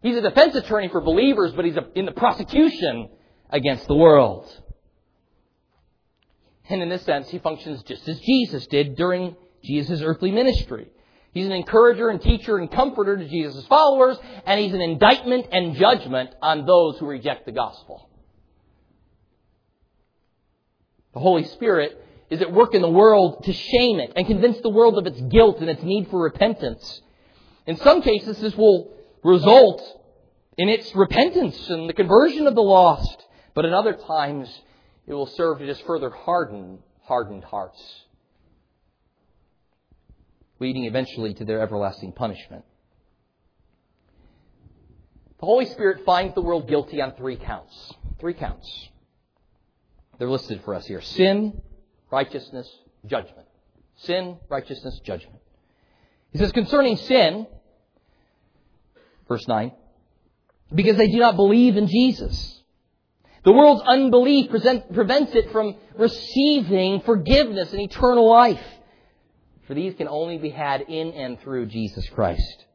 He's 0.00 0.16
a 0.16 0.22
defense 0.22 0.54
attorney 0.54 0.88
for 0.88 1.02
believers, 1.02 1.52
but 1.52 1.66
he's 1.66 1.76
in 1.94 2.06
the 2.06 2.12
prosecution 2.12 3.10
against 3.50 3.86
the 3.86 3.94
world. 3.94 4.50
And 6.70 6.80
in 6.80 6.88
this 6.88 7.02
sense, 7.02 7.28
he 7.28 7.40
functions 7.40 7.82
just 7.82 8.08
as 8.08 8.18
Jesus 8.20 8.66
did 8.68 8.96
during 8.96 9.36
Jesus' 9.62 10.00
earthly 10.00 10.30
ministry. 10.30 10.88
He's 11.32 11.46
an 11.46 11.52
encourager 11.52 12.10
and 12.10 12.20
teacher 12.20 12.58
and 12.58 12.70
comforter 12.70 13.16
to 13.16 13.26
Jesus' 13.26 13.66
followers, 13.66 14.18
and 14.44 14.60
he's 14.60 14.74
an 14.74 14.82
indictment 14.82 15.46
and 15.50 15.74
judgment 15.74 16.30
on 16.42 16.66
those 16.66 16.98
who 16.98 17.06
reject 17.06 17.46
the 17.46 17.52
gospel. 17.52 18.08
The 21.14 21.20
Holy 21.20 21.44
Spirit 21.44 21.98
is 22.28 22.42
at 22.42 22.52
work 22.52 22.74
in 22.74 22.82
the 22.82 22.90
world 22.90 23.44
to 23.44 23.52
shame 23.52 23.98
it 24.00 24.12
and 24.14 24.26
convince 24.26 24.60
the 24.60 24.70
world 24.70 24.98
of 24.98 25.06
its 25.06 25.20
guilt 25.22 25.58
and 25.60 25.70
its 25.70 25.82
need 25.82 26.08
for 26.08 26.22
repentance. 26.22 27.00
In 27.66 27.76
some 27.76 28.02
cases, 28.02 28.38
this 28.38 28.56
will 28.56 28.92
result 29.22 29.82
in 30.58 30.68
its 30.68 30.94
repentance 30.94 31.68
and 31.70 31.88
the 31.88 31.94
conversion 31.94 32.46
of 32.46 32.54
the 32.54 32.62
lost, 32.62 33.24
but 33.54 33.64
in 33.64 33.72
other 33.72 33.94
times, 33.94 34.48
it 35.06 35.14
will 35.14 35.26
serve 35.26 35.58
to 35.58 35.66
just 35.66 35.84
further 35.86 36.10
harden 36.10 36.78
hardened 37.04 37.44
hearts 37.44 37.82
leading 40.62 40.84
eventually 40.84 41.34
to 41.34 41.44
their 41.44 41.60
everlasting 41.60 42.12
punishment. 42.12 42.64
The 45.40 45.46
Holy 45.46 45.66
Spirit 45.66 46.04
finds 46.06 46.34
the 46.34 46.40
world 46.40 46.68
guilty 46.68 47.02
on 47.02 47.14
three 47.16 47.36
counts. 47.36 47.92
Three 48.20 48.32
counts. 48.32 48.88
They're 50.18 50.30
listed 50.30 50.62
for 50.64 50.74
us 50.74 50.86
here 50.86 51.00
sin, 51.00 51.60
righteousness, 52.12 52.70
judgment. 53.06 53.48
Sin, 53.96 54.38
righteousness, 54.48 55.00
judgment. 55.04 55.40
He 56.30 56.38
says 56.38 56.52
concerning 56.52 56.96
sin, 56.96 57.48
verse 59.26 59.46
9, 59.48 59.72
because 60.72 60.96
they 60.96 61.08
do 61.08 61.18
not 61.18 61.34
believe 61.34 61.76
in 61.76 61.88
Jesus. 61.88 62.62
The 63.44 63.52
world's 63.52 63.82
unbelief 63.84 64.48
present, 64.48 64.94
prevents 64.94 65.34
it 65.34 65.50
from 65.50 65.74
receiving 65.98 67.00
forgiveness 67.00 67.72
and 67.72 67.82
eternal 67.82 68.30
life. 68.30 68.64
For 69.72 69.76
these 69.76 69.94
can 69.94 70.06
only 70.06 70.36
be 70.36 70.50
had 70.50 70.82
in 70.82 71.12
and 71.12 71.40
through 71.40 71.64
Jesus 71.64 72.06
Christ. 72.10 72.66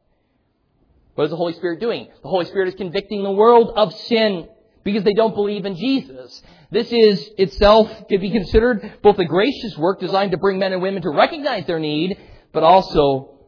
What 1.14 1.22
is 1.22 1.30
the 1.30 1.36
Holy 1.36 1.52
Spirit 1.52 1.78
doing? 1.78 2.08
The 2.24 2.28
Holy 2.28 2.44
Spirit 2.46 2.66
is 2.66 2.74
convicting 2.74 3.22
the 3.22 3.30
world 3.30 3.70
of 3.76 3.94
sin 3.94 4.48
because 4.82 5.04
they 5.04 5.14
don't 5.14 5.32
believe 5.32 5.64
in 5.64 5.76
Jesus. 5.76 6.42
This 6.72 6.90
is 6.90 7.30
itself 7.38 7.88
to 8.08 8.18
be 8.18 8.32
considered 8.32 8.94
both 9.00 9.16
a 9.20 9.24
gracious 9.26 9.78
work 9.78 10.00
designed 10.00 10.32
to 10.32 10.38
bring 10.38 10.58
men 10.58 10.72
and 10.72 10.82
women 10.82 11.00
to 11.02 11.10
recognize 11.10 11.66
their 11.66 11.78
need, 11.78 12.18
but 12.52 12.64
also 12.64 13.38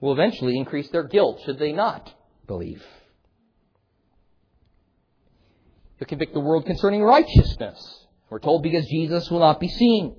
will 0.00 0.12
eventually 0.12 0.56
increase 0.56 0.88
their 0.90 1.02
guilt 1.02 1.40
should 1.44 1.58
they 1.58 1.72
not 1.72 2.14
believe. 2.46 2.84
He'll 5.98 6.06
convict 6.06 6.32
the 6.32 6.38
world 6.38 6.64
concerning 6.64 7.02
righteousness. 7.02 8.06
We're 8.30 8.38
told 8.38 8.62
because 8.62 8.86
Jesus 8.86 9.28
will 9.32 9.40
not 9.40 9.58
be 9.58 9.68
seen. 9.68 10.14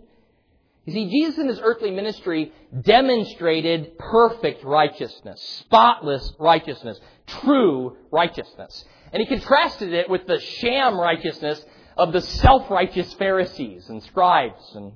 You 0.86 0.94
see, 0.94 1.10
Jesus 1.10 1.40
in 1.40 1.48
his 1.48 1.60
earthly 1.60 1.90
ministry 1.90 2.54
demonstrated 2.82 3.98
perfect 3.98 4.64
righteousness, 4.64 5.42
spotless 5.62 6.32
righteousness, 6.40 7.00
true 7.26 7.98
righteousness. 8.12 8.86
And 9.12 9.20
he 9.20 9.26
contrasted 9.28 9.94
it 9.94 10.10
with 10.10 10.28
the 10.28 10.40
sham 10.40 11.00
righteousness 11.00 11.64
of 11.98 12.14
the 12.14 12.22
self-righteous 12.22 13.14
Pharisees 13.16 13.90
and 13.90 14.04
scribes 14.04 14.76
and 14.76 14.92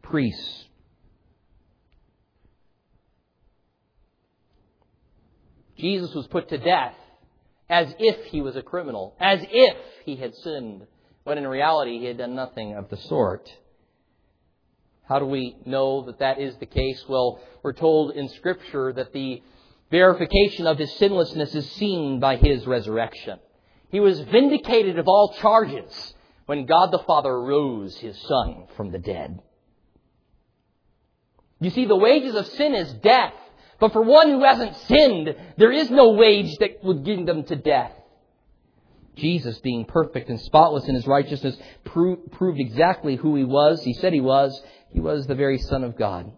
priests. 0.00 0.64
Jesus 5.76 6.14
was 6.14 6.26
put 6.28 6.48
to 6.48 6.56
death 6.56 6.94
as 7.68 7.94
if 7.98 8.24
he 8.26 8.40
was 8.40 8.56
a 8.56 8.62
criminal, 8.62 9.16
as 9.20 9.40
if 9.50 9.76
he 10.04 10.16
had 10.16 10.34
sinned, 10.36 10.86
when 11.24 11.36
in 11.36 11.46
reality 11.46 11.98
he 11.98 12.06
had 12.06 12.16
done 12.16 12.34
nothing 12.34 12.74
of 12.74 12.88
the 12.88 12.96
sort. 12.96 13.50
How 15.06 15.18
do 15.18 15.26
we 15.26 15.56
know 15.66 16.06
that 16.06 16.20
that 16.20 16.40
is 16.40 16.56
the 16.56 16.66
case? 16.66 17.04
Well, 17.08 17.40
we're 17.62 17.72
told 17.72 18.12
in 18.12 18.28
Scripture 18.30 18.92
that 18.92 19.12
the 19.12 19.42
verification 19.90 20.66
of 20.66 20.78
his 20.78 20.92
sinlessness 20.96 21.54
is 21.54 21.70
seen 21.72 22.20
by 22.20 22.36
his 22.36 22.66
resurrection. 22.66 23.38
He 23.90 24.00
was 24.00 24.18
vindicated 24.20 24.98
of 24.98 25.06
all 25.06 25.34
charges 25.40 26.14
when 26.46 26.66
God 26.66 26.90
the 26.90 27.04
Father 27.06 27.38
rose 27.40 27.96
his 27.98 28.20
Son 28.22 28.66
from 28.76 28.90
the 28.90 28.98
dead. 28.98 29.40
You 31.60 31.70
see, 31.70 31.84
the 31.84 31.96
wages 31.96 32.34
of 32.34 32.46
sin 32.46 32.74
is 32.74 32.92
death. 32.94 33.34
But 33.80 33.92
for 33.92 34.02
one 34.02 34.30
who 34.30 34.42
hasn't 34.44 34.76
sinned, 34.76 35.34
there 35.56 35.72
is 35.72 35.90
no 35.90 36.12
wage 36.12 36.56
that 36.60 36.82
would 36.82 37.04
give 37.04 37.26
them 37.26 37.44
to 37.44 37.56
death. 37.56 37.92
Jesus, 39.16 39.58
being 39.58 39.84
perfect 39.84 40.28
and 40.28 40.40
spotless 40.40 40.88
in 40.88 40.94
his 40.94 41.06
righteousness, 41.06 41.56
proved 41.84 42.58
exactly 42.58 43.16
who 43.16 43.36
he 43.36 43.44
was. 43.44 43.82
He 43.82 43.94
said 43.94 44.12
he 44.12 44.20
was, 44.20 44.60
he 44.94 45.00
was 45.00 45.26
the 45.26 45.34
very 45.34 45.58
Son 45.58 45.82
of 45.82 45.98
God. 45.98 46.30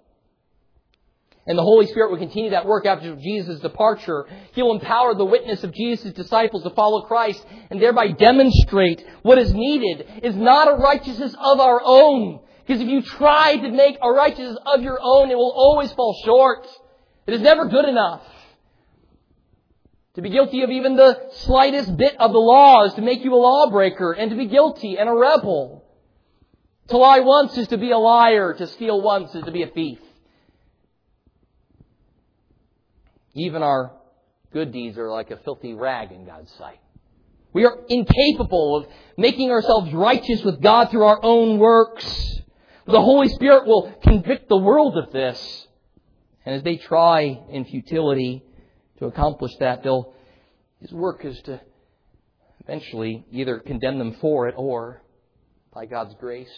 And 1.46 1.57
the 1.57 1.62
Holy 1.62 1.86
Spirit 1.86 2.11
will 2.11 2.18
continue 2.18 2.50
that 2.50 2.66
work 2.66 2.86
after 2.86 3.14
Jesus' 3.14 3.61
departure. 3.61 4.26
He 4.52 4.62
will 4.62 4.74
empower 4.74 5.14
the 5.14 5.26
witness 5.26 5.62
of 5.62 5.72
Jesus' 5.72 6.14
disciples 6.14 6.64
to 6.64 6.70
follow 6.70 7.02
Christ 7.02 7.44
and 7.70 7.80
thereby 7.80 8.12
demonstrate 8.12 9.04
what 9.22 9.38
is 9.38 9.52
needed 9.52 10.22
is 10.24 10.34
not 10.34 10.68
a 10.68 10.82
righteousness 10.82 11.36
of 11.38 11.61
our 11.61 11.80
own. 11.84 12.40
Because 12.66 12.82
if 12.82 12.88
you 12.88 13.02
try 13.02 13.57
to 13.59 13.70
make 13.70 13.98
a 14.02 14.11
righteousness 14.11 14.59
of 14.74 14.82
your 14.82 14.98
own, 15.00 15.30
it 15.30 15.36
will 15.36 15.52
always 15.54 15.92
fall 15.92 16.20
short. 16.24 16.66
It 17.26 17.34
is 17.34 17.42
never 17.42 17.66
good 17.66 17.84
enough. 17.84 18.22
To 20.14 20.22
be 20.22 20.30
guilty 20.30 20.62
of 20.62 20.70
even 20.70 20.96
the 20.96 21.30
slightest 21.44 21.94
bit 21.96 22.16
of 22.18 22.32
the 22.32 22.38
law 22.38 22.84
is 22.86 22.94
to 22.94 23.02
make 23.02 23.22
you 23.22 23.34
a 23.34 23.36
lawbreaker, 23.36 24.12
and 24.12 24.30
to 24.30 24.36
be 24.36 24.46
guilty 24.46 24.96
and 24.96 25.11
a 25.11 25.12
rebel. 25.12 25.86
To 26.89 26.97
lie 26.97 27.20
once 27.20 27.59
is 27.59 27.68
to 27.68 27.78
be 27.78 27.91
a 27.91 27.99
liar, 27.99 28.55
to 28.55 28.66
steal 28.66 29.01
once 29.01 29.34
is 29.34 29.45
to 29.45 29.51
be 29.51 29.62
a 29.62 29.68
thief. 29.68 29.99
Even 33.34 33.62
our 33.62 33.93
good 34.53 34.72
deeds 34.72 34.97
are 34.97 35.11
like 35.11 35.30
a 35.30 35.37
filthy 35.39 35.74
rag 35.74 36.12
in 36.12 36.24
God's 36.24 36.51
sight. 36.53 36.78
We 37.53 37.64
are 37.64 37.76
incapable 37.89 38.76
of 38.76 38.87
making 39.16 39.51
ourselves 39.51 39.93
righteous 39.93 40.43
with 40.45 40.61
God 40.61 40.91
through 40.91 41.05
our 41.05 41.20
own 41.22 41.59
works. 41.59 42.05
The 42.87 43.01
Holy 43.01 43.28
Spirit 43.28 43.66
will 43.66 43.93
convict 44.03 44.49
the 44.49 44.57
world 44.57 44.97
of 44.97 45.12
this. 45.12 45.66
And 46.45 46.55
as 46.55 46.62
they 46.62 46.76
try 46.76 47.41
in 47.51 47.64
futility 47.64 48.45
to 48.99 49.07
accomplish 49.07 49.53
that, 49.59 49.82
they'll, 49.82 50.14
his 50.80 50.93
work 50.93 51.24
is 51.24 51.41
to 51.43 51.61
eventually 52.61 53.24
either 53.32 53.59
condemn 53.59 53.99
them 53.99 54.14
for 54.20 54.49
it 54.49 54.55
or, 54.57 55.03
by 55.74 55.87
God's 55.87 56.14
grace, 56.20 56.53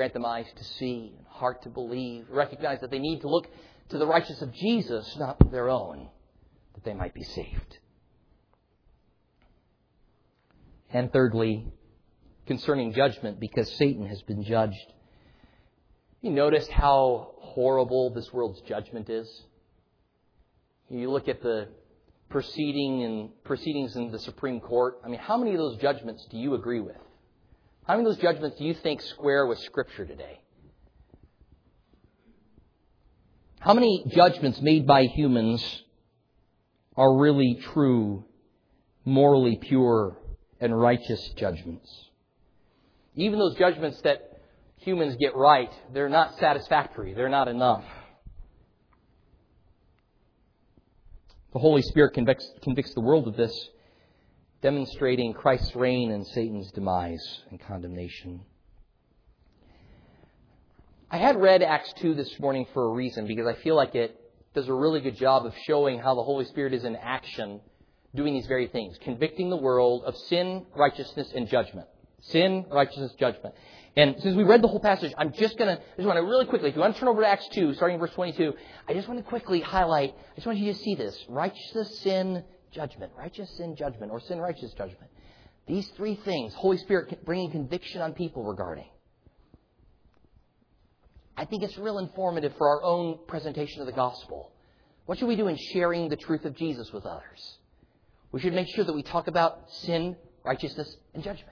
grant 0.00 0.14
them 0.14 0.24
eyes 0.24 0.46
to 0.56 0.64
see 0.64 1.12
and 1.14 1.26
heart 1.26 1.60
to 1.60 1.68
believe, 1.68 2.24
recognize 2.30 2.80
that 2.80 2.90
they 2.90 2.98
need 2.98 3.20
to 3.20 3.28
look 3.28 3.46
to 3.90 3.98
the 3.98 4.06
righteousness 4.06 4.40
of 4.40 4.50
Jesus, 4.54 5.14
not 5.18 5.52
their 5.52 5.68
own, 5.68 6.08
that 6.72 6.84
they 6.84 6.94
might 6.94 7.12
be 7.12 7.22
saved. 7.22 7.76
And 10.90 11.12
thirdly, 11.12 11.66
concerning 12.46 12.94
judgment, 12.94 13.38
because 13.38 13.70
Satan 13.76 14.06
has 14.06 14.22
been 14.22 14.42
judged. 14.42 14.90
You 16.22 16.30
notice 16.30 16.66
how 16.68 17.34
horrible 17.36 18.14
this 18.14 18.32
world's 18.32 18.62
judgment 18.62 19.10
is? 19.10 19.28
You 20.88 21.10
look 21.10 21.28
at 21.28 21.42
the 21.42 21.68
proceeding 22.30 23.02
and 23.02 23.44
proceedings 23.44 23.96
in 23.96 24.10
the 24.10 24.18
Supreme 24.18 24.60
Court. 24.60 24.94
I 25.04 25.08
mean, 25.08 25.20
how 25.20 25.36
many 25.36 25.50
of 25.50 25.58
those 25.58 25.76
judgments 25.76 26.26
do 26.30 26.38
you 26.38 26.54
agree 26.54 26.80
with? 26.80 26.96
How 27.90 27.96
many 27.96 28.08
of 28.08 28.14
those 28.14 28.22
judgments 28.22 28.56
do 28.56 28.64
you 28.64 28.74
think 28.74 29.02
square 29.02 29.44
with 29.48 29.58
Scripture 29.58 30.06
today? 30.06 30.40
How 33.58 33.74
many 33.74 34.04
judgments 34.06 34.60
made 34.60 34.86
by 34.86 35.06
humans 35.06 35.82
are 36.96 37.18
really 37.18 37.58
true, 37.74 38.26
morally 39.04 39.58
pure, 39.60 40.16
and 40.60 40.80
righteous 40.80 41.30
judgments? 41.30 41.90
Even 43.16 43.40
those 43.40 43.56
judgments 43.56 44.00
that 44.02 44.40
humans 44.76 45.16
get 45.16 45.34
right, 45.34 45.72
they're 45.92 46.08
not 46.08 46.38
satisfactory. 46.38 47.12
They're 47.12 47.28
not 47.28 47.48
enough. 47.48 47.82
The 51.52 51.58
Holy 51.58 51.82
Spirit 51.82 52.14
convicts, 52.14 52.48
convicts 52.62 52.94
the 52.94 53.00
world 53.00 53.26
of 53.26 53.36
this, 53.36 53.68
demonstrating 54.62 55.32
Christ's 55.32 55.74
reign 55.74 56.10
and 56.10 56.26
Satan's 56.26 56.70
demise 56.72 57.42
and 57.50 57.60
condemnation. 57.60 58.42
I 61.10 61.16
had 61.16 61.40
read 61.40 61.62
Acts 61.62 61.92
2 61.94 62.14
this 62.14 62.38
morning 62.38 62.66
for 62.72 62.84
a 62.84 62.92
reason 62.92 63.26
because 63.26 63.46
I 63.46 63.54
feel 63.54 63.74
like 63.74 63.94
it 63.94 64.16
does 64.54 64.68
a 64.68 64.74
really 64.74 65.00
good 65.00 65.16
job 65.16 65.46
of 65.46 65.54
showing 65.66 65.98
how 65.98 66.14
the 66.14 66.22
Holy 66.22 66.44
Spirit 66.44 66.74
is 66.74 66.84
in 66.84 66.96
action 66.96 67.60
doing 68.14 68.34
these 68.34 68.46
very 68.46 68.66
things, 68.66 68.98
convicting 69.02 69.50
the 69.50 69.56
world 69.56 70.02
of 70.04 70.16
sin, 70.16 70.66
righteousness, 70.76 71.32
and 71.34 71.48
judgment. 71.48 71.86
Sin, 72.20 72.66
righteousness, 72.70 73.12
judgment. 73.18 73.54
And 73.96 74.16
since 74.20 74.36
we 74.36 74.44
read 74.44 74.62
the 74.62 74.68
whole 74.68 74.80
passage, 74.80 75.12
I'm 75.16 75.32
just 75.32 75.56
going 75.56 75.74
to, 75.74 75.82
I 75.82 75.96
just 75.96 76.06
want 76.06 76.18
to 76.18 76.22
really 76.22 76.44
quickly, 76.46 76.68
if 76.68 76.74
you 76.74 76.80
want 76.80 76.94
to 76.94 77.00
turn 77.00 77.08
over 77.08 77.22
to 77.22 77.28
Acts 77.28 77.48
2, 77.52 77.74
starting 77.74 77.94
in 77.94 78.00
verse 78.00 78.12
22, 78.12 78.52
I 78.88 78.94
just 78.94 79.08
want 79.08 79.18
to 79.18 79.28
quickly 79.28 79.60
highlight, 79.60 80.14
I 80.32 80.34
just 80.34 80.46
want 80.46 80.58
you 80.58 80.72
to 80.72 80.78
see 80.78 80.94
this. 80.94 81.16
Righteousness, 81.28 81.98
sin, 82.00 82.44
judgment. 82.72 83.12
Righteous 83.16 83.50
sin, 83.56 83.76
judgment. 83.76 84.12
Or 84.12 84.20
sin, 84.20 84.38
righteous 84.40 84.72
judgment. 84.72 85.10
These 85.66 85.88
three 85.96 86.16
things, 86.24 86.54
Holy 86.54 86.78
Spirit 86.78 87.24
bringing 87.24 87.50
conviction 87.50 88.00
on 88.00 88.12
people 88.12 88.44
regarding. 88.44 88.88
I 91.36 91.44
think 91.44 91.62
it's 91.62 91.78
real 91.78 91.98
informative 91.98 92.52
for 92.58 92.68
our 92.68 92.82
own 92.82 93.18
presentation 93.26 93.80
of 93.80 93.86
the 93.86 93.92
gospel. 93.92 94.52
What 95.06 95.18
should 95.18 95.28
we 95.28 95.36
do 95.36 95.48
in 95.48 95.56
sharing 95.72 96.08
the 96.08 96.16
truth 96.16 96.44
of 96.44 96.56
Jesus 96.56 96.92
with 96.92 97.06
others? 97.06 97.58
We 98.32 98.40
should 98.40 98.52
make 98.52 98.68
sure 98.74 98.84
that 98.84 98.92
we 98.92 99.02
talk 99.02 99.26
about 99.26 99.70
sin, 99.70 100.16
righteousness, 100.44 100.96
and 101.14 101.22
judgment. 101.22 101.49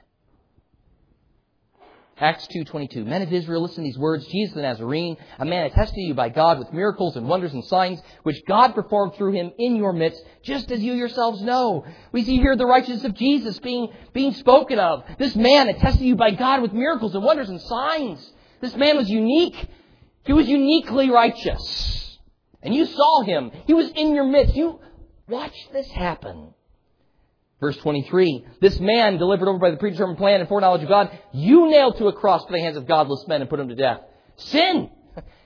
Acts 2.21 2.49
2.22. 2.49 3.07
Men 3.07 3.23
of 3.23 3.33
Israel, 3.33 3.63
listen 3.63 3.85
to 3.85 3.89
these 3.89 3.99
words. 3.99 4.27
Jesus 4.27 4.55
the 4.55 4.63
Nazarene, 4.63 5.17
a 5.39 5.45
man 5.45 5.67
attested 5.67 5.95
to 5.95 6.01
you 6.01 6.15
by 6.15 6.29
God 6.29 6.59
with 6.59 6.73
miracles 6.73 7.17
and 7.17 7.29
wonders 7.29 7.53
and 7.53 7.65
signs, 7.65 8.01
which 8.25 8.45
God 8.47 8.75
performed 8.75 9.15
through 9.15 9.33
him 9.33 9.53
in 9.57 9.77
your 9.77 9.93
midst, 9.93 10.21
just 10.43 10.73
as 10.73 10.81
you 10.81 10.95
yourselves 10.95 11.41
know. 11.43 11.85
We 12.11 12.25
see 12.25 12.39
here 12.39 12.57
the 12.57 12.67
righteousness 12.67 13.05
of 13.05 13.15
Jesus 13.15 13.61
being, 13.61 13.93
being 14.13 14.35
spoken 14.35 14.81
of. 14.81 15.05
This 15.19 15.37
man 15.37 15.69
attested 15.69 16.01
to 16.01 16.07
you 16.07 16.17
by 16.17 16.33
God 16.33 16.61
with 16.61 16.73
miracles 16.73 17.15
and 17.15 17.23
wonders 17.23 17.51
and 17.51 17.61
signs. 17.61 18.33
This 18.61 18.75
man 18.75 18.97
was 18.97 19.09
unique. 19.09 19.69
He 20.25 20.33
was 20.33 20.49
uniquely 20.49 21.11
righteous. 21.11 22.19
And 22.63 22.75
you 22.75 22.87
saw 22.87 23.23
him. 23.23 23.53
He 23.67 23.75
was 23.75 23.89
in 23.91 24.15
your 24.15 24.25
midst. 24.25 24.57
You 24.57 24.81
watched 25.29 25.73
this 25.73 25.89
happen. 25.91 26.53
Verse 27.61 27.77
23, 27.79 28.47
this 28.61 28.79
man 28.79 29.19
delivered 29.19 29.49
over 29.49 29.59
by 29.59 29.71
the 29.71 29.77
predetermined 29.77 30.19
plan 30.19 30.41
and 30.41 30.49
foreknowledge 30.49 30.83
of 30.83 30.89
God, 30.89 31.11
you 31.33 31.69
nailed 31.69 31.99
to 31.99 32.07
a 32.07 32.13
cross 32.13 32.45
by 32.45 32.53
the 32.53 32.61
hands 32.61 32.77
of 32.77 32.87
godless 32.87 33.27
men 33.27 33.41
and 33.41 33.51
put 33.51 33.59
him 33.59 33.69
to 33.69 33.75
death. 33.75 34.01
Sin! 34.37 34.91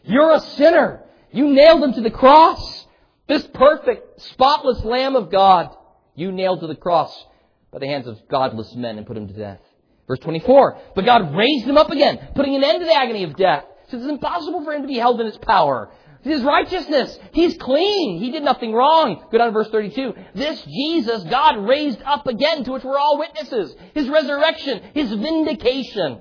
You're 0.05 0.33
a 0.33 0.41
sinner! 0.41 1.05
You 1.31 1.49
nailed 1.53 1.83
him 1.83 1.95
to 1.95 2.03
the 2.03 2.11
cross! 2.11 2.87
This 3.29 3.47
perfect, 3.55 4.21
spotless 4.21 4.85
Lamb 4.85 5.17
of 5.17 5.31
God, 5.31 5.75
you 6.15 6.33
nailed 6.33 6.61
to 6.61 6.67
the 6.67 6.75
cross 6.75 7.25
by 7.71 7.79
the 7.79 7.87
hands 7.87 8.07
of 8.07 8.29
godless 8.29 8.75
men 8.75 8.99
and 8.99 9.07
put 9.07 9.17
him 9.17 9.29
to 9.29 9.33
death. 9.33 9.61
Verse 10.07 10.19
24, 10.19 10.79
but 10.95 11.07
God 11.07 11.35
raised 11.35 11.65
him 11.65 11.79
up 11.79 11.91
again, 11.91 12.19
putting 12.35 12.55
an 12.55 12.65
end 12.65 12.81
to 12.81 12.87
the 12.87 12.95
agony 12.95 13.25
of 13.25 13.37
death. 13.37 13.65
So 13.89 13.97
it's 13.97 14.07
impossible 14.07 14.65
for 14.65 14.73
him 14.73 14.83
to 14.83 14.89
be 14.89 14.99
held 14.99 15.21
in 15.21 15.27
his 15.27 15.39
power. 15.39 15.91
His 16.23 16.43
righteousness. 16.43 17.19
He's 17.33 17.57
clean. 17.59 18.21
He 18.21 18.31
did 18.31 18.45
nothing 18.45 18.73
wrong. 18.73 19.25
Go 19.31 19.39
down 19.39 19.49
to 19.49 19.53
verse 19.53 19.69
32. 19.71 20.15
This 20.35 20.63
Jesus 20.63 21.25
God 21.25 21.69
raised 21.69 22.01
up 22.03 22.27
again 22.27 22.65
to 22.65 22.73
which 22.73 22.85
we're 22.85 22.99
all 22.99 23.19
witnesses. 23.19 23.75
His 23.95 24.09
resurrection. 24.09 24.83
His 24.95 25.13
vindication. 25.13 26.21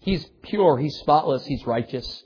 He's 0.00 0.24
pure. 0.42 0.76
He's 0.78 0.96
spotless. 0.96 1.46
He's 1.46 1.66
righteous. 1.66 2.24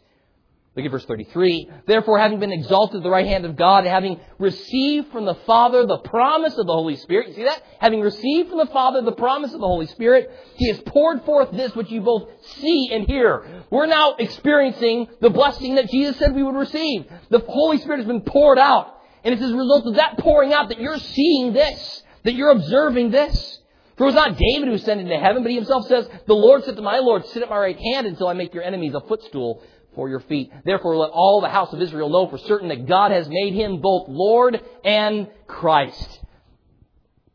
Look 0.81 0.87
at 0.87 0.93
verse 0.93 1.05
33. 1.05 1.71
Therefore, 1.87 2.19
having 2.19 2.41
been 2.41 2.53
exalted 2.53 2.99
at 2.99 3.03
the 3.03 3.11
right 3.11 3.27
hand 3.27 3.45
of 3.45 3.55
God, 3.55 3.85
having 3.85 4.19
received 4.39 5.13
from 5.13 5.27
the 5.27 5.35
Father 5.35 5.85
the 5.85 5.99
promise 5.99 6.57
of 6.57 6.67
the 6.67 6.73
Holy 6.73 6.97
Spirit, 6.97 7.29
you 7.29 7.35
see 7.35 7.45
that? 7.45 7.63
Having 7.81 8.01
received 8.01 8.49
from 8.49 8.59
the 8.59 8.73
Father 8.73 9.03
the 9.03 9.13
promise 9.13 9.53
of 9.53 9.61
the 9.61 9.67
Holy 9.67 9.87
Spirit, 9.87 10.31
He 10.55 10.69
has 10.69 10.81
poured 10.87 11.23
forth 11.25 11.51
this 11.53 11.75
which 11.75 11.91
you 11.91 12.01
both 12.01 12.31
see 12.61 12.89
and 12.93 13.07
hear. 13.07 13.65
We're 13.69 13.87
now 13.87 14.15
experiencing 14.19 15.09
the 15.21 15.29
blessing 15.29 15.75
that 15.75 15.91
Jesus 15.91 16.17
said 16.17 16.35
we 16.35 16.43
would 16.43 16.55
receive. 16.55 17.05
The 17.29 17.41
Holy 17.41 17.77
Spirit 17.77 17.99
has 17.99 18.07
been 18.07 18.23
poured 18.23 18.59
out. 18.59 18.97
And 19.23 19.35
it's 19.35 19.43
as 19.43 19.51
a 19.51 19.57
result 19.57 19.87
of 19.87 19.97
that 19.97 20.17
pouring 20.17 20.55
out 20.55 20.71
that 20.71 20.81
you're 20.81 20.99
seeing 20.99 21.53
this, 21.53 22.03
that 22.25 22.33
you're 22.33 22.53
observing 22.53 23.11
this. 23.11 23.59
For 23.99 24.05
it 24.05 24.07
was 24.07 24.15
not 24.15 24.39
David 24.39 24.69
who 24.69 24.75
ascended 24.75 25.11
into 25.11 25.23
heaven, 25.23 25.43
but 25.43 25.51
he 25.51 25.57
himself 25.57 25.87
says, 25.87 26.09
The 26.27 26.33
Lord 26.33 26.65
said 26.65 26.77
to 26.77 26.83
my 26.83 27.01
Lord, 27.01 27.27
Sit 27.27 27.43
at 27.43 27.51
my 27.51 27.59
right 27.59 27.79
hand 27.79 28.07
until 28.07 28.29
I 28.29 28.33
make 28.33 28.55
your 28.55 28.63
enemies 28.63 28.95
a 28.95 29.03
footstool 29.03 29.63
for 29.95 30.09
your 30.09 30.21
feet. 30.21 30.53
Therefore, 30.65 30.97
let 30.97 31.11
all 31.11 31.41
the 31.41 31.49
house 31.49 31.73
of 31.73 31.81
Israel 31.81 32.09
know 32.09 32.29
for 32.29 32.39
certain 32.39 32.69
that 32.69 32.87
God 32.87 33.11
has 33.11 33.29
made 33.29 33.55
him 33.55 33.81
both 33.81 34.09
Lord 34.09 34.61
and 34.85 35.29
Christ. 35.47 36.21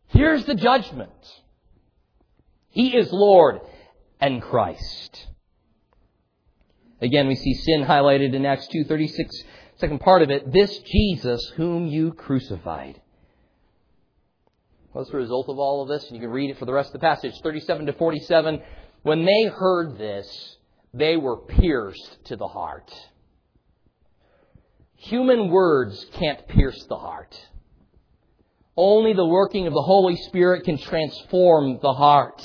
Here's 0.07 0.45
the 0.45 0.55
judgment. 0.55 1.11
He 2.69 2.95
is 2.95 3.11
Lord 3.11 3.59
and 4.19 4.41
Christ. 4.41 5.27
Again, 7.01 7.27
we 7.27 7.35
see 7.35 7.53
sin 7.53 7.83
highlighted 7.83 8.33
in 8.33 8.45
Acts 8.45 8.67
2.36, 8.73 9.29
second 9.77 9.99
part 9.99 10.21
of 10.21 10.29
it. 10.29 10.51
This 10.51 10.77
Jesus 10.79 11.51
whom 11.57 11.87
you 11.87 12.13
crucified. 12.13 13.01
What's 14.93 15.11
the 15.11 15.17
result 15.17 15.49
of 15.49 15.59
all 15.59 15.81
of 15.81 15.89
this? 15.89 16.05
And 16.05 16.15
you 16.15 16.21
can 16.21 16.31
read 16.31 16.49
it 16.49 16.57
for 16.57 16.65
the 16.65 16.71
rest 16.71 16.87
of 16.87 16.93
the 16.93 16.99
passage, 16.99 17.33
37 17.43 17.87
to 17.87 17.93
47. 17.93 18.61
When 19.03 19.25
they 19.25 19.43
heard 19.43 19.97
this, 19.97 20.54
they 20.95 21.17
were 21.17 21.37
pierced 21.37 22.17
to 22.25 22.35
the 22.35 22.47
heart. 22.47 22.91
Human 24.95 25.49
words 25.49 26.05
can't 26.13 26.47
pierce 26.47 26.83
the 26.87 26.97
heart. 26.97 27.39
Only 28.77 29.13
the 29.13 29.25
working 29.25 29.67
of 29.67 29.73
the 29.73 29.81
Holy 29.81 30.15
Spirit 30.15 30.63
can 30.63 30.77
transform 30.77 31.79
the 31.81 31.93
heart. 31.93 32.41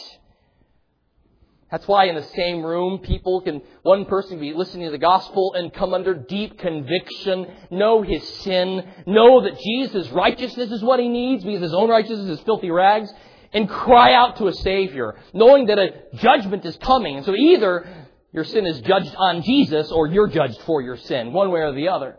That's 1.70 1.86
why 1.86 2.06
in 2.06 2.16
the 2.16 2.24
same 2.24 2.64
room, 2.64 2.98
people 2.98 3.40
can, 3.40 3.62
one 3.82 4.04
person 4.04 4.30
can 4.32 4.40
be 4.40 4.52
listening 4.52 4.86
to 4.86 4.90
the 4.90 4.98
gospel 4.98 5.54
and 5.54 5.72
come 5.72 5.94
under 5.94 6.14
deep 6.14 6.58
conviction, 6.58 7.46
know 7.70 8.02
his 8.02 8.26
sin, 8.40 8.84
know 9.06 9.42
that 9.42 9.60
Jesus' 9.60 10.10
righteousness 10.10 10.72
is 10.72 10.82
what 10.82 10.98
he 10.98 11.08
needs 11.08 11.44
because 11.44 11.62
his 11.62 11.72
own 11.72 11.88
righteousness 11.88 12.38
is 12.38 12.44
filthy 12.44 12.72
rags, 12.72 13.12
and 13.52 13.68
cry 13.68 14.14
out 14.14 14.36
to 14.36 14.48
a 14.48 14.52
Savior, 14.52 15.16
knowing 15.32 15.66
that 15.66 15.78
a 15.78 16.16
judgment 16.16 16.64
is 16.64 16.76
coming. 16.78 17.16
And 17.16 17.24
so 17.24 17.34
either 17.34 18.08
your 18.32 18.44
sin 18.44 18.66
is 18.66 18.80
judged 18.80 19.14
on 19.16 19.42
Jesus 19.42 19.90
or 19.90 20.06
you're 20.06 20.28
judged 20.28 20.60
for 20.62 20.80
your 20.80 20.96
sin, 20.96 21.32
one 21.32 21.50
way 21.50 21.60
or 21.60 21.72
the 21.72 21.88
other. 21.88 22.16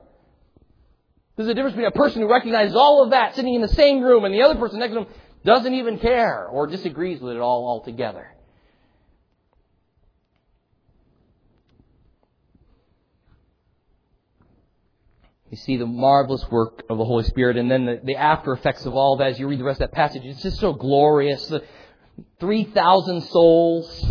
There's 1.38 1.48
a 1.48 1.54
difference 1.54 1.74
between 1.74 1.88
a 1.88 1.92
person 1.92 2.22
who 2.22 2.30
recognizes 2.30 2.76
all 2.76 3.04
of 3.04 3.12
that 3.12 3.36
sitting 3.36 3.56
in 3.56 3.62
the 3.62 3.70
same 3.70 4.02
room 4.02 4.26
and 4.26 4.34
the 4.34 4.42
other 4.42 4.60
person 4.60 4.80
next 4.80 4.94
to 4.94 5.02
him 5.02 5.08
doesn't 5.46 5.74
even 5.74 5.98
care 6.00 6.46
or 6.48 6.68
disagrees 6.68 7.22
with 7.22 7.36
it 7.36 7.40
all 7.40 7.66
altogether. 7.68 8.28
You 15.50 15.58
see 15.58 15.76
the 15.76 15.86
marvelous 15.86 16.46
work 16.50 16.84
of 16.90 16.98
the 16.98 17.04
Holy 17.04 17.26
Spirit 17.26 17.58
and 17.58 17.70
then 17.70 17.86
the, 17.86 18.00
the 18.02 18.16
after 18.16 18.54
effects 18.54 18.86
of 18.86 18.96
all 18.96 19.18
that 19.18 19.32
as 19.32 19.40
you 19.40 19.48
read 19.50 19.60
the 19.60 19.66
rest 19.66 19.82
of 19.82 19.90
that 19.90 19.96
passage. 19.96 20.22
It's 20.24 20.42
just 20.42 20.60
so 20.60 20.72
glorious. 20.72 21.46
The 21.48 21.64
3,000 22.40 23.22
souls, 23.22 24.06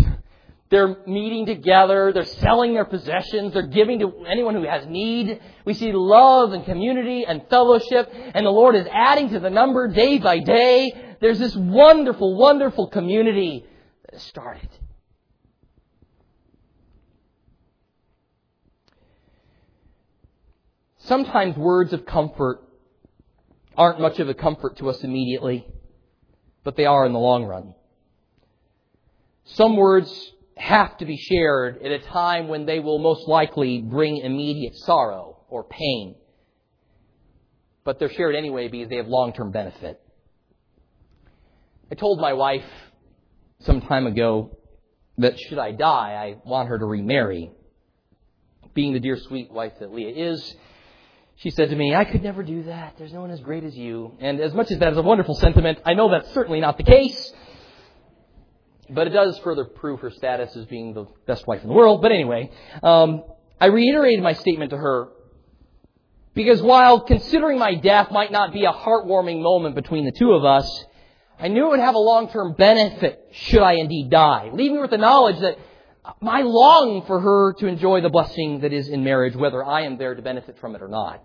they're 0.71 0.97
meeting 1.05 1.47
together, 1.47 2.13
they're 2.13 2.25
selling 2.25 2.75
their 2.75 2.85
possessions, 2.85 3.53
they're 3.53 3.67
giving 3.67 3.99
to 3.99 4.25
anyone 4.25 4.55
who 4.55 4.63
has 4.63 4.87
need. 4.87 5.41
We 5.65 5.75
see 5.75 5.91
love 5.93 6.53
and 6.53 6.65
community 6.65 7.25
and 7.27 7.43
fellowship, 7.51 8.09
and 8.13 8.47
the 8.47 8.51
Lord 8.51 8.77
is 8.77 8.87
adding 8.91 9.31
to 9.31 9.41
the 9.41 9.51
number 9.51 9.89
day 9.89 10.19
by 10.19 10.39
day. 10.39 11.17
There's 11.21 11.41
this 11.41 11.57
wonderful, 11.57 12.37
wonderful 12.39 12.87
community 12.87 13.67
that 14.05 14.15
has 14.15 14.23
started. 14.23 14.69
Sometimes 20.99 21.57
words 21.57 21.93
of 21.93 22.07
comfort 22.07 22.63
aren't 23.77 24.01
much 24.01 24.21
of 24.21 24.29
a 24.29 24.35
comfort 24.35 24.77
to 24.77 24.89
us 24.89 25.03
immediately, 25.03 25.67
but 26.63 26.77
they 26.77 26.87
are 26.87 27.05
in 27.07 27.13
the 27.13 27.19
long 27.19 27.45
run. 27.45 27.75
Some 29.45 29.77
words 29.77 30.33
have 30.61 30.99
to 30.99 31.07
be 31.07 31.17
shared 31.17 31.83
at 31.83 31.91
a 31.91 31.99
time 31.99 32.49
when 32.49 32.67
they 32.67 32.81
will 32.81 32.99
most 32.99 33.27
likely 33.27 33.81
bring 33.81 34.19
immediate 34.19 34.77
sorrow 34.77 35.39
or 35.49 35.65
pain. 35.65 36.15
But 37.83 37.99
they're 37.99 38.13
shared 38.13 38.37
anyway 38.37 38.69
because 38.69 38.91
they 38.91 38.97
have 38.97 39.09
long-term 39.09 39.53
benefit. 39.53 40.01
I 41.91 41.95
told 41.95 42.21
my 42.21 42.35
wife 42.35 42.65
some 43.61 43.81
time 43.81 44.07
ago 44.07 44.59
that 45.19 45.39
should 45.41 45.59
I 45.59 45.73
die, 45.73 46.13
I 46.13 46.49
want 46.49 46.69
her 46.69 46.79
to 46.79 46.85
remarry. 46.85 47.51
Being 48.75 48.93
the 48.93 49.01
dear 49.01 49.17
sweet 49.17 49.51
wife 49.51 49.73
that 49.81 49.93
Leah 49.93 50.33
is, 50.33 50.55
she 51.37 51.51
said 51.51 51.71
to 51.71 51.77
me, 51.77 51.95
I 51.95 52.05
could 52.05 52.23
never 52.23 52.43
do 52.43 52.65
that. 52.65 52.95
There's 52.99 53.13
no 53.15 53.23
one 53.23 53.31
as 53.31 53.41
great 53.41 53.65
as 53.65 53.75
you. 53.75 54.13
And 54.21 54.41
as 54.41 54.53
much 54.53 54.71
as 54.71 54.79
that 54.79 54.93
is 54.93 54.99
a 54.99 55.03
wonderful 55.03 55.35
sentiment, 55.35 55.79
I 55.87 55.95
know 55.95 56.11
that's 56.11 56.33
certainly 56.35 56.61
not 56.61 56.77
the 56.77 56.85
case. 56.85 57.33
But 58.93 59.07
it 59.07 59.11
does 59.11 59.39
further 59.39 59.65
prove 59.65 60.01
her 60.01 60.11
status 60.11 60.57
as 60.57 60.67
being 60.67 60.95
the 60.95 61.07
best 61.27 61.47
wife 61.47 61.63
in 61.63 61.69
the 61.69 61.75
world. 61.75 62.03
But 62.03 62.13
anyway, 62.13 62.51
um, 62.83 63.25
I 63.61 63.67
reiterated 63.67 64.23
my 64.23 64.33
statement 64.33 64.71
to 64.71 64.77
her 64.77 65.09
because 66.35 66.63
while 66.63 67.01
considering 67.01 67.59
my 67.59 67.75
death 67.75 68.11
might 68.11 68.33
not 68.33 68.53
be 68.53 68.65
a 68.65 68.73
heartwarming 68.73 69.43
moment 69.43 69.75
between 69.75 70.05
the 70.05 70.13
two 70.13 70.33
of 70.33 70.45
us, 70.45 70.85
I 71.39 71.49
knew 71.49 71.67
it 71.67 71.71
would 71.71 71.81
have 71.81 71.95
a 71.95 71.99
long-term 71.99 72.55
benefit 72.55 73.29
should 73.33 73.63
I 73.63 73.75
indeed 73.75 74.11
die, 74.11 74.51
leaving 74.53 74.77
her 74.77 74.83
with 74.83 74.91
the 74.91 74.99
knowledge 74.99 75.41
that 75.41 75.59
I 76.23 76.43
long 76.43 77.05
for 77.07 77.21
her 77.21 77.55
to 77.55 77.67
enjoy 77.67 78.01
the 78.01 78.11
blessing 78.11 78.61
that 78.61 78.73
is 78.73 78.89
in 78.89 79.05
marriage, 79.05 79.37
whether 79.37 79.65
I 79.65 79.83
am 79.83 79.97
there 79.99 80.15
to 80.15 80.23
benefit 80.23 80.59
from 80.59 80.75
it 80.75 80.83
or 80.83 80.89
not. 80.89 81.23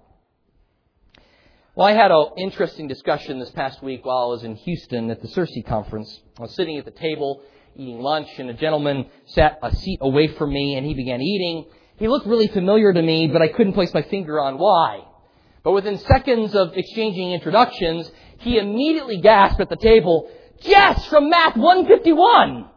Well, 1.76 1.88
I 1.88 1.91
had 1.91 2.11
an 2.11 2.28
interesting 2.38 2.88
discussion 2.88 3.39
this 3.39 3.51
past 3.51 3.84
week 3.84 4.05
while 4.05 4.18
I 4.18 4.26
was 4.28 4.43
in 4.43 4.55
Houston 4.55 5.09
at 5.11 5.22
the 5.22 5.28
CiRCE 5.28 5.66
conference. 5.66 6.22
I 6.39 6.43
was 6.43 6.55
sitting 6.55 6.78
at 6.78 6.86
the 6.86 6.91
table 6.91 7.41
eating 7.76 7.99
lunch, 7.99 8.28
and 8.38 8.49
a 8.49 8.53
gentleman 8.53 9.05
sat 9.26 9.59
a 9.61 9.76
seat 9.76 9.99
away 10.01 10.28
from 10.28 10.51
me, 10.51 10.76
and 10.76 10.86
he 10.86 10.93
began 10.93 11.21
eating. 11.21 11.65
He 11.97 12.07
looked 12.07 12.28
really 12.28 12.47
familiar 12.47 12.93
to 12.93 13.01
me, 13.01 13.28
but 13.28 13.41
I 13.41 13.47
couldn't 13.49 13.73
place 13.73 13.93
my 13.93 14.01
finger 14.03 14.39
on 14.39 14.57
why. 14.57 15.05
But 15.63 15.71
within 15.71 15.97
seconds 15.97 16.55
of 16.55 16.73
exchanging 16.76 17.32
introductions, 17.32 18.11
he 18.39 18.57
immediately 18.57 19.21
gasped 19.21 19.59
at 19.59 19.69
the 19.69 19.76
table, 19.76 20.30
Jess 20.61 21.05
from 21.07 21.30
Math 21.30 21.57
151! 21.57 22.69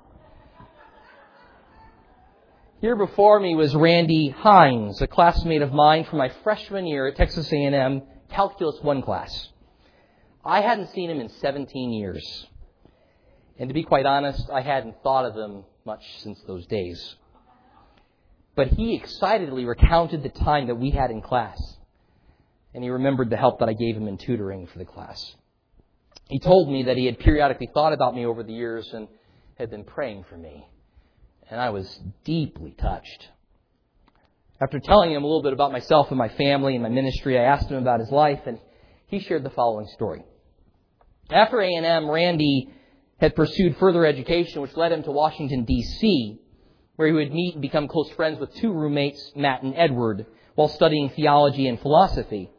Here 2.80 2.96
before 2.96 3.40
me 3.40 3.56
was 3.56 3.74
Randy 3.74 4.28
Hines, 4.28 5.02
a 5.02 5.08
classmate 5.08 5.62
of 5.62 5.72
mine 5.72 6.04
from 6.04 6.18
my 6.18 6.28
freshman 6.44 6.86
year 6.86 7.08
at 7.08 7.16
Texas 7.16 7.52
A&M 7.52 8.02
Calculus 8.30 8.78
1 8.82 9.02
class. 9.02 9.48
I 10.44 10.60
hadn't 10.60 10.90
seen 10.90 11.10
him 11.10 11.20
in 11.20 11.28
17 11.28 11.92
years. 11.92 12.46
And 13.58 13.68
to 13.68 13.74
be 13.74 13.82
quite 13.82 14.06
honest, 14.06 14.48
I 14.50 14.60
hadn't 14.60 15.02
thought 15.02 15.24
of 15.24 15.36
him 15.36 15.64
much 15.84 16.04
since 16.18 16.40
those 16.46 16.66
days. 16.66 17.16
But 18.54 18.68
he 18.68 18.94
excitedly 18.94 19.64
recounted 19.64 20.22
the 20.22 20.28
time 20.28 20.68
that 20.68 20.76
we 20.76 20.90
had 20.90 21.10
in 21.10 21.22
class. 21.22 21.58
And 22.74 22.84
he 22.84 22.90
remembered 22.90 23.30
the 23.30 23.36
help 23.36 23.58
that 23.60 23.68
I 23.68 23.72
gave 23.72 23.96
him 23.96 24.06
in 24.06 24.18
tutoring 24.18 24.66
for 24.68 24.78
the 24.78 24.84
class. 24.84 25.34
He 26.28 26.38
told 26.38 26.70
me 26.70 26.84
that 26.84 26.96
he 26.96 27.06
had 27.06 27.18
periodically 27.18 27.68
thought 27.72 27.92
about 27.92 28.14
me 28.14 28.26
over 28.26 28.42
the 28.42 28.52
years 28.52 28.88
and 28.92 29.08
had 29.56 29.70
been 29.70 29.84
praying 29.84 30.24
for 30.28 30.36
me. 30.36 30.68
And 31.50 31.60
I 31.60 31.70
was 31.70 32.00
deeply 32.24 32.72
touched. 32.72 33.28
After 34.60 34.78
telling 34.78 35.12
him 35.12 35.22
a 35.22 35.26
little 35.26 35.42
bit 35.42 35.52
about 35.52 35.72
myself 35.72 36.08
and 36.10 36.18
my 36.18 36.28
family 36.28 36.74
and 36.74 36.82
my 36.82 36.88
ministry, 36.88 37.38
I 37.38 37.44
asked 37.44 37.70
him 37.70 37.78
about 37.78 38.00
his 38.00 38.10
life, 38.10 38.40
and 38.46 38.58
he 39.06 39.20
shared 39.20 39.44
the 39.44 39.50
following 39.50 39.86
story. 39.94 40.22
After 41.30 41.60
A&M, 41.60 42.10
Randy 42.10 42.68
had 43.18 43.34
pursued 43.34 43.76
further 43.78 44.06
education, 44.06 44.62
which 44.62 44.76
led 44.76 44.92
him 44.92 45.02
to 45.02 45.10
Washington, 45.10 45.64
D.C., 45.64 46.38
where 46.96 47.08
he 47.08 47.14
would 47.14 47.32
meet 47.32 47.54
and 47.54 47.62
become 47.62 47.88
close 47.88 48.10
friends 48.10 48.40
with 48.40 48.54
two 48.54 48.72
roommates, 48.72 49.32
Matt 49.36 49.62
and 49.62 49.74
Edward, 49.76 50.26
while 50.54 50.68
studying 50.68 51.10
theology 51.10 51.68
and 51.68 51.80
philosophy. 51.80 52.50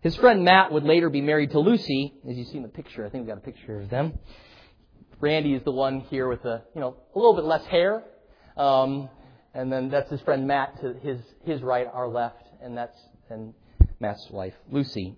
His 0.00 0.16
friend 0.16 0.44
Matt 0.44 0.72
would 0.72 0.84
later 0.84 1.10
be 1.10 1.20
married 1.20 1.50
to 1.50 1.58
Lucy, 1.58 2.14
as 2.28 2.36
you 2.36 2.44
see 2.44 2.56
in 2.56 2.62
the 2.62 2.68
picture. 2.68 3.04
I 3.04 3.10
think 3.10 3.22
we've 3.22 3.34
got 3.34 3.38
a 3.38 3.44
picture 3.44 3.80
of 3.80 3.90
them. 3.90 4.18
Randy 5.20 5.54
is 5.54 5.62
the 5.64 5.72
one 5.72 6.00
here 6.00 6.28
with 6.28 6.44
a, 6.44 6.62
you 6.74 6.80
know, 6.80 6.96
a 7.14 7.18
little 7.18 7.34
bit 7.34 7.44
less 7.44 7.64
hair. 7.66 8.04
Um, 8.56 9.08
and 9.52 9.70
then 9.70 9.90
that's 9.90 10.10
his 10.10 10.20
friend 10.22 10.46
Matt 10.46 10.80
to 10.80 10.94
his, 10.94 11.20
his 11.44 11.60
right, 11.60 11.86
our 11.92 12.08
left, 12.08 12.44
and 12.62 12.76
that's 12.76 12.96
and 13.28 13.54
Matt's 14.00 14.28
wife, 14.30 14.54
Lucy. 14.70 15.16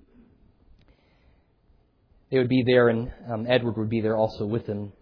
They 2.32 2.38
would 2.38 2.48
be 2.48 2.64
there, 2.66 2.88
and 2.88 3.12
um, 3.30 3.46
Edward 3.46 3.76
would 3.76 3.90
be 3.90 4.00
there 4.00 4.16
also 4.16 4.46
with 4.46 4.64
them. 4.64 4.94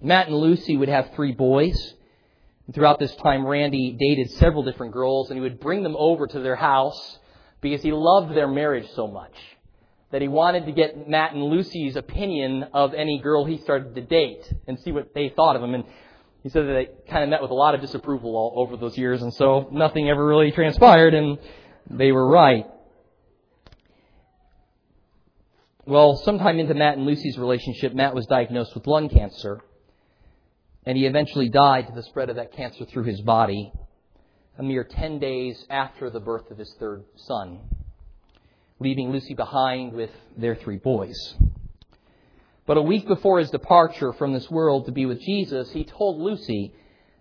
Matt 0.00 0.28
and 0.28 0.36
Lucy 0.36 0.76
would 0.76 0.88
have 0.88 1.10
three 1.16 1.32
boys. 1.32 1.76
And 2.66 2.74
throughout 2.74 3.00
this 3.00 3.12
time, 3.16 3.44
Randy 3.44 3.96
dated 3.98 4.30
several 4.38 4.62
different 4.62 4.92
girls, 4.92 5.30
and 5.30 5.36
he 5.36 5.42
would 5.42 5.58
bring 5.58 5.82
them 5.82 5.96
over 5.98 6.28
to 6.28 6.38
their 6.38 6.54
house 6.54 7.18
because 7.60 7.82
he 7.82 7.90
loved 7.90 8.36
their 8.36 8.46
marriage 8.46 8.88
so 8.94 9.08
much 9.08 9.34
that 10.12 10.22
he 10.22 10.28
wanted 10.28 10.66
to 10.66 10.72
get 10.72 11.08
Matt 11.08 11.32
and 11.32 11.42
Lucy's 11.42 11.96
opinion 11.96 12.66
of 12.72 12.94
any 12.94 13.18
girl 13.18 13.44
he 13.44 13.58
started 13.58 13.96
to 13.96 14.00
date 14.02 14.48
and 14.68 14.78
see 14.78 14.92
what 14.92 15.12
they 15.12 15.30
thought 15.30 15.56
of 15.56 15.62
him. 15.62 15.74
And 15.74 15.82
he 16.44 16.50
said 16.50 16.68
that 16.68 16.72
they 16.72 17.10
kind 17.10 17.24
of 17.24 17.30
met 17.30 17.42
with 17.42 17.50
a 17.50 17.54
lot 17.54 17.74
of 17.74 17.80
disapproval 17.80 18.36
all 18.36 18.54
over 18.58 18.76
those 18.76 18.96
years, 18.96 19.22
and 19.22 19.34
so 19.34 19.68
nothing 19.72 20.08
ever 20.08 20.24
really 20.24 20.52
transpired, 20.52 21.14
and 21.14 21.36
they 21.90 22.12
were 22.12 22.28
right. 22.28 22.66
Well, 25.86 26.16
sometime 26.16 26.60
into 26.60 26.72
Matt 26.72 26.96
and 26.96 27.04
Lucy's 27.04 27.36
relationship, 27.36 27.92
Matt 27.92 28.14
was 28.14 28.24
diagnosed 28.24 28.74
with 28.74 28.86
lung 28.86 29.10
cancer, 29.10 29.60
and 30.86 30.96
he 30.96 31.04
eventually 31.04 31.50
died 31.50 31.88
to 31.88 31.92
the 31.92 32.02
spread 32.04 32.30
of 32.30 32.36
that 32.36 32.54
cancer 32.54 32.86
through 32.86 33.04
his 33.04 33.20
body 33.20 33.70
a 34.58 34.62
mere 34.62 34.84
10 34.84 35.18
days 35.18 35.66
after 35.68 36.08
the 36.08 36.20
birth 36.20 36.50
of 36.50 36.56
his 36.56 36.74
third 36.80 37.04
son, 37.16 37.58
leaving 38.80 39.10
Lucy 39.10 39.34
behind 39.34 39.92
with 39.92 40.08
their 40.38 40.54
three 40.54 40.78
boys. 40.78 41.34
But 42.64 42.78
a 42.78 42.82
week 42.82 43.06
before 43.06 43.38
his 43.38 43.50
departure 43.50 44.14
from 44.14 44.32
this 44.32 44.50
world 44.50 44.86
to 44.86 44.92
be 44.92 45.04
with 45.04 45.20
Jesus, 45.20 45.70
he 45.70 45.84
told 45.84 46.18
Lucy 46.18 46.72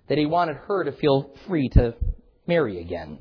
that 0.07 0.18
he 0.18 0.26
wanted 0.26 0.55
her 0.68 0.86
to 0.86 0.93
feel 0.93 1.32
free 1.47 1.68
to 1.70 1.95
marry 2.47 2.80
again. 2.80 3.18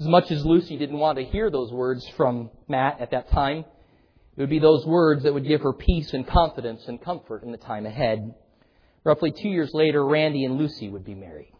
As 0.00 0.06
much 0.06 0.30
as 0.30 0.46
Lucy 0.46 0.78
didn't 0.78 0.98
want 0.98 1.18
to 1.18 1.24
hear 1.24 1.50
those 1.50 1.70
words 1.70 2.08
from 2.16 2.48
Matt 2.66 2.98
at 2.98 3.10
that 3.10 3.30
time, 3.30 3.66
it 4.38 4.42
would 4.42 4.50
be 4.50 4.60
those 4.60 4.86
words 4.86 5.24
that 5.24 5.34
would 5.34 5.48
give 5.48 5.62
her 5.62 5.72
peace 5.72 6.14
and 6.14 6.24
confidence 6.24 6.84
and 6.86 7.02
comfort 7.02 7.42
in 7.42 7.50
the 7.50 7.58
time 7.58 7.86
ahead. 7.86 8.36
Roughly 9.02 9.32
two 9.32 9.48
years 9.48 9.74
later, 9.74 10.06
Randy 10.06 10.44
and 10.44 10.56
Lucy 10.56 10.88
would 10.88 11.04
be 11.04 11.16
married. 11.16 11.52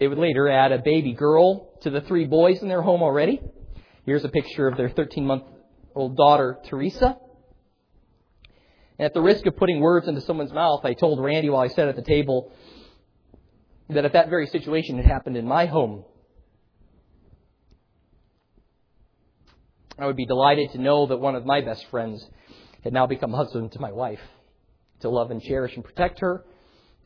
They 0.00 0.08
would 0.08 0.18
later 0.18 0.48
add 0.48 0.72
a 0.72 0.78
baby 0.78 1.12
girl 1.12 1.78
to 1.82 1.90
the 1.90 2.00
three 2.00 2.24
boys 2.24 2.60
in 2.60 2.66
their 2.66 2.82
home 2.82 3.04
already. 3.04 3.40
Here's 4.04 4.24
a 4.24 4.30
picture 4.30 4.66
of 4.66 4.76
their 4.76 4.90
13 4.90 5.24
month 5.24 5.44
old 5.94 6.16
daughter, 6.16 6.58
Teresa. 6.66 7.16
And 8.98 9.06
at 9.06 9.14
the 9.14 9.22
risk 9.22 9.46
of 9.46 9.56
putting 9.56 9.78
words 9.78 10.08
into 10.08 10.22
someone's 10.22 10.52
mouth, 10.52 10.80
I 10.82 10.94
told 10.94 11.22
Randy 11.22 11.50
while 11.50 11.62
I 11.62 11.68
sat 11.68 11.86
at 11.86 11.94
the 11.94 12.02
table 12.02 12.50
that 13.90 14.04
if 14.04 14.12
that 14.14 14.28
very 14.28 14.48
situation 14.48 14.96
had 14.96 15.06
happened 15.06 15.36
in 15.36 15.46
my 15.46 15.66
home, 15.66 16.04
I 19.98 20.06
would 20.06 20.16
be 20.16 20.26
delighted 20.26 20.72
to 20.72 20.78
know 20.78 21.06
that 21.06 21.18
one 21.18 21.34
of 21.34 21.46
my 21.46 21.60
best 21.62 21.86
friends 21.90 22.24
had 22.84 22.92
now 22.92 23.06
become 23.06 23.32
husband 23.32 23.72
to 23.72 23.80
my 23.80 23.92
wife, 23.92 24.20
to 25.00 25.08
love 25.08 25.30
and 25.30 25.40
cherish 25.40 25.74
and 25.74 25.84
protect 25.84 26.20
her, 26.20 26.44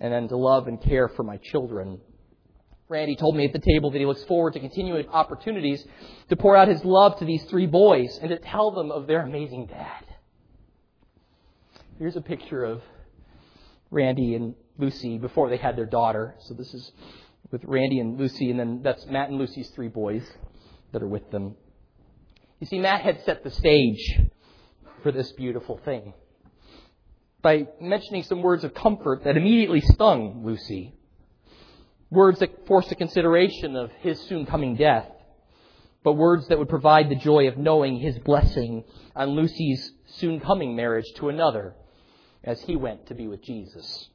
and 0.01 0.13
then 0.13 0.29
to 0.29 0.37
love 0.37 0.67
and 0.67 0.81
care 0.81 1.09
for 1.09 1.23
my 1.23 1.37
children. 1.39 2.01
Randy 2.89 3.15
told 3.15 3.37
me 3.37 3.45
at 3.45 3.53
the 3.53 3.61
table 3.61 3.93
that 3.93 3.99
he 3.99 4.07
looks 4.07 4.25
forward 4.25 4.55
to 4.55 4.61
continuing 4.61 5.09
opportunities 5.09 5.87
to 6.29 6.37
pour 6.37 6.57
out 6.57 6.67
his 6.67 6.85
love 6.85 7.19
to 7.21 7.25
these 7.25 7.45
three 7.45 7.67
boys 7.67 8.19
and 8.21 8.31
to 8.31 8.39
tell 8.39 8.73
them 8.73 8.91
of 8.91 9.07
their 9.07 9.23
amazing 9.23 9.67
dad. 9.67 10.05
Here's 11.99 12.17
a 12.17 12.21
picture 12.21 12.65
of 12.65 12.83
Randy 13.91 14.35
and 14.35 14.55
Lucy 14.79 15.19
before 15.19 15.49
they 15.51 15.59
had 15.59 15.77
their 15.77 15.87
daughter. 15.87 16.35
So 16.41 16.55
this 16.55 16.75
is 16.75 16.91
with 17.53 17.63
Randy 17.65 18.01
and 18.01 18.19
Lucy, 18.19 18.51
and 18.51 18.59
then 18.59 18.81
that's 18.83 19.07
Matt 19.07 19.29
and 19.29 19.39
Lucy's 19.39 19.71
three 19.71 19.89
boys 19.89 20.29
that 20.93 21.03
are 21.03 21.09
with 21.09 21.31
them. 21.31 21.55
You 22.61 22.67
see, 22.67 22.79
Matt 22.79 23.01
had 23.01 23.25
set 23.25 23.43
the 23.43 23.51
stage 23.51 24.21
for 25.03 25.11
this 25.11 25.33
beautiful 25.33 25.81
thing 25.83 26.13
by 27.41 27.67
mentioning 27.81 28.23
some 28.23 28.43
words 28.43 28.65
of 28.65 28.75
comfort 28.75 29.25
that 29.25 29.39
immediately 29.39 29.81
stung 29.81 30.43
Lucy. 30.45 30.95
Words 32.11 32.41
that 32.41 32.67
forced 32.67 32.93
a 32.93 32.97
consideration 32.97 33.77
of 33.77 33.91
his 34.01 34.21
soon 34.21 34.45
coming 34.45 34.77
death, 34.77 35.07
but 36.05 36.13
words 36.13 36.49
that 36.49 36.59
would 36.59 36.69
provide 36.69 37.09
the 37.09 37.15
joy 37.15 37.49
of 37.49 37.57
knowing 37.57 37.99
his 37.99 38.19
blessing 38.19 38.85
on 39.17 39.31
Lucy's 39.31 39.93
soon 40.17 40.39
coming 40.39 40.77
marriage 40.77 41.11
to 41.17 41.31
another 41.31 41.75
as 42.45 42.61
he 42.61 42.77
went 42.77 43.07
to 43.07 43.15
be 43.15 43.27
with 43.27 43.43
Jesus. 43.43 44.11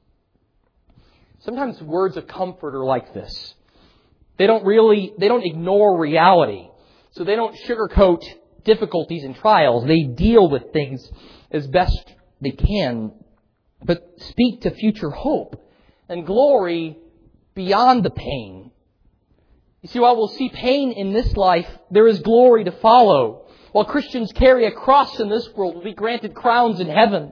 Sometimes 1.39 1.81
words 1.81 2.15
of 2.15 2.27
comfort 2.27 2.75
are 2.75 2.85
like 2.85 3.11
this. 3.11 3.55
They 4.37 4.45
don't 4.45 4.65
really, 4.65 5.13
they 5.17 5.29
don't 5.29 5.45
ignore 5.45 5.99
reality. 5.99 6.67
So 7.15 7.23
they 7.23 7.35
don't 7.35 7.55
sugarcoat 7.55 8.23
difficulties 8.65 9.23
and 9.23 9.35
trials. 9.35 9.85
They 9.85 10.03
deal 10.03 10.49
with 10.49 10.73
things 10.73 11.09
as 11.49 11.65
best 11.67 12.13
they 12.41 12.51
can, 12.51 13.13
but 13.83 14.03
speak 14.17 14.61
to 14.61 14.71
future 14.71 15.11
hope 15.11 15.63
and 16.09 16.25
glory 16.25 16.97
beyond 17.53 18.03
the 18.03 18.09
pain. 18.09 18.71
You 19.81 19.89
see, 19.89 19.99
while 19.99 20.17
we'll 20.17 20.27
see 20.27 20.49
pain 20.49 20.91
in 20.91 21.13
this 21.13 21.37
life, 21.37 21.69
there 21.89 22.07
is 22.07 22.19
glory 22.19 22.65
to 22.65 22.71
follow. 22.71 23.45
While 23.71 23.85
Christians 23.85 24.33
carry 24.33 24.65
a 24.65 24.71
cross 24.71 25.19
in 25.19 25.29
this 25.29 25.47
world, 25.55 25.75
we'll 25.75 25.83
be 25.83 25.93
granted 25.93 26.33
crowns 26.33 26.79
in 26.79 26.87
heaven. 26.87 27.31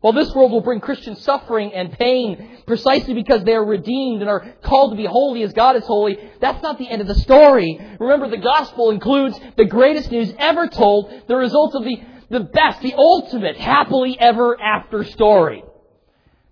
While 0.00 0.12
this 0.12 0.32
world 0.34 0.52
will 0.52 0.60
bring 0.60 0.80
Christian 0.80 1.16
suffering 1.16 1.72
and 1.72 1.90
pain 1.92 2.58
precisely 2.66 3.14
because 3.14 3.44
they 3.44 3.54
are 3.54 3.64
redeemed 3.64 4.20
and 4.20 4.30
are 4.30 4.54
called 4.62 4.92
to 4.92 4.96
be 4.96 5.06
holy 5.06 5.42
as 5.42 5.52
God 5.52 5.76
is 5.76 5.84
holy, 5.84 6.18
that's 6.40 6.62
not 6.62 6.78
the 6.78 6.88
end 6.88 7.00
of 7.00 7.08
the 7.08 7.14
story. 7.14 7.80
Remember, 7.98 8.28
the 8.28 8.36
gospel 8.36 8.90
includes 8.90 9.38
the 9.56 9.64
greatest 9.64 10.10
news 10.12 10.32
ever 10.38 10.68
told, 10.68 11.10
the 11.28 11.36
result 11.36 11.74
of 11.74 11.84
the, 11.84 11.96
the 12.30 12.40
best, 12.40 12.82
the 12.82 12.94
ultimate, 12.94 13.56
happily 13.56 14.16
ever 14.20 14.60
after 14.60 15.02
story. 15.04 15.64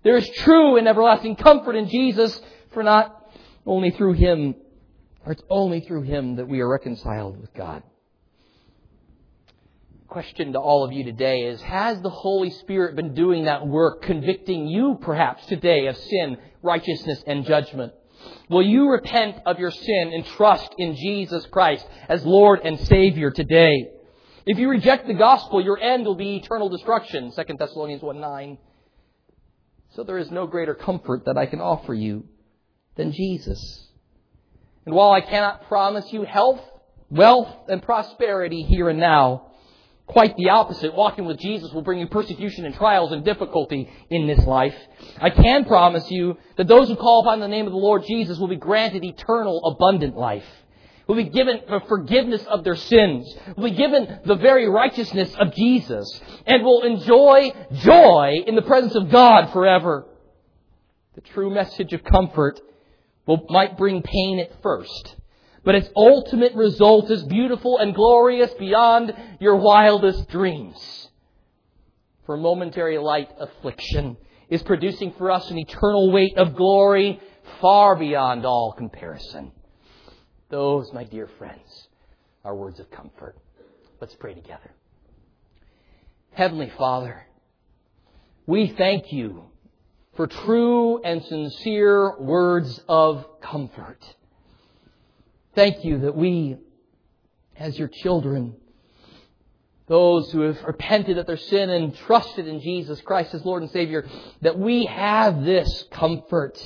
There 0.03 0.17
is 0.17 0.27
true 0.37 0.77
and 0.77 0.87
everlasting 0.87 1.35
comfort 1.35 1.75
in 1.75 1.87
Jesus, 1.87 2.39
for 2.73 2.83
not 2.83 3.31
only 3.65 3.91
through 3.91 4.13
Him, 4.13 4.55
or 5.25 5.33
it's 5.33 5.43
only 5.49 5.81
through 5.81 6.03
Him 6.03 6.37
that 6.37 6.47
we 6.47 6.61
are 6.61 6.69
reconciled 6.69 7.39
with 7.39 7.53
God 7.53 7.83
question 10.15 10.53
to 10.53 10.57
all 10.57 10.85
of 10.85 10.93
you 10.93 11.03
today 11.03 11.41
is 11.41 11.61
Has 11.63 12.01
the 12.01 12.09
Holy 12.09 12.49
Spirit 12.49 12.95
been 12.95 13.13
doing 13.13 13.43
that 13.43 13.67
work, 13.67 14.01
convicting 14.03 14.65
you 14.65 14.97
perhaps 15.01 15.45
today 15.47 15.87
of 15.87 15.97
sin, 15.97 16.37
righteousness, 16.61 17.21
and 17.27 17.45
judgment? 17.45 17.91
Will 18.49 18.61
you 18.61 18.87
repent 18.89 19.35
of 19.45 19.59
your 19.59 19.71
sin 19.71 20.11
and 20.13 20.25
trust 20.25 20.73
in 20.77 20.95
Jesus 20.95 21.45
Christ 21.47 21.85
as 22.07 22.25
Lord 22.25 22.61
and 22.63 22.79
Savior 22.87 23.29
today? 23.29 23.89
If 24.45 24.57
you 24.57 24.69
reject 24.69 25.05
the 25.05 25.15
gospel, 25.15 25.61
your 25.61 25.77
end 25.77 26.05
will 26.05 26.15
be 26.15 26.37
eternal 26.37 26.69
destruction. 26.69 27.33
2 27.33 27.43
Thessalonians 27.59 28.01
1 28.01 28.17
9. 28.17 28.57
So 29.95 30.05
there 30.05 30.17
is 30.17 30.31
no 30.31 30.47
greater 30.47 30.75
comfort 30.75 31.25
that 31.25 31.37
I 31.37 31.45
can 31.45 31.59
offer 31.59 31.93
you 31.93 32.23
than 32.95 33.11
Jesus. 33.11 33.89
And 34.85 34.95
while 34.95 35.11
I 35.11 35.19
cannot 35.19 35.67
promise 35.67 36.05
you 36.13 36.23
health, 36.23 36.61
wealth, 37.09 37.53
and 37.67 37.83
prosperity 37.83 38.63
here 38.63 38.87
and 38.87 38.99
now, 38.99 39.51
Quite 40.07 40.37
the 40.37 40.49
opposite. 40.49 40.93
Walking 40.93 41.25
with 41.25 41.39
Jesus 41.39 41.71
will 41.73 41.81
bring 41.81 41.99
you 41.99 42.07
persecution 42.07 42.65
and 42.65 42.75
trials 42.75 43.11
and 43.11 43.25
difficulty 43.25 43.89
in 44.09 44.27
this 44.27 44.45
life. 44.45 44.75
I 45.19 45.31
can 45.31 45.65
promise 45.65 46.09
you 46.11 46.37
that 46.57 46.67
those 46.67 46.89
who 46.89 46.95
call 46.95 47.21
upon 47.21 47.39
the 47.39 47.47
name 47.47 47.65
of 47.65 47.71
the 47.71 47.77
Lord 47.77 48.03
Jesus 48.05 48.37
will 48.37 48.47
be 48.47 48.55
granted 48.55 49.03
eternal, 49.03 49.65
abundant 49.65 50.15
life. 50.15 50.45
Will 51.07 51.15
be 51.15 51.29
given 51.29 51.61
the 51.67 51.81
forgiveness 51.87 52.43
of 52.45 52.63
their 52.63 52.75
sins. 52.75 53.35
Will 53.57 53.69
be 53.69 53.75
given 53.75 54.19
the 54.25 54.35
very 54.35 54.67
righteousness 54.67 55.33
of 55.39 55.53
Jesus. 55.55 56.21
And 56.45 56.63
will 56.63 56.83
enjoy 56.83 57.51
joy 57.73 58.43
in 58.45 58.55
the 58.55 58.61
presence 58.61 58.95
of 58.95 59.09
God 59.09 59.51
forever. 59.51 60.05
The 61.15 61.21
true 61.21 61.49
message 61.49 61.93
of 61.93 62.03
comfort 62.03 62.59
will, 63.25 63.45
might 63.49 63.77
bring 63.77 64.01
pain 64.03 64.39
at 64.39 64.61
first 64.61 65.15
but 65.65 65.75
its 65.75 65.89
ultimate 65.95 66.53
result 66.53 67.09
is 67.09 67.23
beautiful 67.23 67.79
and 67.79 67.95
glorious 67.95 68.53
beyond 68.53 69.11
your 69.39 69.55
wildest 69.55 70.29
dreams. 70.29 71.09
For 72.25 72.37
momentary 72.37 72.99
light 72.99 73.31
affliction 73.39 74.17
is 74.47 74.61
producing 74.63 75.11
for 75.13 75.31
us 75.31 75.49
an 75.49 75.57
eternal 75.57 76.11
weight 76.11 76.37
of 76.37 76.55
glory 76.55 77.19
far 77.61 77.95
beyond 77.95 78.45
all 78.45 78.73
comparison. 78.77 79.51
Those, 80.49 80.93
my 80.93 81.03
dear 81.03 81.27
friends, 81.39 81.87
are 82.43 82.55
words 82.55 82.79
of 82.79 82.89
comfort. 82.91 83.35
Let's 83.99 84.15
pray 84.15 84.35
together. 84.35 84.71
Heavenly 86.31 86.71
Father, 86.77 87.25
we 88.45 88.67
thank 88.67 89.11
you 89.11 89.45
for 90.15 90.27
true 90.27 91.01
and 91.01 91.23
sincere 91.23 92.19
words 92.19 92.79
of 92.87 93.25
comfort. 93.41 93.99
Thank 95.55 95.85
you 95.85 95.99
that 95.99 96.15
we, 96.15 96.57
as 97.55 97.79
your 97.79 97.87
children, 97.87 98.57
those 99.87 100.29
who 100.31 100.41
have 100.41 100.61
repented 100.63 101.17
of 101.17 101.27
their 101.27 101.37
sin 101.37 101.69
and 101.69 101.95
trusted 101.95 102.47
in 102.47 102.59
Jesus 102.59 102.99
Christ 103.01 103.33
as 103.33 103.45
Lord 103.45 103.61
and 103.61 103.71
Savior, 103.71 104.05
that 104.41 104.59
we 104.59 104.85
have 104.85 105.43
this 105.43 105.85
comfort. 105.91 106.59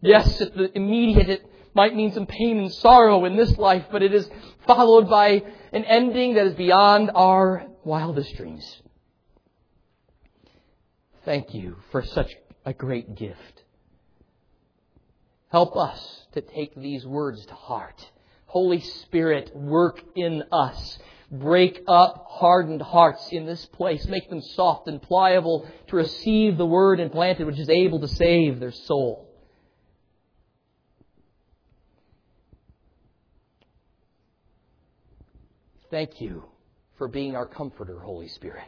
Yes, 0.00 0.40
at 0.40 0.56
the 0.56 0.74
immediate 0.74 1.28
it 1.28 1.50
might 1.74 1.94
mean 1.94 2.12
some 2.12 2.26
pain 2.26 2.58
and 2.58 2.72
sorrow 2.72 3.26
in 3.26 3.36
this 3.36 3.58
life, 3.58 3.84
but 3.92 4.02
it 4.02 4.14
is 4.14 4.28
followed 4.66 5.10
by 5.10 5.42
an 5.72 5.84
ending 5.84 6.34
that 6.34 6.46
is 6.46 6.54
beyond 6.54 7.10
our 7.14 7.66
wildest 7.84 8.34
dreams. 8.36 8.80
Thank 11.26 11.52
you 11.52 11.76
for 11.90 12.02
such 12.02 12.34
a 12.64 12.72
great 12.72 13.14
gift. 13.16 13.64
Help 15.50 15.76
us 15.76 16.25
to 16.36 16.42
take 16.42 16.74
these 16.74 17.04
words 17.04 17.44
to 17.46 17.54
heart. 17.54 18.10
Holy 18.46 18.80
Spirit, 18.80 19.50
work 19.54 20.00
in 20.14 20.44
us. 20.52 20.98
Break 21.30 21.82
up 21.88 22.26
hardened 22.28 22.82
hearts 22.82 23.28
in 23.32 23.46
this 23.46 23.66
place. 23.66 24.06
Make 24.06 24.30
them 24.30 24.40
soft 24.40 24.86
and 24.86 25.02
pliable 25.02 25.68
to 25.88 25.96
receive 25.96 26.56
the 26.56 26.66
word 26.66 27.00
implanted 27.00 27.46
which 27.46 27.58
is 27.58 27.68
able 27.68 28.00
to 28.00 28.08
save 28.08 28.60
their 28.60 28.70
soul. 28.70 29.28
Thank 35.90 36.20
you 36.20 36.44
for 36.98 37.08
being 37.08 37.34
our 37.34 37.46
comforter, 37.46 37.98
Holy 37.98 38.28
Spirit. 38.28 38.64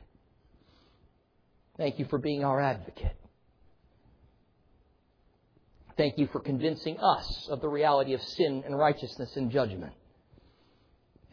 Thank 1.76 1.98
you 1.98 2.06
for 2.06 2.18
being 2.18 2.44
our 2.44 2.60
advocate. 2.60 3.17
Thank 5.98 6.16
you 6.16 6.28
for 6.28 6.38
convincing 6.38 6.96
us 6.98 7.48
of 7.50 7.60
the 7.60 7.68
reality 7.68 8.14
of 8.14 8.22
sin 8.22 8.62
and 8.64 8.78
righteousness 8.78 9.36
and 9.36 9.50
judgment. 9.50 9.92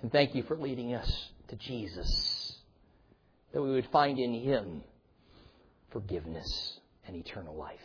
And 0.02 0.12
thank 0.12 0.34
you 0.34 0.42
for 0.42 0.58
leading 0.58 0.96
us 0.96 1.30
to 1.50 1.56
Jesus, 1.56 2.58
that 3.54 3.62
we 3.62 3.72
would 3.72 3.88
find 3.92 4.18
in 4.18 4.34
Him 4.34 4.84
forgiveness 5.92 6.80
and 7.06 7.16
eternal 7.16 7.56
life. 7.56 7.80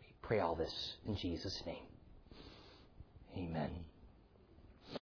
We 0.00 0.14
pray 0.22 0.38
all 0.38 0.54
this 0.54 0.94
in 1.04 1.16
Jesus' 1.16 1.60
name. 1.66 1.82
Amen. 3.36 3.70